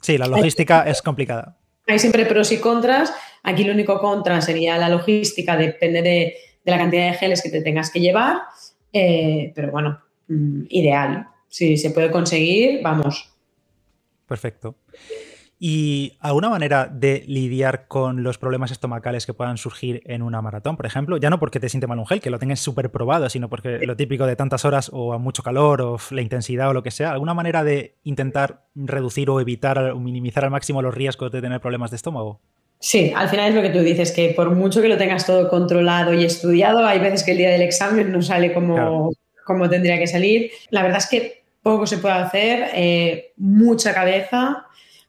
Sí, 0.00 0.16
la 0.16 0.26
logística 0.26 0.84
es 0.88 1.02
complicada. 1.02 1.58
Hay 1.86 1.98
siempre 1.98 2.24
pros 2.24 2.50
y 2.52 2.56
contras. 2.58 3.12
Aquí 3.42 3.64
lo 3.64 3.74
único 3.74 4.00
contra 4.00 4.40
sería 4.40 4.78
la 4.78 4.88
logística, 4.88 5.58
depende 5.58 6.00
de, 6.00 6.36
de 6.64 6.70
la 6.70 6.78
cantidad 6.78 7.10
de 7.10 7.18
geles 7.18 7.42
que 7.42 7.50
te 7.50 7.60
tengas 7.60 7.90
que 7.90 8.00
llevar. 8.00 8.38
Eh, 8.92 9.52
pero 9.54 9.70
bueno, 9.70 10.00
mm, 10.28 10.62
ideal. 10.68 11.28
Si 11.48 11.76
se 11.76 11.90
puede 11.90 12.10
conseguir, 12.10 12.80
vamos. 12.82 13.32
Perfecto. 14.26 14.76
¿Y 15.62 16.16
alguna 16.20 16.48
manera 16.48 16.86
de 16.86 17.22
lidiar 17.26 17.86
con 17.86 18.22
los 18.22 18.38
problemas 18.38 18.70
estomacales 18.70 19.26
que 19.26 19.34
puedan 19.34 19.58
surgir 19.58 20.00
en 20.06 20.22
una 20.22 20.40
maratón, 20.40 20.74
por 20.74 20.86
ejemplo? 20.86 21.18
Ya 21.18 21.28
no 21.28 21.38
porque 21.38 21.60
te 21.60 21.68
siente 21.68 21.86
mal 21.86 21.98
un 21.98 22.06
gel, 22.06 22.22
que 22.22 22.30
lo 22.30 22.38
tengas 22.38 22.60
súper 22.60 22.90
probado, 22.90 23.28
sino 23.28 23.50
porque 23.50 23.84
lo 23.84 23.94
típico 23.94 24.24
de 24.24 24.36
tantas 24.36 24.64
horas 24.64 24.90
o 24.90 25.12
a 25.12 25.18
mucho 25.18 25.42
calor 25.42 25.82
o 25.82 25.98
la 26.12 26.22
intensidad 26.22 26.70
o 26.70 26.72
lo 26.72 26.82
que 26.82 26.90
sea. 26.90 27.12
¿Alguna 27.12 27.34
manera 27.34 27.62
de 27.62 27.98
intentar 28.04 28.64
reducir 28.74 29.28
o 29.28 29.38
evitar 29.38 29.90
o 29.90 30.00
minimizar 30.00 30.46
al 30.46 30.50
máximo 30.50 30.80
los 30.80 30.94
riesgos 30.94 31.30
de 31.30 31.42
tener 31.42 31.60
problemas 31.60 31.90
de 31.90 31.96
estómago? 31.96 32.40
Sí, 32.82 33.12
al 33.14 33.28
final 33.28 33.50
es 33.50 33.54
lo 33.54 33.60
que 33.60 33.68
tú 33.68 33.80
dices, 33.80 34.10
que 34.10 34.30
por 34.30 34.50
mucho 34.54 34.80
que 34.80 34.88
lo 34.88 34.96
tengas 34.96 35.26
todo 35.26 35.50
controlado 35.50 36.14
y 36.14 36.24
estudiado, 36.24 36.86
hay 36.86 36.98
veces 36.98 37.22
que 37.22 37.32
el 37.32 37.38
día 37.38 37.50
del 37.50 37.60
examen 37.60 38.10
no 38.10 38.22
sale 38.22 38.54
como, 38.54 39.12
como 39.44 39.68
tendría 39.68 39.98
que 39.98 40.06
salir. 40.06 40.50
La 40.70 40.82
verdad 40.82 40.98
es 40.98 41.06
que 41.06 41.42
poco 41.62 41.86
se 41.86 41.98
puede 41.98 42.14
hacer, 42.14 42.70
eh, 42.74 43.32
mucha 43.36 43.92
cabeza, 43.92 44.64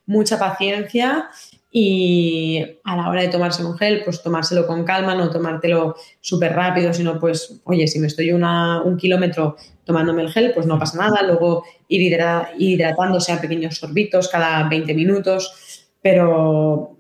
mucha 0.06 0.38
paciencia 0.38 1.30
y 1.72 2.62
a 2.84 2.98
la 2.98 3.10
hora 3.10 3.22
de 3.22 3.30
tomarse 3.30 3.64
un 3.64 3.78
gel, 3.78 4.02
pues 4.04 4.22
tomárselo 4.22 4.68
con 4.68 4.84
calma, 4.84 5.16
no 5.16 5.30
tomártelo 5.30 5.96
súper 6.20 6.54
rápido, 6.54 6.94
sino 6.94 7.18
pues, 7.22 7.62
oye, 7.64 7.88
si 7.88 8.00
me 8.00 8.08
estoy 8.08 8.32
un 8.34 8.98
kilómetro 8.98 9.56
tomándome 9.86 10.24
el 10.24 10.32
gel, 10.34 10.52
pues 10.54 10.66
no 10.66 10.78
pasa 10.78 10.98
nada, 10.98 11.24
luego 11.24 11.64
ir 11.88 12.20
hidratándose 12.58 13.32
a 13.32 13.40
pequeños 13.40 13.78
sorbitos 13.78 14.28
cada 14.28 14.68
20 14.68 14.94
minutos, 14.94 15.88
pero 16.02 16.98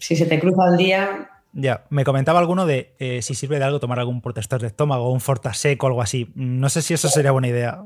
si 0.00 0.16
se 0.16 0.26
te 0.26 0.40
cruza 0.40 0.66
el 0.70 0.76
día, 0.76 1.30
Ya, 1.52 1.84
me 1.90 2.04
comentaba 2.04 2.38
alguno 2.38 2.64
de 2.64 2.94
eh, 2.98 3.22
si 3.22 3.34
sirve 3.34 3.58
de 3.58 3.64
algo 3.64 3.80
tomar 3.80 3.98
algún 3.98 4.20
protector 4.20 4.60
de 4.60 4.68
estómago, 4.68 5.12
un 5.12 5.20
Fortasec 5.20 5.82
o 5.82 5.86
algo 5.86 6.02
así. 6.02 6.30
No 6.34 6.68
sé 6.68 6.80
si 6.82 6.94
eso 6.94 7.08
sería 7.08 7.32
buena 7.32 7.48
idea. 7.48 7.84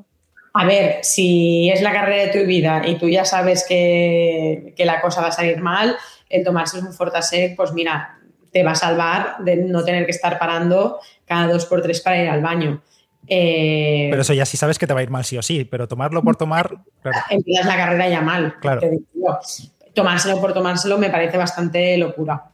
A 0.53 0.66
ver, 0.66 0.98
si 1.03 1.70
es 1.70 1.83
la 1.83 1.92
carrera 1.92 2.27
de 2.27 2.40
tu 2.40 2.46
vida 2.46 2.83
y 2.87 2.96
tú 2.96 3.09
ya 3.09 3.24
sabes 3.24 3.64
que, 3.66 4.74
la 4.79 5.00
cosa 5.00 5.20
va 5.20 5.29
a 5.29 5.33
salir 5.33 5.61
mal, 5.61 5.96
el 6.29 6.44
tomarse 6.44 6.79
un 6.79 6.92
Fortasec, 6.92 7.57
pues 7.57 7.72
mira, 7.72 8.18
te 8.53 8.62
va 8.62 8.72
a 8.72 8.77
salvar 8.77 9.38
de 9.40 9.57
no 9.57 9.83
tener 9.83 10.05
que 10.05 10.12
estar 10.12 10.38
parando 10.38 11.00
cada 11.24 11.48
dos 11.48 11.66
por 11.66 11.83
tres 11.83 12.00
para 12.00 12.22
ir 12.22 12.29
al 12.29 12.42
baño. 12.42 12.83
Eh, 13.27 14.09
pero 14.11 14.22
eso 14.22 14.35
ya 14.35 14.44
sí 14.44 14.57
sabes 14.57 14.79
que 14.79 14.87
te 14.87 14.92
va 14.92 15.00
a 15.00 15.03
ir 15.03 15.11
mal 15.11 15.24
sí 15.24 15.38
o 15.38 15.42
sí, 15.42 15.64
pero 15.64 15.88
tomarlo 15.88 16.22
por 16.22 16.37
tomar. 16.37 16.77
Empiezas 17.31 17.66
la 17.66 17.77
carrera 17.77 18.09
ya 18.09 18.20
mal. 18.20 18.55
Claro. 18.61 18.83
Tomárselo 19.94 20.40
por 20.40 20.52
tomárselo 20.52 20.98
me 20.98 21.11
parece 21.11 21.37
bastante 21.37 21.96
locura. 21.98 22.50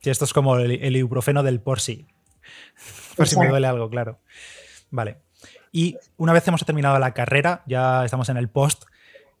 Sí, 0.00 0.10
esto 0.10 0.24
es 0.24 0.32
como 0.32 0.56
el, 0.56 0.96
ibuprofeno 0.96 1.42
del 1.42 1.60
por 1.60 1.80
sí. 1.80 2.06
Por 3.16 3.28
si 3.28 3.38
me 3.38 3.48
duele 3.48 3.66
algo, 3.66 3.88
claro. 3.88 4.18
Vale. 4.90 5.18
Y 5.70 5.96
una 6.16 6.32
vez 6.32 6.46
hemos 6.48 6.64
terminado 6.64 6.98
la 6.98 7.14
carrera, 7.14 7.62
ya 7.66 8.04
estamos 8.04 8.28
en 8.28 8.36
el 8.36 8.48
post, 8.48 8.84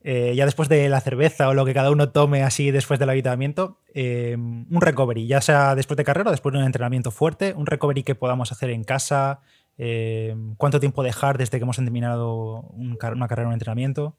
eh, 0.06 0.34
ya 0.36 0.44
después 0.44 0.68
de 0.68 0.88
la 0.88 1.00
cerveza 1.00 1.48
o 1.48 1.54
lo 1.54 1.64
que 1.64 1.74
cada 1.74 1.90
uno 1.90 2.10
tome 2.10 2.42
así 2.42 2.70
después 2.70 3.00
del 3.00 3.10
habitamiento, 3.10 3.78
eh, 3.94 4.36
un 4.36 4.80
recovery, 4.80 5.26
ya 5.26 5.40
sea 5.40 5.74
después 5.74 5.96
de 5.96 6.04
carrera 6.04 6.28
o 6.28 6.30
después 6.30 6.52
de 6.52 6.58
un 6.58 6.66
entrenamiento 6.66 7.10
fuerte, 7.10 7.54
un 7.56 7.66
recovery 7.66 8.02
que 8.02 8.14
podamos 8.14 8.52
hacer 8.52 8.70
en 8.70 8.84
casa, 8.84 9.40
eh, 9.78 10.36
cuánto 10.56 10.78
tiempo 10.78 11.02
dejar 11.02 11.38
desde 11.38 11.58
que 11.58 11.62
hemos 11.62 11.76
terminado 11.76 12.60
una 12.76 13.28
carrera 13.28 13.46
o 13.46 13.48
un 13.48 13.54
entrenamiento. 13.54 14.14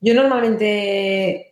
Yo 0.00 0.14
normalmente 0.14 1.51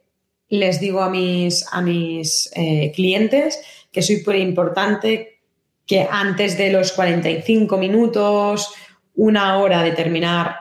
les 0.50 0.80
digo 0.80 1.00
a 1.00 1.08
mis, 1.08 1.64
a 1.72 1.80
mis 1.80 2.50
clientes 2.94 3.58
que 3.92 4.00
es 4.00 4.06
súper 4.06 4.36
importante 4.36 5.40
que 5.86 6.06
antes 6.08 6.56
de 6.56 6.70
los 6.70 6.92
45 6.92 7.76
minutos, 7.76 8.72
una 9.16 9.58
hora 9.58 9.82
de 9.82 9.92
terminar 9.92 10.56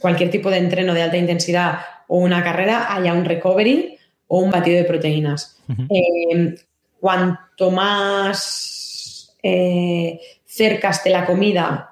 cualquier 0.00 0.30
tipo 0.30 0.50
de 0.50 0.58
entreno 0.58 0.94
de 0.94 1.02
alta 1.02 1.16
intensidad 1.16 1.80
o 2.08 2.18
una 2.18 2.42
carrera, 2.42 2.92
haya 2.92 3.12
un 3.12 3.24
recovery 3.24 3.96
o 4.26 4.40
un 4.40 4.50
batido 4.50 4.78
de 4.78 4.84
proteínas. 4.84 5.60
Eh, 5.88 6.56
cuanto 6.98 7.70
más 7.70 9.36
eh, 9.42 10.20
cerca 10.44 10.90
esté 10.90 11.10
la 11.10 11.24
comida, 11.24 11.89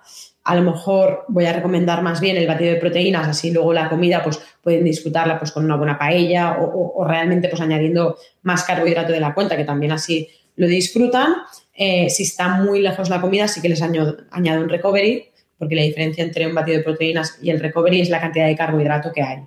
a 0.48 0.54
lo 0.54 0.62
mejor 0.62 1.26
voy 1.28 1.44
a 1.44 1.52
recomendar 1.52 2.02
más 2.02 2.22
bien 2.22 2.38
el 2.38 2.46
batido 2.46 2.72
de 2.72 2.80
proteínas, 2.80 3.28
así 3.28 3.50
luego 3.50 3.74
la 3.74 3.90
comida 3.90 4.24
pues 4.24 4.40
pueden 4.62 4.82
disfrutarla 4.82 5.38
pues 5.38 5.52
con 5.52 5.62
una 5.62 5.76
buena 5.76 5.98
paella 5.98 6.56
o, 6.58 7.04
realmente 7.04 7.50
pues 7.50 7.60
añadiendo 7.60 8.16
más 8.44 8.64
carbohidrato 8.64 9.12
de 9.12 9.20
la 9.20 9.34
cuenta, 9.34 9.58
que 9.58 9.64
también 9.64 9.92
así 9.92 10.26
lo 10.56 10.66
disfrutan. 10.66 11.34
Eh, 11.74 12.08
si 12.08 12.22
está 12.22 12.48
muy 12.48 12.80
lejos 12.80 13.10
la 13.10 13.20
comida, 13.20 13.46
sí 13.46 13.60
que 13.60 13.68
les 13.68 13.82
añado, 13.82 14.16
añado 14.30 14.62
un 14.62 14.70
recovery 14.70 15.26
porque 15.58 15.74
la 15.74 15.82
diferencia 15.82 16.24
entre 16.24 16.46
un 16.46 16.54
batido 16.54 16.78
de 16.78 16.84
proteínas 16.84 17.38
y 17.42 17.50
el 17.50 17.60
recovery 17.60 18.00
es 18.00 18.08
la 18.08 18.20
cantidad 18.20 18.46
de 18.46 18.56
carbohidrato 18.56 19.12
que 19.12 19.22
hay. 19.22 19.42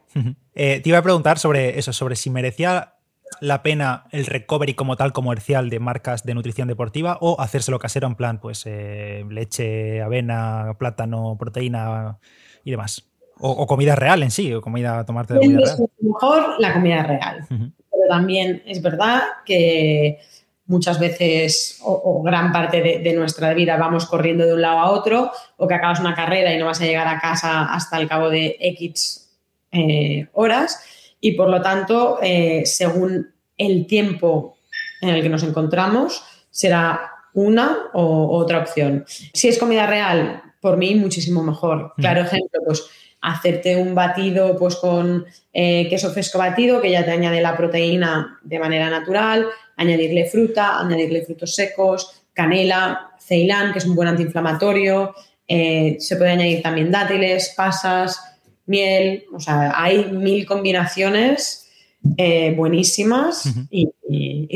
Eh, 0.54 0.82
te 0.82 0.90
iba 0.90 1.00
a 1.00 1.02
preguntar 1.02 1.40
sobre 1.40 1.80
eso, 1.80 1.94
sobre 1.94 2.16
si 2.16 2.30
merecía 2.30 2.94
la 3.40 3.64
pena 3.64 4.06
el 4.12 4.26
recovery 4.26 4.74
como 4.74 4.96
tal 4.98 5.14
comercial 5.14 5.70
de 5.70 5.80
marcas 5.80 6.24
de 6.24 6.34
nutrición 6.34 6.68
deportiva 6.68 7.18
o 7.22 7.40
hacérselo 7.40 7.80
casero 7.80 8.08
en 8.08 8.16
plan, 8.16 8.40
pues 8.40 8.64
eh, 8.66 9.26
leche, 9.30 10.02
avena, 10.02 10.76
plátano, 10.78 11.38
proteína 11.40 12.20
y 12.64 12.72
demás. 12.72 13.08
O, 13.44 13.66
comida 13.66 13.96
real 13.96 14.22
en 14.22 14.30
sí, 14.30 14.54
o 14.54 14.62
comida 14.62 15.04
tomarte 15.04 15.34
de 15.34 15.40
comida 15.40 15.62
real. 15.66 15.90
Mejor 16.00 16.60
la 16.60 16.74
comida 16.74 17.04
real. 17.04 17.46
Pero 17.50 18.04
también 18.08 18.62
es 18.68 18.84
verdad 18.84 19.22
que 19.46 20.20
muchas 20.68 21.00
veces 21.00 21.80
o, 21.84 22.22
gran 22.24 22.52
parte 22.52 22.82
de, 22.82 23.14
nuestra 23.14 23.54
vida 23.54 23.78
vamos 23.78 24.06
corriendo 24.06 24.46
de 24.46 24.54
un 24.54 24.62
lado 24.62 24.80
a 24.80 24.92
otro 24.92 25.32
o 25.58 25.68
que 25.68 25.74
acabas 25.74 26.00
una 26.00 26.14
carrera 26.14 26.54
y 26.54 26.60
no 26.60 26.66
vas 26.66 26.82
a 26.82 26.86
llegar 26.86 27.08
a 27.08 27.20
casa 27.20 27.66
hasta 27.74 28.00
el 28.00 28.08
cabo 28.08 28.30
de 28.30 28.58
X 28.60 29.30
eh, 29.72 30.28
horas 30.34 30.84
y 31.22 31.34
por 31.34 31.50
lo 31.50 31.62
tanto, 31.62 32.18
eh, 32.22 32.64
según 32.66 33.32
el 33.58 33.86
tiempo 33.86 34.58
en 35.02 35.10
el 35.10 35.22
que 35.22 35.30
nos 35.30 35.44
encontramos, 35.44 36.24
será 36.50 37.12
una 37.34 37.90
o 37.94 38.38
otra 38.38 38.60
opción. 38.60 39.06
Si 39.08 39.48
es 39.48 39.58
comida 39.58 39.88
real, 39.88 40.42
por 40.60 40.78
mí 40.78 40.96
muchísimo 40.96 41.44
mejor. 41.44 41.94
Claro 41.96 42.22
ejemplo, 42.22 42.60
pues 42.66 42.84
hacerte 43.22 43.78
un 43.78 43.94
batido 43.94 44.58
pues 44.58 44.76
con 44.78 45.26
eh, 45.54 45.88
queso 45.90 46.12
fresco 46.12 46.40
batido 46.40 46.82
que 46.82 46.90
ya 46.90 47.06
te 47.06 47.12
añade 47.12 47.40
la 47.40 47.56
proteína 47.56 48.40
de 48.42 48.60
manera 48.60 48.90
natural, 48.90 49.46
añadirle 49.78 50.26
fruta, 50.26 50.80
añadirle 50.80 51.24
frutos 51.24 51.54
secos, 51.54 52.24
canela, 52.34 53.12
ceilán, 53.20 53.72
que 53.72 53.80
es 53.80 53.86
un 53.86 53.96
buen 53.96 54.08
antiinflamatorio, 54.08 55.14
eh, 55.48 55.98
se 56.00 56.16
puede 56.16 56.32
añadir 56.32 56.62
también 56.62 56.90
dátiles, 56.92 57.54
pasas, 57.56 58.31
miel, 58.66 59.26
o 59.34 59.40
sea, 59.40 59.74
hay 59.76 60.12
mil 60.12 60.46
combinaciones 60.46 61.70
eh, 62.18 62.54
buenísimas 62.56 63.54
y, 63.70 63.90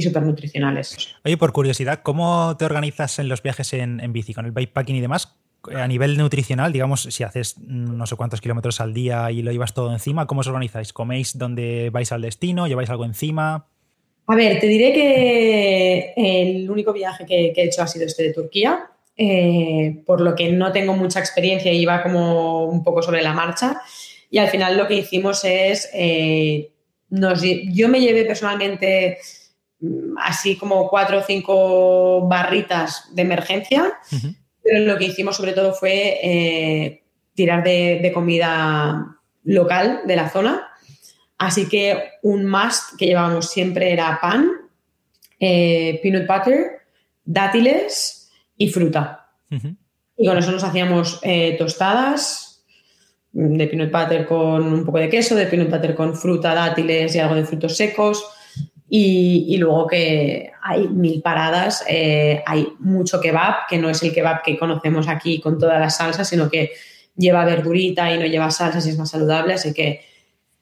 súper 0.01 0.23
nutricionales. 0.23 1.15
Oye, 1.23 1.37
por 1.37 1.53
curiosidad, 1.53 2.01
¿cómo 2.03 2.55
te 2.57 2.65
organizas 2.65 3.19
en 3.19 3.29
los 3.29 3.41
viajes 3.41 3.73
en, 3.73 3.99
en 3.99 4.13
bici, 4.13 4.33
con 4.33 4.45
el 4.45 4.51
bikepacking 4.51 4.95
y 4.95 5.01
demás? 5.01 5.35
a 5.73 5.87
nivel 5.87 6.17
nutricional, 6.17 6.71
digamos, 6.71 7.03
si 7.03 7.23
haces 7.23 7.57
no 7.59 8.05
sé 8.05 8.15
cuántos 8.15 8.41
kilómetros 8.41 8.79
al 8.81 8.93
día 8.93 9.31
y 9.31 9.41
lo 9.41 9.51
llevas 9.51 9.73
todo 9.73 9.91
encima, 9.91 10.27
¿cómo 10.27 10.41
os 10.41 10.47
organizáis? 10.47 10.93
¿Coméis 10.93 11.37
donde 11.37 11.89
vais 11.91 12.11
al 12.11 12.21
destino? 12.21 12.67
¿Lleváis 12.67 12.89
algo 12.89 13.05
encima? 13.05 13.67
A 14.27 14.35
ver, 14.35 14.59
te 14.59 14.67
diré 14.67 14.91
que 14.93 16.13
el 16.15 16.69
único 16.69 16.93
viaje 16.93 17.25
que, 17.25 17.53
he 17.55 17.63
hecho 17.63 17.83
ha 17.83 17.87
sido 17.87 18.05
este 18.05 18.23
de 18.23 18.33
Turquía, 18.33 18.84
eh, 19.17 20.01
por 20.05 20.21
lo 20.21 20.35
que 20.35 20.51
no 20.51 20.71
tengo 20.71 20.93
mucha 20.93 21.19
experiencia 21.19 21.71
y 21.71 21.79
iba 21.79 22.03
como 22.03 22.65
un 22.65 22.83
poco 22.83 23.01
sobre 23.01 23.21
la 23.21 23.33
marcha. 23.33 23.81
Y 24.29 24.37
al 24.37 24.49
final 24.49 24.77
lo 24.77 24.87
que 24.87 24.95
hicimos 24.95 25.43
es, 25.45 25.89
eh, 25.93 26.71
yo 27.09 27.89
me 27.89 28.01
llevé 28.01 28.25
personalmente 28.25 29.19
mm, 29.79 30.17
así 30.17 30.57
como 30.57 30.89
cuatro 30.89 31.19
o 31.19 31.23
cinco 31.23 32.27
barritas 32.27 33.09
de 33.13 33.21
emergencia, 33.21 33.93
pero 34.63 34.79
lo 34.79 34.97
que 34.97 35.05
hicimos 35.05 35.37
sobre 35.37 35.53
todo 35.53 35.73
fue 35.73 36.19
eh, 36.21 37.03
tirar 37.33 37.63
de 37.63 38.11
comida 38.13 39.17
local 39.43 40.01
de 40.05 40.15
la 40.15 40.29
zona 40.29 40.71
Así 41.37 41.67
que 41.67 42.11
un 42.23 42.45
must 42.45 42.97
que 42.97 43.07
llevábamos 43.07 43.49
siempre 43.49 43.91
era 43.91 44.19
pan, 44.21 44.51
peanut 45.37 46.27
butter, 46.27 46.81
dátiles 47.25 48.24
y 48.57 48.69
fruta. 48.69 49.29
Y 50.17 50.27
con 50.27 50.37
eso 50.37 50.51
nos 50.51 50.63
hacíamos 50.63 51.19
eh, 51.23 51.55
tostadas 51.57 52.45
de 53.31 53.67
peanut 53.67 53.91
butter 53.91 54.25
con 54.25 54.63
un 54.63 54.85
poco 54.85 54.97
de 54.97 55.09
queso, 55.09 55.35
de 55.35 55.45
peanut 55.45 55.69
butter 55.69 55.93
con 55.93 56.15
fruta, 56.15 56.55
dátiles 56.55 57.13
y 57.15 57.19
algo 57.19 57.35
de 57.35 57.43
frutos 57.43 57.75
secos. 57.75 58.25
Y, 58.87 59.57
luego 59.57 59.87
que 59.87 60.51
hay 60.61 60.87
mil 60.87 61.21
paradas, 61.21 61.83
eh, 61.87 62.41
hay 62.45 62.67
mucho 62.79 63.19
kebab, 63.19 63.67
que 63.67 63.77
no 63.77 63.89
es 63.89 64.01
el 64.03 64.13
kebab 64.13 64.41
que 64.41 64.57
conocemos 64.57 65.09
aquí 65.09 65.41
con 65.41 65.57
todas 65.57 65.79
las 65.79 65.97
salsas, 65.97 66.29
sino 66.29 66.49
que 66.49 66.71
lleva 67.17 67.43
verdurita 67.43 68.13
y 68.13 68.17
no 68.17 68.25
lleva 68.25 68.51
salsas 68.51 68.85
y 68.85 68.91
es 68.91 68.97
más 68.97 69.09
saludable. 69.09 69.53
Así 69.53 69.73
que 69.73 70.01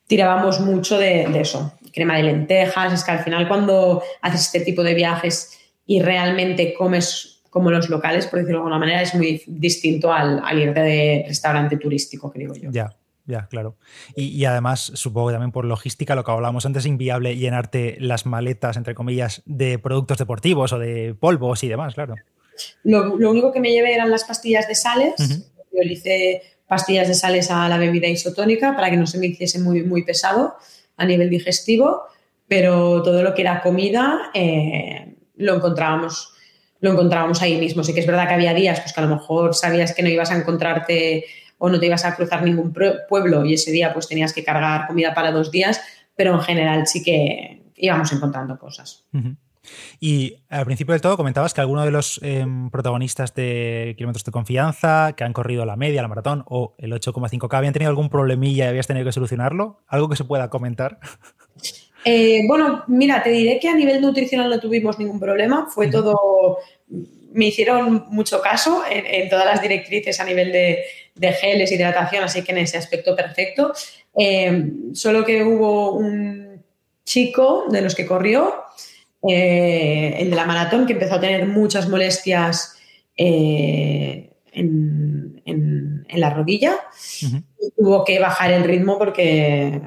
tirábamos 0.07 0.59
mucho 0.61 0.97
de, 0.97 1.23
eso, 1.39 1.73
crema 1.91 2.17
de 2.17 2.23
lentejas, 2.23 2.93
es 2.93 3.03
que 3.03 3.11
al 3.11 3.23
final 3.23 3.47
cuando 3.47 4.01
haces 4.21 4.41
este 4.41 4.61
tipo 4.61 4.81
de 4.83 4.95
viajes 4.95 5.59
y 5.85 6.01
realmente 6.01 6.73
comes 6.73 7.42
como 7.53 7.69
los 7.69 7.87
locales, 7.87 8.25
por 8.25 8.39
decirlo 8.39 8.57
de 8.57 8.61
alguna 8.61 8.79
manera, 8.79 9.03
es 9.03 9.13
muy 9.13 9.43
distinto 9.45 10.11
al, 10.11 10.41
ir 10.57 10.73
de 10.73 11.23
restaurante 11.27 11.77
turístico, 11.77 12.31
creo 12.31 12.51
yo. 12.55 12.71
Ya. 12.71 12.89
Ya, 13.25 13.47
claro. 13.47 13.77
Y, 14.17 14.43
además, 14.43 14.91
supongo 14.95 15.27
que 15.27 15.35
también 15.35 15.53
por 15.53 15.63
logística, 15.63 16.13
lo 16.13 16.25
que 16.25 16.31
hablábamos 16.31 16.65
antes, 16.65 16.83
es 16.83 16.87
inviable 16.87 17.37
llenarte 17.37 17.95
las 18.01 18.25
maletas, 18.25 18.75
entre 18.75 18.95
comillas, 18.95 19.43
de 19.45 19.79
productos 19.79 20.17
deportivos 20.17 20.73
o 20.73 20.79
de 20.79 21.15
polvos 21.17 21.63
y 21.63 21.69
demás, 21.69 21.93
claro. 21.93 22.15
Lo, 22.83 23.13
único 23.13 23.53
que 23.53 23.61
me 23.61 23.71
llevé 23.71 23.93
eran 23.93 24.11
las 24.11 24.25
pastillas 24.25 24.67
de 24.67 24.75
sales. 24.75 25.13
Yo 25.71 25.83
le 25.83 25.93
hice 25.93 26.41
pastillas 26.67 27.07
de 27.07 27.13
sales 27.13 27.49
a 27.49 27.69
la 27.69 27.77
bebida 27.77 28.07
isotónica 28.09 28.75
para 28.75 28.89
que 28.89 28.97
no 28.97 29.07
se 29.07 29.19
me 29.19 29.27
hiciese 29.27 29.59
muy, 29.59 29.83
muy 29.83 30.03
pesado 30.03 30.55
a 30.97 31.05
nivel 31.05 31.29
digestivo, 31.29 32.01
pero 32.49 33.01
todo 33.03 33.23
lo 33.23 33.33
que 33.33 33.43
era 33.43 33.61
comida 33.61 34.31
eh, 34.33 35.15
lo 35.37 35.55
encontrábamos 35.55 36.32
lo 36.83 36.91
encontrábamos 36.91 37.41
ahí 37.41 37.57
mismo. 37.57 37.81
Sí 37.83 37.93
que 37.93 38.01
es 38.01 38.05
verdad 38.05 38.27
que 38.27 38.33
había 38.33 38.53
días 38.53 38.81
pues, 38.81 38.91
que 38.91 38.99
a 38.99 39.05
lo 39.05 39.15
mejor 39.15 39.55
sabías 39.55 39.95
que 39.95 40.03
no 40.03 40.09
ibas 40.09 40.31
a 40.31 40.37
encontrarte 40.37 41.23
o 41.57 41.69
no 41.69 41.79
te 41.79 41.85
ibas 41.85 42.03
a 42.03 42.13
cruzar 42.13 42.43
ningún 42.43 42.73
pueblo 43.07 43.45
y 43.45 43.53
ese 43.53 43.71
día 43.71 43.93
pues 43.93 44.09
tenías 44.09 44.33
que 44.33 44.43
cargar 44.43 44.85
comida 44.85 45.13
para 45.13 45.31
dos 45.31 45.49
días, 45.49 45.79
pero 46.13 46.33
en 46.33 46.41
general 46.41 46.85
sí 46.85 47.01
que 47.01 47.63
íbamos 47.77 48.11
encontrando 48.11 48.59
cosas. 48.59 49.05
Y 50.01 50.43
al 50.49 50.65
principio 50.65 50.91
del 50.91 50.99
todo 50.99 51.15
comentabas 51.15 51.53
que 51.53 51.61
algunos 51.61 51.85
de 51.85 51.91
los 51.91 52.19
em, 52.21 52.69
protagonistas 52.69 53.33
de 53.33 53.95
Kilómetros 53.97 54.25
de 54.25 54.33
Confianza, 54.33 55.13
que 55.13 55.23
han 55.23 55.31
corrido 55.31 55.65
la 55.65 55.77
media, 55.77 56.01
la 56.01 56.09
maratón 56.09 56.43
o 56.47 56.75
el 56.77 56.91
8,5K, 56.91 57.57
habían 57.57 57.71
tenido 57.71 57.89
algún 57.89 58.09
problemilla 58.09 58.65
y 58.65 58.67
habías 58.67 58.87
tenido 58.87 59.05
que 59.05 59.13
solucionarlo. 59.13 59.79
¿Algo 59.87 60.09
que 60.09 60.17
se 60.17 60.25
pueda 60.25 60.49
comentar? 60.49 60.99
Eh, 62.05 62.43
bueno, 62.47 62.83
mira, 62.87 63.23
te 63.23 63.29
diré 63.29 63.59
que 63.59 63.69
a 63.69 63.75
nivel 63.75 64.01
nutricional 64.01 64.49
no 64.49 64.59
tuvimos 64.59 64.99
ningún 64.99 65.19
problema, 65.19 65.67
fue 65.69 65.87
todo, 65.87 66.57
me 67.31 67.45
hicieron 67.45 68.05
mucho 68.09 68.41
caso 68.41 68.83
en, 68.89 69.29
todas 69.29 69.45
las 69.45 69.61
directrices 69.61 70.19
a 70.19 70.25
nivel 70.25 70.51
de, 70.51 70.83
geles, 71.33 71.71
hidratación, 71.71 72.23
así 72.23 72.43
que 72.43 72.51
en 72.51 72.59
ese 72.59 72.77
aspecto 72.77 73.15
perfecto. 73.15 73.73
Eh, 74.17 74.71
solo 74.93 75.23
que 75.23 75.43
hubo 75.43 75.93
un 75.93 76.63
chico 77.05 77.65
de 77.69 77.81
los 77.81 77.95
que 77.95 78.05
corrió, 78.05 78.63
eh, 79.27 80.17
el 80.19 80.29
de 80.29 80.35
la 80.35 80.45
maratón, 80.45 80.85
que 80.85 80.93
empezó 80.93 81.15
a 81.15 81.21
tener 81.21 81.47
muchas 81.47 81.87
molestias 81.87 82.77
en, 83.15 84.29
la 86.15 86.29
rodilla. 86.29 86.75
Y 87.59 87.71
tuvo 87.75 88.03
que 88.05 88.19
bajar 88.19 88.51
el 88.51 88.63
ritmo 88.63 88.99
porque 88.99 89.81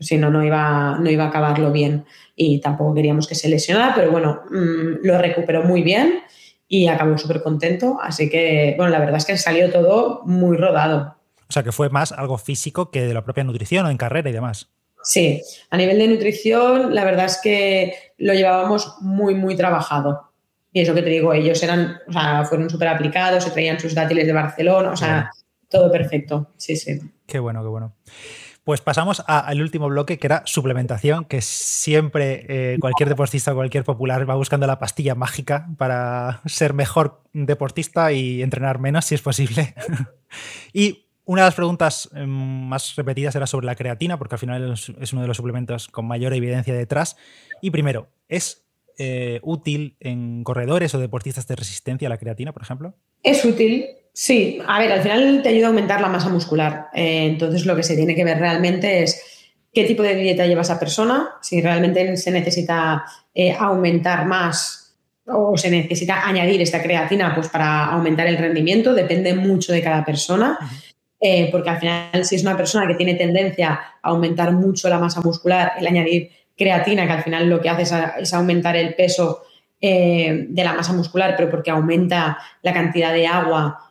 si 0.00 0.16
no, 0.16 0.30
no 0.30 0.44
iba, 0.44 0.98
no 0.98 1.10
iba 1.10 1.24
a 1.24 1.28
acabarlo 1.28 1.72
bien. 1.72 2.04
Y 2.36 2.60
tampoco 2.60 2.94
queríamos 2.94 3.26
que 3.26 3.34
se 3.34 3.48
lesionara, 3.48 3.94
pero 3.94 4.10
bueno, 4.10 4.42
mm, 4.50 5.06
lo 5.06 5.18
recuperó 5.18 5.62
muy 5.62 5.82
bien 5.82 6.20
y 6.68 6.88
acabó 6.88 7.16
súper 7.18 7.42
contento. 7.42 7.98
Así 8.02 8.28
que, 8.28 8.74
bueno, 8.76 8.90
la 8.90 8.98
verdad 8.98 9.16
es 9.16 9.24
que 9.24 9.36
salió 9.36 9.70
todo 9.70 10.22
muy 10.24 10.56
rodado. 10.56 11.16
O 11.48 11.52
sea, 11.52 11.62
que 11.62 11.72
fue 11.72 11.88
más 11.90 12.12
algo 12.12 12.38
físico 12.38 12.90
que 12.90 13.02
de 13.02 13.14
la 13.14 13.24
propia 13.24 13.44
nutrición 13.44 13.86
o 13.86 13.90
en 13.90 13.96
carrera 13.96 14.30
y 14.30 14.32
demás. 14.32 14.70
Sí, 15.02 15.42
a 15.70 15.76
nivel 15.76 15.98
de 15.98 16.08
nutrición, 16.08 16.94
la 16.94 17.04
verdad 17.04 17.26
es 17.26 17.38
que 17.42 17.94
lo 18.16 18.32
llevábamos 18.32 18.96
muy, 19.00 19.34
muy 19.34 19.54
trabajado. 19.54 20.30
Y 20.72 20.80
eso 20.80 20.94
que 20.94 21.02
te 21.02 21.10
digo, 21.10 21.32
ellos 21.32 21.62
eran, 21.62 21.98
o 22.08 22.12
sea, 22.12 22.44
fueron 22.44 22.68
súper 22.70 22.88
aplicados, 22.88 23.44
se 23.44 23.50
traían 23.50 23.78
sus 23.78 23.94
dátiles 23.94 24.26
de 24.26 24.32
Barcelona, 24.32 24.90
o 24.90 24.96
sea, 24.96 25.30
todo 25.68 25.92
perfecto. 25.92 26.50
Sí, 26.56 26.74
sí. 26.74 26.98
Qué 27.26 27.38
bueno, 27.38 27.62
qué 27.62 27.68
bueno. 27.68 27.94
Pues 28.64 28.80
pasamos 28.80 29.22
al 29.26 29.60
último 29.60 29.88
bloque, 29.88 30.18
que 30.18 30.26
era 30.26 30.42
suplementación, 30.46 31.26
que 31.26 31.42
siempre 31.42 32.46
eh, 32.48 32.78
cualquier 32.80 33.10
deportista 33.10 33.52
o 33.52 33.54
cualquier 33.54 33.84
popular 33.84 34.28
va 34.28 34.36
buscando 34.36 34.66
la 34.66 34.78
pastilla 34.78 35.14
mágica 35.14 35.68
para 35.76 36.40
ser 36.46 36.72
mejor 36.72 37.20
deportista 37.34 38.10
y 38.12 38.42
entrenar 38.42 38.78
menos, 38.78 39.04
si 39.04 39.14
es 39.14 39.20
posible. 39.20 39.74
y 40.72 41.04
una 41.26 41.42
de 41.42 41.48
las 41.48 41.54
preguntas 41.54 42.08
em, 42.14 42.28
más 42.28 42.96
repetidas 42.96 43.36
era 43.36 43.46
sobre 43.46 43.66
la 43.66 43.74
creatina, 43.74 44.18
porque 44.18 44.36
al 44.36 44.38
final 44.38 44.72
es 44.72 45.12
uno 45.12 45.20
de 45.20 45.28
los 45.28 45.36
suplementos 45.36 45.88
con 45.88 46.06
mayor 46.06 46.32
evidencia 46.32 46.72
detrás. 46.72 47.16
Y 47.60 47.70
primero, 47.70 48.08
¿es 48.28 48.63
eh, 48.98 49.40
útil 49.42 49.96
en 50.00 50.44
corredores 50.44 50.94
o 50.94 50.98
deportistas 50.98 51.46
de 51.46 51.56
resistencia 51.56 52.08
la 52.08 52.18
creatina, 52.18 52.52
por 52.52 52.62
ejemplo? 52.62 52.94
Es 53.22 53.44
útil, 53.44 53.86
Sí, 54.16 54.60
a 54.64 54.78
ver, 54.78 54.92
al 54.92 55.02
final 55.02 55.42
te 55.42 55.48
ayuda 55.48 55.66
a 55.66 55.68
aumentar 55.70 56.00
la 56.00 56.08
masa 56.08 56.28
muscular. 56.28 56.86
Eh, 56.94 57.26
entonces 57.26 57.66
lo 57.66 57.74
que 57.74 57.82
se 57.82 57.96
tiene 57.96 58.14
que 58.14 58.24
ver 58.24 58.38
realmente 58.38 59.02
es 59.02 59.20
qué 59.72 59.82
tipo 59.84 60.04
de 60.04 60.14
dieta 60.14 60.46
lleva 60.46 60.62
esa 60.62 60.78
persona, 60.78 61.30
si 61.42 61.60
realmente 61.60 62.16
se 62.16 62.30
necesita 62.30 63.04
eh, 63.34 63.52
aumentar 63.58 64.24
más 64.24 64.96
o 65.26 65.56
se 65.56 65.68
necesita 65.68 66.28
añadir 66.28 66.62
esta 66.62 66.80
creatina 66.80 67.34
pues 67.34 67.48
para 67.48 67.86
aumentar 67.86 68.28
el 68.28 68.38
rendimiento, 68.38 68.94
depende 68.94 69.34
mucho 69.34 69.72
de 69.72 69.82
cada 69.82 70.04
persona. 70.04 70.58
Eh, 71.20 71.48
porque 71.50 71.70
al 71.70 71.80
final, 71.80 72.24
si 72.24 72.36
es 72.36 72.42
una 72.42 72.56
persona 72.56 72.86
que 72.86 72.94
tiene 72.94 73.14
tendencia 73.14 73.80
a 74.00 74.08
aumentar 74.10 74.52
mucho 74.52 74.88
la 74.88 75.00
masa 75.00 75.22
muscular, 75.22 75.72
el 75.78 75.86
añadir 75.86 76.30
creatina, 76.56 77.06
que 77.06 77.12
al 77.12 77.22
final 77.22 77.48
lo 77.48 77.60
que 77.60 77.68
hace 77.68 77.82
es, 78.18 78.34
aumentar 78.34 78.76
el 78.76 78.94
peso 78.94 79.42
de 79.80 80.62
la 80.64 80.72
masa 80.72 80.94
muscular, 80.94 81.34
pero 81.36 81.50
porque 81.50 81.70
aumenta 81.70 82.38
la 82.62 82.72
cantidad 82.72 83.12
de 83.12 83.26
agua 83.26 83.84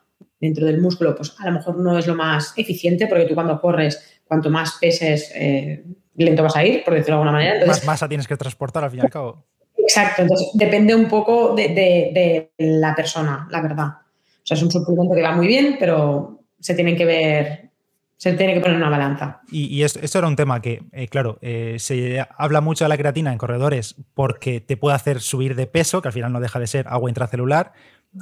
dentro 0.44 0.66
del 0.66 0.82
músculo, 0.82 1.16
pues 1.16 1.36
a 1.40 1.46
lo 1.46 1.54
mejor 1.54 1.78
no 1.78 1.98
es 1.98 2.06
lo 2.06 2.16
más 2.16 2.54
eficiente, 2.58 3.08
porque 3.08 3.26
tú 3.26 3.34
cuando 3.34 3.62
corres, 3.62 4.22
cuanto 4.26 4.50
más 4.50 4.78
peses, 4.82 5.32
eh, 5.36 5.86
lento 6.16 6.44
vas 6.44 6.58
a 6.58 6.66
ir, 6.66 6.84
por 6.84 6.94
decirlo 6.94 7.16
de 7.16 7.22
alguna 7.22 7.32
manera. 7.32 7.66
más 7.66 7.86
masa 7.86 8.10
tienes 8.10 8.28
que 8.28 8.36
transportar 8.36 8.84
al 8.84 8.92
fin 8.92 9.00
y 9.00 9.04
al 9.04 9.10
cabo. 9.10 9.46
Exacto, 9.78 10.22
entonces 10.24 10.50
depende 10.54 10.94
un 10.94 11.08
poco 11.08 11.56
de, 11.56 12.52
la 12.58 12.94
persona, 12.94 13.48
la 13.50 13.62
verdad. 13.62 13.88
O 13.88 14.46
sea, 14.46 14.58
es 14.58 14.64
un 14.64 14.70
suplemento 14.70 15.16
que 15.16 15.22
va 15.22 15.32
muy 15.32 15.48
bien, 15.48 15.78
pero 15.80 16.42
se 16.60 16.76
tienen 16.76 16.98
que 16.98 17.06
ver 17.06 17.63
se 18.24 18.32
tiene 18.36 18.54
que 18.54 18.62
poner 18.62 18.78
una 18.78 18.90
balanza. 18.90 19.42
Y, 19.52 19.84
esto, 19.84 20.00
era 20.18 20.30
un 20.30 20.38
tema 20.38 20.62
que, 20.62 20.82
eh, 20.94 21.10
claro, 21.10 21.40
eh, 21.42 21.76
se 21.78 22.26
habla 22.38 22.62
mucho 22.62 22.86
de 22.86 22.88
la 22.88 22.98
creatina 22.98 23.34
en 23.34 23.38
corredores 23.38 23.98
porque 24.14 24.62
te 24.62 24.78
puede 24.78 24.96
hacer 24.96 25.20
subir 25.20 25.58
de 25.58 25.68
peso, 25.68 26.02
que 26.02 26.08
al 26.08 26.14
final 26.14 26.32
no 26.32 26.40
deja 26.40 26.58
de 26.58 26.68
ser 26.68 26.88
agua 26.88 27.10
intracelular, 27.10 27.74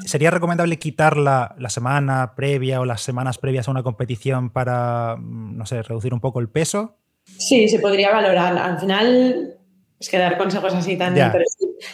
¿Sería 0.06 0.32
recomendable 0.32 0.80
quitarla 0.80 1.54
la 1.60 1.70
semana 1.70 2.34
previa 2.34 2.80
o 2.80 2.86
las 2.86 3.02
semanas 3.02 3.38
previas 3.38 3.68
a 3.68 3.72
una 3.72 3.84
competición 3.84 4.50
para, 4.50 5.18
mm, 5.20 5.58
no 5.58 5.66
sé, 5.66 5.84
reducir 5.84 6.14
un 6.14 6.22
poco 6.22 6.40
el 6.40 6.48
peso? 6.48 6.98
Sí, 7.26 7.68
se 7.68 7.78
podría 7.78 8.10
valorar. 8.10 8.58
Al 8.58 8.80
final, 8.80 9.58
es 10.00 10.10
que 10.10 10.18
dar 10.18 10.38
consejos 10.38 10.74
así 10.74 10.96
tan 10.96 11.14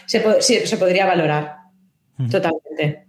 se, 0.05 0.41
sí, 0.41 0.59
se 0.67 0.77
podría 0.77 1.07
valorar. 1.07 1.57
Totalmente. 2.29 3.07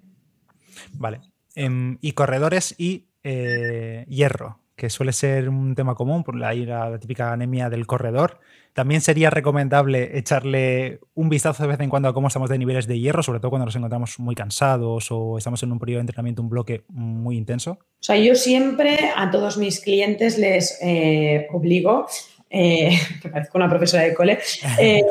Vale. 0.94 1.20
Em, 1.54 1.98
y 2.00 2.12
corredores 2.12 2.74
y 2.78 3.08
eh, 3.22 4.06
hierro, 4.08 4.58
que 4.78 4.88
suele 4.88 5.12
ser 5.12 5.48
un 5.48 5.74
tema 5.74 5.94
común, 5.96 6.22
por 6.22 6.36
la, 6.36 6.54
la 6.54 6.98
típica 6.98 7.32
anemia 7.32 7.68
del 7.68 7.86
corredor. 7.86 8.38
También 8.72 9.00
sería 9.00 9.28
recomendable 9.28 10.16
echarle 10.16 11.00
un 11.14 11.28
vistazo 11.28 11.64
de 11.64 11.68
vez 11.70 11.80
en 11.80 11.90
cuando 11.90 12.08
a 12.08 12.14
cómo 12.14 12.28
estamos 12.28 12.48
de 12.48 12.58
niveles 12.58 12.86
de 12.86 12.98
hierro, 12.98 13.24
sobre 13.24 13.40
todo 13.40 13.50
cuando 13.50 13.66
nos 13.66 13.74
encontramos 13.74 14.20
muy 14.20 14.36
cansados 14.36 15.08
o 15.10 15.36
estamos 15.36 15.60
en 15.64 15.72
un 15.72 15.80
periodo 15.80 15.98
de 15.98 16.02
entrenamiento, 16.02 16.42
un 16.42 16.48
bloque 16.48 16.84
muy 16.88 17.36
intenso. 17.36 17.72
O 17.72 18.02
sea, 18.02 18.16
yo 18.16 18.36
siempre 18.36 19.10
a 19.16 19.32
todos 19.32 19.58
mis 19.58 19.80
clientes 19.80 20.38
les 20.38 20.78
eh, 20.80 21.48
obligo 21.52 22.06
eh, 22.50 22.96
que 23.22 23.28
parezco 23.28 23.58
una 23.58 23.68
profesora 23.68 24.04
de 24.04 24.14
cole, 24.14 24.38
eh, 24.78 25.02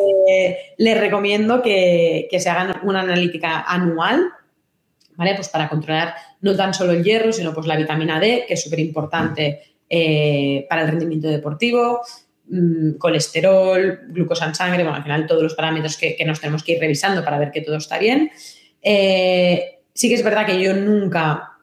les 0.78 0.98
recomiendo 0.98 1.62
que, 1.62 2.30
se 2.40 2.50
hagan 2.50 2.80
una 2.84 3.02
analítica 3.02 3.66
anual, 3.68 4.30
¿vale? 5.18 5.36
Pues 5.36 5.50
para 5.50 5.68
controlar 5.68 6.16
no 6.42 6.56
tan 6.56 6.74
solo 6.74 6.94
el 6.94 7.04
hierro, 7.04 7.32
sino 7.32 7.54
pues 7.54 7.68
la 7.68 7.76
vitamina 7.76 8.20
D, 8.20 8.46
que 8.48 8.54
es 8.54 8.64
súper 8.64 8.80
importante 8.80 9.62
para 10.70 10.82
el 10.82 10.88
rendimiento 10.90 11.28
deportivo, 11.30 12.02
Mm, 12.50 12.94
colesterol, 12.98 14.00
glucosa 14.08 14.46
en 14.46 14.56
sangre, 14.56 14.84
bueno, 14.84 14.96
al 14.96 15.04
final 15.04 15.28
todos 15.28 15.44
los 15.44 15.54
parámetros 15.54 15.98
que, 15.98 16.18
nos 16.26 16.40
tenemos 16.40 16.64
que 16.64 16.74
ir 16.74 16.80
revisando 16.80 17.24
para 17.24 17.40
ver 17.40 17.52
que 17.52 17.62
todo 17.62 17.76
está 17.76 18.00
bien. 18.00 18.32
Eh, 18.82 19.80
sí 19.94 20.08
que 20.08 20.16
es 20.16 20.24
verdad 20.24 20.46
que 20.46 20.62
yo 20.62 20.74
nunca 20.74 21.58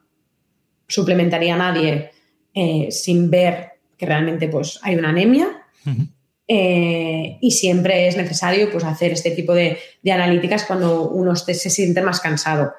suplementaría 0.87 1.55
a 1.55 1.57
nadie 1.57 2.11
eh, 2.53 2.89
sin 2.91 3.31
ver 3.31 3.69
que 3.97 4.05
realmente 4.05 4.47
pues, 4.47 4.79
hay 4.83 4.95
una 4.95 5.09
anemia. 5.09 5.63
Eh, 6.47 7.37
y 7.41 7.51
siempre 7.51 8.07
es 8.07 8.15
necesario 8.15 8.71
pues, 8.71 8.83
hacer 8.83 9.11
este 9.11 9.31
tipo 9.31 9.55
de, 9.55 9.79
analíticas 10.03 10.65
cuando 10.65 11.09
uno 11.09 11.35
se 11.35 11.55
siente 11.55 12.01
más 12.01 12.19
cansado. 12.19 12.73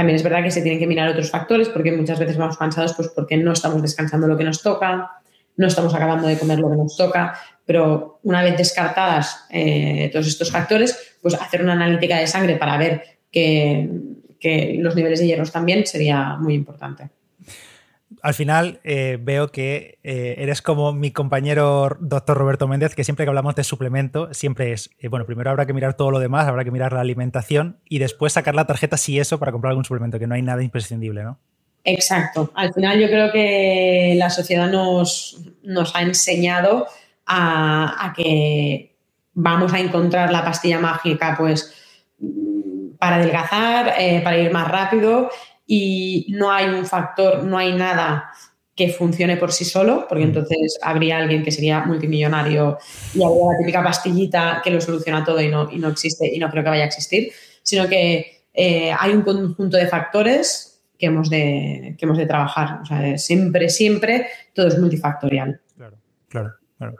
También 0.00 0.16
es 0.16 0.22
verdad 0.22 0.42
que 0.42 0.50
se 0.50 0.62
tienen 0.62 0.80
que 0.80 0.86
mirar 0.86 1.10
otros 1.10 1.30
factores 1.30 1.68
porque 1.68 1.92
muchas 1.92 2.18
veces 2.18 2.38
vamos 2.38 2.56
cansados 2.56 2.94
pues, 2.94 3.08
porque 3.08 3.36
no 3.36 3.52
estamos 3.52 3.82
descansando 3.82 4.26
lo 4.26 4.38
que 4.38 4.44
nos 4.44 4.62
toca, 4.62 5.10
no 5.58 5.66
estamos 5.66 5.94
acabando 5.94 6.26
de 6.26 6.38
comer 6.38 6.58
lo 6.58 6.70
que 6.70 6.76
nos 6.76 6.96
toca, 6.96 7.38
pero 7.66 8.18
una 8.22 8.42
vez 8.42 8.56
descartadas 8.56 9.44
eh, 9.50 10.08
todos 10.10 10.26
estos 10.26 10.50
factores, 10.50 11.18
pues 11.20 11.34
hacer 11.34 11.62
una 11.62 11.74
analítica 11.74 12.16
de 12.16 12.26
sangre 12.26 12.56
para 12.56 12.78
ver 12.78 13.02
que, 13.30 13.90
los 14.78 14.96
niveles 14.96 15.20
de 15.20 15.26
hierro 15.26 15.44
también 15.44 15.84
sería 15.84 16.34
muy 16.38 16.54
importante. 16.54 17.10
Al 18.22 18.34
final 18.34 18.80
eh, 18.82 19.18
veo 19.20 19.52
que 19.52 19.98
eh, 20.02 20.34
eres 20.38 20.62
como 20.62 20.92
mi 20.92 21.12
compañero 21.12 21.96
doctor 22.00 22.36
Roberto 22.36 22.66
Méndez, 22.66 22.94
que 22.94 23.04
siempre 23.04 23.24
que 23.24 23.28
hablamos 23.28 23.54
de 23.54 23.64
suplemento, 23.64 24.32
siempre 24.34 24.72
es, 24.72 24.90
bueno, 25.08 25.26
primero 25.26 25.50
habrá 25.50 25.64
que 25.64 25.72
mirar 25.72 25.94
todo 25.94 26.10
lo 26.10 26.18
demás, 26.18 26.46
habrá 26.46 26.64
que 26.64 26.70
mirar 26.70 26.92
la 26.92 27.00
alimentación 27.00 27.78
y 27.88 27.98
después 27.98 28.32
sacar 28.32 28.54
la 28.54 28.66
tarjeta 28.66 28.96
si 28.96 29.18
eso 29.18 29.38
para 29.38 29.52
comprar 29.52 29.70
algún 29.70 29.84
suplemento, 29.84 30.18
que 30.18 30.26
no 30.26 30.34
hay 30.34 30.42
nada 30.42 30.62
imprescindible, 30.62 31.22
¿no? 31.22 31.38
Exacto. 31.84 32.52
Al 32.54 32.72
final 32.74 33.00
yo 33.00 33.06
creo 33.06 33.32
que 33.32 34.14
la 34.16 34.30
sociedad 34.30 34.70
nos, 34.70 35.36
ha 35.94 36.02
enseñado 36.02 36.86
a, 37.26 38.12
que 38.16 38.96
vamos 39.34 39.72
a 39.72 39.80
encontrar 39.80 40.30
la 40.30 40.44
pastilla 40.44 40.78
mágica 40.78 41.36
pues 41.38 41.74
para 42.98 43.16
adelgazar, 43.16 43.94
eh, 43.98 44.20
para 44.22 44.36
ir 44.36 44.52
más 44.52 44.68
rápido 44.68 45.30
y 45.72 46.26
no 46.30 46.50
hay 46.50 46.68
un 46.68 46.84
factor, 46.84 47.44
no 47.44 47.56
hay 47.56 47.72
nada 47.72 48.32
que 48.74 48.88
funcione 48.88 49.36
por 49.36 49.52
sí 49.52 49.64
solo, 49.64 50.04
porque 50.08 50.24
entonces 50.24 50.76
habría 50.82 51.18
alguien 51.18 51.44
que 51.44 51.52
sería 51.52 51.84
multimillonario 51.84 52.76
y 53.14 53.22
habría 53.22 53.52
la 53.52 53.58
típica 53.58 53.84
pastillita 53.84 54.62
que 54.64 54.72
lo 54.72 54.80
soluciona 54.80 55.24
todo 55.24 55.40
y 55.40 55.46
no, 55.46 55.70
y 55.70 55.78
no 55.78 55.86
existe 55.90 56.26
y 56.26 56.40
no 56.40 56.50
creo 56.50 56.64
que 56.64 56.70
vaya 56.70 56.82
a 56.82 56.86
existir, 56.88 57.30
sino 57.62 57.88
que 57.88 58.42
eh, 58.52 58.92
hay 58.98 59.12
un 59.12 59.22
conjunto 59.22 59.76
de 59.76 59.86
factores 59.86 60.82
que 60.98 61.06
hemos 61.06 61.30
de, 61.30 61.96
hemos 61.96 62.18
de 62.18 62.26
trabajar. 62.26 62.80
O 62.82 62.86
sea, 62.86 63.16
siempre, 63.16 63.68
siempre 63.68 64.26
todo 64.52 64.66
es 64.66 64.76
multifactorial. 64.76 65.60
Claro, 65.76 66.52
claro. 66.78 66.96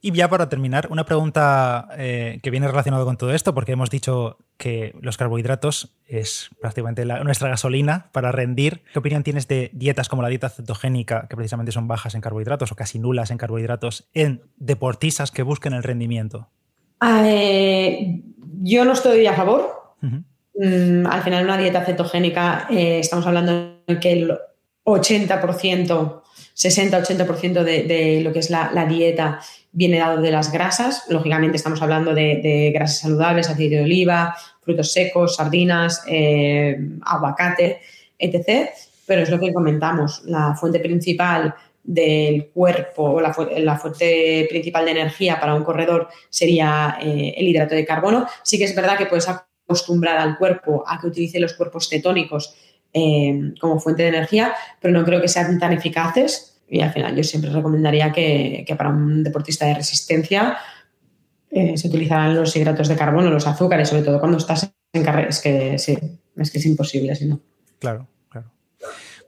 Y 0.00 0.12
ya 0.12 0.28
para 0.28 0.48
terminar, 0.48 0.88
una 0.90 1.04
pregunta 1.04 1.88
eh, 1.96 2.40
que 2.42 2.50
viene 2.50 2.68
relacionada 2.68 3.04
con 3.04 3.16
todo 3.16 3.32
esto, 3.32 3.54
porque 3.54 3.72
hemos 3.72 3.90
dicho 3.90 4.38
que 4.56 4.94
los 5.00 5.16
carbohidratos 5.16 5.96
es 6.06 6.50
prácticamente 6.60 7.04
nuestra 7.04 7.48
gasolina 7.48 8.08
para 8.12 8.32
rendir. 8.32 8.82
¿Qué 8.92 8.98
opinión 8.98 9.22
tienes 9.22 9.48
de 9.48 9.70
dietas 9.72 10.08
como 10.08 10.22
la 10.22 10.28
dieta 10.28 10.48
cetogénica, 10.48 11.26
que 11.28 11.36
precisamente 11.36 11.72
son 11.72 11.88
bajas 11.88 12.14
en 12.14 12.20
carbohidratos 12.20 12.72
o 12.72 12.76
casi 12.76 12.98
nulas 12.98 13.30
en 13.30 13.38
carbohidratos, 13.38 14.08
en 14.14 14.42
deportistas 14.56 15.30
que 15.30 15.42
busquen 15.42 15.72
el 15.72 15.82
rendimiento? 15.82 16.48
Eh, 17.02 18.22
yo 18.62 18.84
no 18.84 18.92
estoy 18.92 19.26
a 19.26 19.34
favor. 19.34 19.96
Mm, 20.00 21.06
al 21.06 21.22
final, 21.22 21.44
una 21.44 21.56
dieta 21.56 21.84
cetogénica, 21.84 22.66
eh, 22.70 22.98
estamos 22.98 23.26
hablando 23.26 23.80
de 23.86 24.00
que 24.00 24.12
el 24.12 24.38
80%, 24.84 26.22
60-80% 26.58 27.62
de, 27.62 28.20
lo 28.22 28.32
que 28.32 28.40
es 28.40 28.50
la, 28.50 28.86
dieta 28.88 29.40
viene 29.70 29.98
dado 29.98 30.20
de 30.20 30.32
las 30.32 30.50
grasas. 30.50 31.04
Lógicamente 31.08 31.56
estamos 31.56 31.80
hablando 31.80 32.14
de, 32.14 32.72
grasas 32.74 32.98
saludables, 32.98 33.48
aceite 33.48 33.76
de 33.76 33.82
oliva, 33.82 34.36
frutos 34.60 34.92
secos, 34.92 35.36
sardinas, 35.36 36.02
eh, 36.08 36.76
aguacate, 37.02 37.80
etc. 38.18 38.70
Pero 39.06 39.22
es 39.22 39.30
lo 39.30 39.38
que 39.38 39.52
comentamos, 39.52 40.22
la 40.24 40.54
fuente 40.54 40.80
principal 40.80 41.54
del 41.84 42.48
cuerpo 42.48 43.04
o 43.04 43.20
la, 43.20 43.32
fuente 43.32 44.46
principal 44.50 44.84
de 44.84 44.90
energía 44.90 45.40
para 45.40 45.54
un 45.54 45.64
corredor 45.64 46.08
sería 46.28 46.98
eh, 47.00 47.34
el 47.36 47.48
hidrato 47.48 47.74
de 47.74 47.86
carbono. 47.86 48.26
Sí 48.42 48.58
que 48.58 48.64
es 48.64 48.74
verdad 48.74 48.98
que 48.98 49.06
puedes 49.06 49.28
acostumbrar 49.28 50.18
al 50.18 50.36
cuerpo 50.36 50.84
a 50.86 51.00
que 51.00 51.06
utilice 51.06 51.38
los 51.40 51.54
cuerpos 51.54 51.88
cetónicos 51.88 52.54
eh, 52.92 53.52
como 53.60 53.80
fuente 53.80 54.02
de 54.02 54.08
energía, 54.08 54.54
pero 54.80 54.92
no 54.92 55.04
creo 55.04 55.20
que 55.20 55.28
sean 55.28 55.58
tan 55.58 55.72
eficaces. 55.72 56.47
Y 56.68 56.80
al 56.80 56.92
final 56.92 57.16
yo 57.16 57.24
siempre 57.24 57.50
recomendaría 57.50 58.12
que, 58.12 58.64
para 58.76 58.90
un 58.90 59.24
deportista 59.24 59.66
de 59.66 59.74
resistencia 59.74 60.58
eh, 61.50 61.76
se 61.78 61.88
utilizaran 61.88 62.34
los 62.34 62.54
hidratos 62.54 62.88
de 62.88 62.96
carbono, 62.96 63.30
los 63.30 63.46
azúcares, 63.46 63.88
sobre 63.88 64.02
todo 64.02 64.20
cuando 64.20 64.38
estás 64.38 64.70
en 64.92 65.04
carrera. 65.04 65.28
Es 65.28 65.40
que 65.40 65.74
es 65.74 65.86
que 65.86 66.58
es 66.58 66.66
imposible, 66.66 67.14
si 67.14 67.26
no. 67.26 67.40
Claro, 67.78 68.06
claro. 68.28 68.50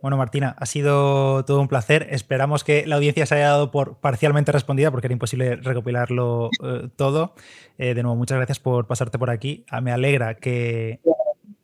Bueno, 0.03 0.17
Martina, 0.17 0.55
ha 0.59 0.67
sido 0.67 1.45
todo 1.45 1.61
un 1.61 1.69
placer. 1.69 2.09
Esperamos 2.11 2.63
que 2.63 2.87
la 2.87 2.97
audiencia 2.97 3.25
se 3.25 3.37
haya 3.37 3.49
dado 3.49 3.71
por 3.71 3.97
parcialmente 3.97 4.53
respondida 4.53 4.91
porque 4.91 5.07
era 5.07 5.15
imposible 5.15 5.57
recopilarlo 5.57 6.51
eh, 6.63 6.89
todo. 6.97 7.35
de 7.79 7.95
nuevo, 7.95 8.17
muchas 8.17 8.37
gracias 8.37 8.61
por 8.61 8.87
pasarte 8.87 9.19
por 9.19 9.31
aquí. 9.31 9.65
Ah, 9.71 9.81
me 9.81 9.93
alegra 9.93 10.35
que 10.35 11.01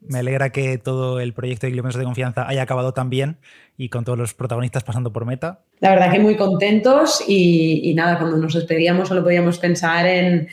me 0.09 0.19
alegra 0.19 0.51
que 0.51 0.79
todo 0.79 1.21
el 1.21 1.33
proyecto 1.33 1.67
de 1.67 1.73
kilómetros 1.73 1.99
de 1.99 2.05
confianza 2.05 2.47
haya 2.47 2.63
acabado 2.63 2.93
tan 2.93 3.11
bien 3.11 3.37
y 3.77 3.89
con 3.89 4.05
todos 4.05 4.19
los 4.19 4.35
protagonistas 4.35 4.85
pasando 4.85 5.13
por 5.13 5.25
meta. 5.27 5.61
La 5.81 5.91
verdad 5.91 6.11
que 6.13 6.19
muy 6.19 6.37
contentos 6.37 7.23
y, 7.27 7.93
nada, 7.95 8.19
cuando 8.19 8.37
nos 8.37 8.55
despedíamos 8.55 9.09
solo 9.09 9.23
podíamos 9.23 9.59
pensar 9.59 10.07
en, 10.07 10.49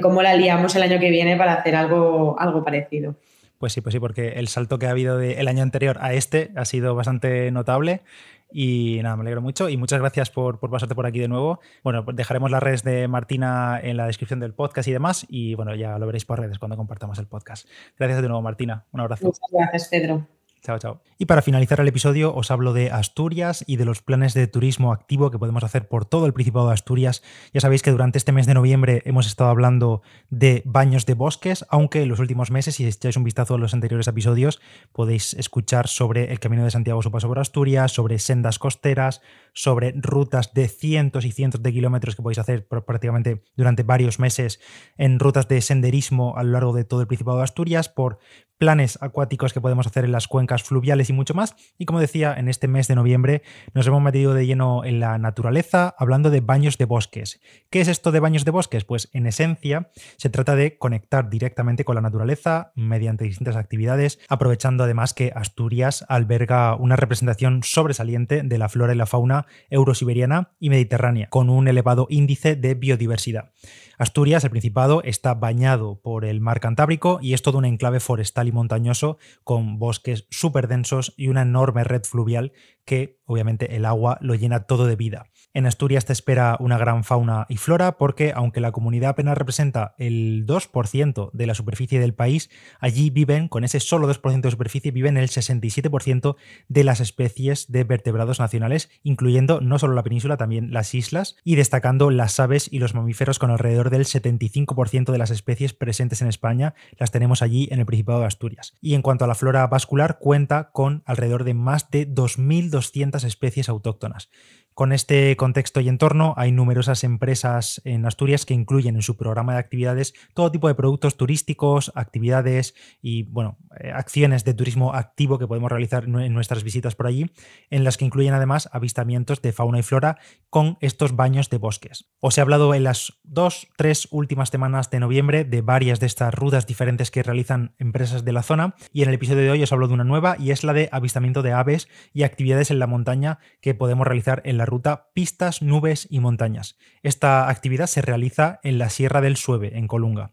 cómo 0.00 0.22
la 0.22 0.34
liamos 0.34 0.74
el 0.76 0.82
año 0.82 0.98
que 0.98 1.10
viene 1.10 1.36
para 1.36 1.54
hacer 1.54 1.74
algo, 1.74 2.38
algo 2.38 2.64
parecido. 2.64 3.16
Pues 3.58 3.72
sí, 3.72 3.80
pues 3.80 3.92
sí, 3.92 3.98
porque 3.98 4.34
el 4.36 4.46
salto 4.46 4.78
que 4.78 4.86
ha 4.86 4.90
habido 4.90 5.18
del 5.18 5.48
año 5.48 5.62
anterior 5.62 5.98
a 6.00 6.14
este 6.14 6.50
ha 6.54 6.64
sido 6.64 6.94
bastante 6.94 7.50
notable 7.50 8.02
y 8.50 9.00
nada, 9.02 9.16
me 9.16 9.22
alegro 9.22 9.42
mucho 9.42 9.68
y 9.68 9.76
muchas 9.76 10.00
gracias 10.00 10.30
por, 10.30 10.58
pasarte 10.58 10.94
por 10.94 11.06
aquí 11.06 11.18
de 11.18 11.28
nuevo. 11.28 11.60
Bueno, 11.84 12.04
pues 12.04 12.16
dejaremos 12.16 12.50
las 12.50 12.62
redes 12.62 12.82
de 12.82 13.08
Martina 13.08 13.78
en 13.82 13.96
la 13.96 14.06
descripción 14.06 14.40
del 14.40 14.54
podcast 14.54 14.88
y 14.88 14.92
demás. 14.92 15.26
Y 15.28 15.54
bueno, 15.54 15.74
ya 15.74 15.98
lo 15.98 16.06
veréis 16.06 16.24
por 16.24 16.40
redes 16.40 16.58
cuando 16.58 16.76
compartamos 16.76 17.18
el 17.18 17.26
podcast. 17.26 17.68
Gracias 17.98 18.22
de 18.22 18.28
nuevo, 18.28 18.42
Martina. 18.42 18.86
Un 18.92 19.00
abrazo. 19.00 19.26
Muchas 19.26 19.50
gracias, 19.50 19.88
Pedro. 19.88 20.37
Chao, 20.62 20.78
chao. 20.78 21.00
Y 21.18 21.26
para 21.26 21.42
finalizar 21.42 21.80
el 21.80 21.88
episodio 21.88 22.34
os 22.34 22.50
hablo 22.50 22.72
de 22.72 22.90
Asturias 22.90 23.64
y 23.66 23.76
de 23.76 23.84
los 23.84 24.02
planes 24.02 24.34
de 24.34 24.46
turismo 24.46 24.92
activo 24.92 25.30
que 25.30 25.38
podemos 25.38 25.64
hacer 25.64 25.88
por 25.88 26.04
todo 26.04 26.26
el 26.26 26.32
Principado 26.32 26.68
de 26.68 26.74
Asturias. 26.74 27.22
Ya 27.52 27.60
sabéis 27.60 27.82
que 27.82 27.90
durante 27.90 28.18
este 28.18 28.32
mes 28.32 28.46
de 28.46 28.54
noviembre 28.54 29.02
hemos 29.04 29.26
estado 29.26 29.50
hablando 29.50 30.02
de 30.30 30.62
baños 30.64 31.06
de 31.06 31.14
bosques, 31.14 31.66
aunque 31.70 32.02
en 32.02 32.08
los 32.08 32.20
últimos 32.20 32.50
meses, 32.50 32.76
si 32.76 32.86
echáis 32.86 33.16
un 33.16 33.24
vistazo 33.24 33.54
a 33.54 33.58
los 33.58 33.74
anteriores 33.74 34.06
episodios, 34.06 34.60
podéis 34.92 35.34
escuchar 35.34 35.88
sobre 35.88 36.30
el 36.30 36.38
Camino 36.38 36.64
de 36.64 36.70
Santiago, 36.70 37.02
su 37.02 37.10
paso 37.10 37.28
por 37.28 37.38
Asturias, 37.38 37.92
sobre 37.92 38.18
sendas 38.18 38.58
costeras, 38.58 39.20
sobre 39.52 39.92
rutas 39.96 40.54
de 40.54 40.68
cientos 40.68 41.24
y 41.24 41.32
cientos 41.32 41.62
de 41.62 41.72
kilómetros 41.72 42.14
que 42.14 42.22
podéis 42.22 42.38
hacer 42.38 42.68
prácticamente 42.68 43.42
durante 43.56 43.82
varios 43.82 44.20
meses 44.20 44.60
en 44.96 45.18
rutas 45.18 45.48
de 45.48 45.60
senderismo 45.62 46.36
a 46.36 46.44
lo 46.44 46.52
largo 46.52 46.72
de 46.72 46.84
todo 46.84 47.00
el 47.00 47.06
Principado 47.06 47.38
de 47.38 47.44
Asturias, 47.44 47.88
por 47.88 48.18
planes 48.58 48.98
acuáticos 49.00 49.52
que 49.52 49.60
podemos 49.60 49.86
hacer 49.86 50.04
en 50.04 50.12
las 50.12 50.28
cuencas 50.28 50.62
fluviales 50.62 51.08
y 51.08 51.12
mucho 51.12 51.34
más. 51.34 51.54
Y 51.78 51.86
como 51.86 52.00
decía, 52.00 52.34
en 52.36 52.48
este 52.48 52.68
mes 52.68 52.88
de 52.88 52.96
noviembre 52.96 53.42
nos 53.72 53.86
hemos 53.86 54.02
metido 54.02 54.34
de 54.34 54.46
lleno 54.46 54.84
en 54.84 55.00
la 55.00 55.16
naturaleza 55.18 55.94
hablando 55.96 56.30
de 56.30 56.40
baños 56.40 56.76
de 56.76 56.84
bosques. 56.84 57.40
¿Qué 57.70 57.80
es 57.80 57.88
esto 57.88 58.12
de 58.12 58.20
baños 58.20 58.44
de 58.44 58.50
bosques? 58.50 58.84
Pues 58.84 59.08
en 59.12 59.26
esencia 59.26 59.90
se 60.16 60.28
trata 60.28 60.56
de 60.56 60.76
conectar 60.76 61.30
directamente 61.30 61.84
con 61.84 61.94
la 61.94 62.00
naturaleza 62.00 62.72
mediante 62.74 63.24
distintas 63.24 63.56
actividades, 63.56 64.18
aprovechando 64.28 64.84
además 64.84 65.14
que 65.14 65.32
Asturias 65.34 66.04
alberga 66.08 66.74
una 66.74 66.96
representación 66.96 67.62
sobresaliente 67.62 68.42
de 68.42 68.58
la 68.58 68.68
flora 68.68 68.92
y 68.92 68.96
la 68.96 69.06
fauna 69.06 69.46
eurosiberiana 69.70 70.50
y 70.58 70.70
mediterránea, 70.70 71.28
con 71.28 71.48
un 71.50 71.68
elevado 71.68 72.06
índice 72.10 72.56
de 72.56 72.74
biodiversidad. 72.74 73.50
Asturias, 73.98 74.44
el 74.44 74.50
Principado, 74.50 75.02
está 75.02 75.34
bañado 75.34 76.00
por 76.00 76.24
el 76.24 76.40
mar 76.40 76.60
Cantábrico 76.60 77.18
y 77.20 77.34
es 77.34 77.42
todo 77.42 77.58
un 77.58 77.64
enclave 77.64 77.98
forestal 77.98 78.47
montañoso 78.52 79.18
con 79.44 79.78
bosques 79.78 80.26
súper 80.30 80.68
densos 80.68 81.14
y 81.16 81.28
una 81.28 81.42
enorme 81.42 81.84
red 81.84 82.04
fluvial 82.04 82.52
que 82.84 83.18
obviamente 83.26 83.76
el 83.76 83.84
agua 83.84 84.16
lo 84.22 84.34
llena 84.34 84.64
todo 84.64 84.86
de 84.86 84.96
vida. 84.96 85.26
En 85.52 85.66
Asturias 85.66 86.06
te 86.06 86.14
espera 86.14 86.56
una 86.58 86.78
gran 86.78 87.04
fauna 87.04 87.44
y 87.50 87.58
flora 87.58 87.98
porque 87.98 88.32
aunque 88.34 88.60
la 88.60 88.72
comunidad 88.72 89.10
apenas 89.10 89.36
representa 89.36 89.94
el 89.98 90.46
2% 90.46 91.30
de 91.32 91.46
la 91.46 91.54
superficie 91.54 92.00
del 92.00 92.14
país, 92.14 92.48
allí 92.80 93.10
viven, 93.10 93.48
con 93.48 93.64
ese 93.64 93.80
solo 93.80 94.08
2% 94.08 94.40
de 94.40 94.50
superficie, 94.50 94.90
viven 94.90 95.18
el 95.18 95.28
67% 95.28 96.36
de 96.68 96.84
las 96.84 97.00
especies 97.00 97.70
de 97.70 97.84
vertebrados 97.84 98.40
nacionales, 98.40 98.88
incluyendo 99.02 99.60
no 99.60 99.78
solo 99.78 99.94
la 99.94 100.02
península, 100.02 100.38
también 100.38 100.72
las 100.72 100.94
islas, 100.94 101.36
y 101.44 101.56
destacando 101.56 102.10
las 102.10 102.40
aves 102.40 102.68
y 102.72 102.78
los 102.78 102.94
mamíferos 102.94 103.38
con 103.38 103.50
alrededor 103.50 103.90
del 103.90 104.06
75% 104.06 105.12
de 105.12 105.18
las 105.18 105.30
especies 105.30 105.74
presentes 105.74 106.22
en 106.22 106.28
España, 106.28 106.74
las 106.98 107.10
tenemos 107.10 107.42
allí 107.42 107.68
en 107.70 107.80
el 107.80 107.86
Principado 107.86 108.20
de 108.20 108.26
Asturias. 108.26 108.37
Y 108.80 108.94
en 108.94 109.02
cuanto 109.02 109.24
a 109.24 109.28
la 109.28 109.34
flora 109.34 109.66
vascular, 109.66 110.18
cuenta 110.18 110.70
con 110.70 111.02
alrededor 111.06 111.44
de 111.44 111.54
más 111.54 111.90
de 111.90 112.08
2.000 112.08 112.70
200 112.70 113.24
especies 113.24 113.68
autóctonas. 113.68 114.30
Con 114.78 114.92
este 114.92 115.34
contexto 115.34 115.80
y 115.80 115.88
entorno, 115.88 116.34
hay 116.36 116.52
numerosas 116.52 117.02
empresas 117.02 117.82
en 117.84 118.06
Asturias 118.06 118.46
que 118.46 118.54
incluyen 118.54 118.94
en 118.94 119.02
su 119.02 119.16
programa 119.16 119.54
de 119.54 119.58
actividades 119.58 120.14
todo 120.34 120.52
tipo 120.52 120.68
de 120.68 120.76
productos 120.76 121.16
turísticos, 121.16 121.90
actividades 121.96 122.76
y 123.02 123.24
bueno, 123.24 123.58
eh, 123.80 123.90
acciones 123.90 124.44
de 124.44 124.54
turismo 124.54 124.94
activo 124.94 125.36
que 125.40 125.48
podemos 125.48 125.68
realizar 125.68 126.04
en 126.04 126.32
nuestras 126.32 126.62
visitas 126.62 126.94
por 126.94 127.08
allí, 127.08 127.28
en 127.70 127.82
las 127.82 127.96
que 127.96 128.04
incluyen 128.04 128.34
además 128.34 128.68
avistamientos 128.70 129.42
de 129.42 129.52
fauna 129.52 129.80
y 129.80 129.82
flora 129.82 130.18
con 130.48 130.78
estos 130.80 131.16
baños 131.16 131.50
de 131.50 131.58
bosques. 131.58 132.08
Os 132.20 132.38
he 132.38 132.40
hablado 132.40 132.72
en 132.72 132.84
las 132.84 133.18
dos, 133.24 133.66
tres 133.76 134.06
últimas 134.12 134.50
semanas 134.50 134.90
de 134.90 135.00
noviembre 135.00 135.44
de 135.44 135.60
varias 135.60 135.98
de 135.98 136.06
estas 136.06 136.32
rutas 136.32 136.68
diferentes 136.68 137.10
que 137.10 137.24
realizan 137.24 137.74
empresas 137.80 138.24
de 138.24 138.32
la 138.32 138.44
zona 138.44 138.76
y 138.92 139.02
en 139.02 139.08
el 139.08 139.16
episodio 139.16 139.42
de 139.42 139.50
hoy 139.50 139.62
os 139.64 139.72
hablo 139.72 139.88
de 139.88 139.94
una 139.94 140.04
nueva 140.04 140.36
y 140.38 140.52
es 140.52 140.62
la 140.62 140.72
de 140.72 140.88
avistamiento 140.92 141.42
de 141.42 141.50
aves 141.50 141.88
y 142.12 142.22
actividades 142.22 142.70
en 142.70 142.78
la 142.78 142.86
montaña 142.86 143.40
que 143.60 143.74
podemos 143.74 144.06
realizar 144.06 144.40
en 144.44 144.56
la 144.56 144.67
ruta 144.68 145.08
Pistas, 145.14 145.62
Nubes 145.62 146.06
y 146.10 146.20
Montañas. 146.20 146.78
Esta 147.02 147.48
actividad 147.48 147.86
se 147.86 148.02
realiza 148.02 148.60
en 148.62 148.78
la 148.78 148.90
Sierra 148.90 149.20
del 149.20 149.36
Sueve, 149.36 149.76
en 149.76 149.88
Colunga. 149.88 150.32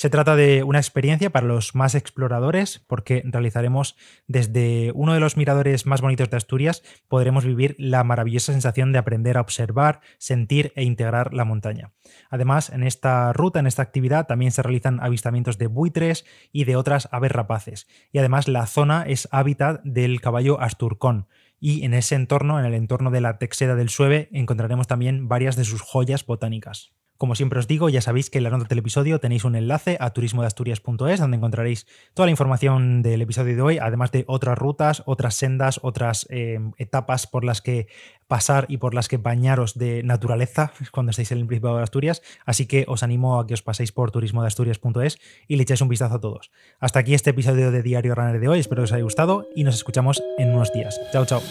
Se 0.00 0.08
trata 0.08 0.34
de 0.34 0.62
una 0.62 0.78
experiencia 0.78 1.28
para 1.28 1.46
los 1.46 1.74
más 1.74 1.94
exploradores 1.94 2.78
porque 2.78 3.22
realizaremos 3.26 3.96
desde 4.26 4.92
uno 4.94 5.12
de 5.12 5.20
los 5.20 5.36
miradores 5.36 5.84
más 5.84 6.00
bonitos 6.00 6.30
de 6.30 6.38
Asturias, 6.38 6.82
podremos 7.06 7.44
vivir 7.44 7.76
la 7.78 8.02
maravillosa 8.02 8.52
sensación 8.52 8.92
de 8.92 8.98
aprender 8.98 9.36
a 9.36 9.42
observar, 9.42 10.00
sentir 10.16 10.72
e 10.74 10.84
integrar 10.84 11.34
la 11.34 11.44
montaña. 11.44 11.92
Además, 12.30 12.70
en 12.70 12.82
esta 12.82 13.34
ruta, 13.34 13.60
en 13.60 13.66
esta 13.66 13.82
actividad, 13.82 14.26
también 14.26 14.52
se 14.52 14.62
realizan 14.62 15.00
avistamientos 15.02 15.58
de 15.58 15.66
buitres 15.66 16.24
y 16.50 16.64
de 16.64 16.76
otras 16.76 17.08
aves 17.12 17.32
rapaces. 17.32 17.86
Y 18.10 18.20
además 18.20 18.48
la 18.48 18.66
zona 18.66 19.04
es 19.06 19.28
hábitat 19.32 19.82
del 19.84 20.22
caballo 20.22 20.62
asturcón 20.62 21.26
y 21.60 21.84
en 21.84 21.94
ese 21.94 22.14
entorno, 22.14 22.58
en 22.58 22.64
el 22.64 22.74
entorno 22.74 23.10
de 23.10 23.20
la 23.20 23.38
Texeda 23.38 23.76
del 23.76 23.90
Sueve, 23.90 24.30
encontraremos 24.32 24.86
también 24.86 25.28
varias 25.28 25.56
de 25.56 25.64
sus 25.64 25.82
joyas 25.82 26.24
botánicas. 26.24 26.94
Como 27.20 27.34
siempre 27.34 27.58
os 27.58 27.68
digo, 27.68 27.90
ya 27.90 28.00
sabéis 28.00 28.30
que 28.30 28.38
en 28.38 28.44
la 28.44 28.50
nota 28.50 28.64
del 28.64 28.78
episodio 28.78 29.20
tenéis 29.20 29.44
un 29.44 29.54
enlace 29.54 29.98
a 30.00 30.08
turismodeasturias.es 30.08 31.20
donde 31.20 31.36
encontraréis 31.36 31.86
toda 32.14 32.24
la 32.24 32.30
información 32.30 33.02
del 33.02 33.20
episodio 33.20 33.54
de 33.54 33.60
hoy, 33.60 33.76
además 33.76 34.10
de 34.10 34.24
otras 34.26 34.56
rutas, 34.56 35.02
otras 35.04 35.34
sendas, 35.34 35.80
otras 35.82 36.26
eh, 36.30 36.58
etapas 36.78 37.26
por 37.26 37.44
las 37.44 37.60
que 37.60 37.88
pasar 38.26 38.64
y 38.70 38.78
por 38.78 38.94
las 38.94 39.06
que 39.06 39.18
bañaros 39.18 39.76
de 39.76 40.02
naturaleza 40.02 40.72
cuando 40.92 41.10
estéis 41.10 41.30
en 41.32 41.40
el 41.40 41.46
Principado 41.46 41.76
de 41.76 41.82
Asturias. 41.82 42.22
Así 42.46 42.64
que 42.64 42.86
os 42.88 43.02
animo 43.02 43.38
a 43.38 43.46
que 43.46 43.52
os 43.52 43.60
paséis 43.60 43.92
por 43.92 44.10
turismodeasturias.es 44.12 45.18
y 45.46 45.56
le 45.56 45.64
echéis 45.64 45.82
un 45.82 45.88
vistazo 45.88 46.14
a 46.14 46.20
todos. 46.22 46.50
Hasta 46.78 47.00
aquí 47.00 47.12
este 47.12 47.28
episodio 47.28 47.70
de 47.70 47.82
Diario 47.82 48.14
Runner 48.14 48.40
de 48.40 48.48
hoy, 48.48 48.60
espero 48.60 48.80
que 48.80 48.84
os 48.84 48.92
haya 48.92 49.04
gustado 49.04 49.46
y 49.54 49.64
nos 49.64 49.74
escuchamos 49.74 50.22
en 50.38 50.54
unos 50.54 50.72
días. 50.72 50.98
Chao, 51.12 51.26
chao. 51.26 51.42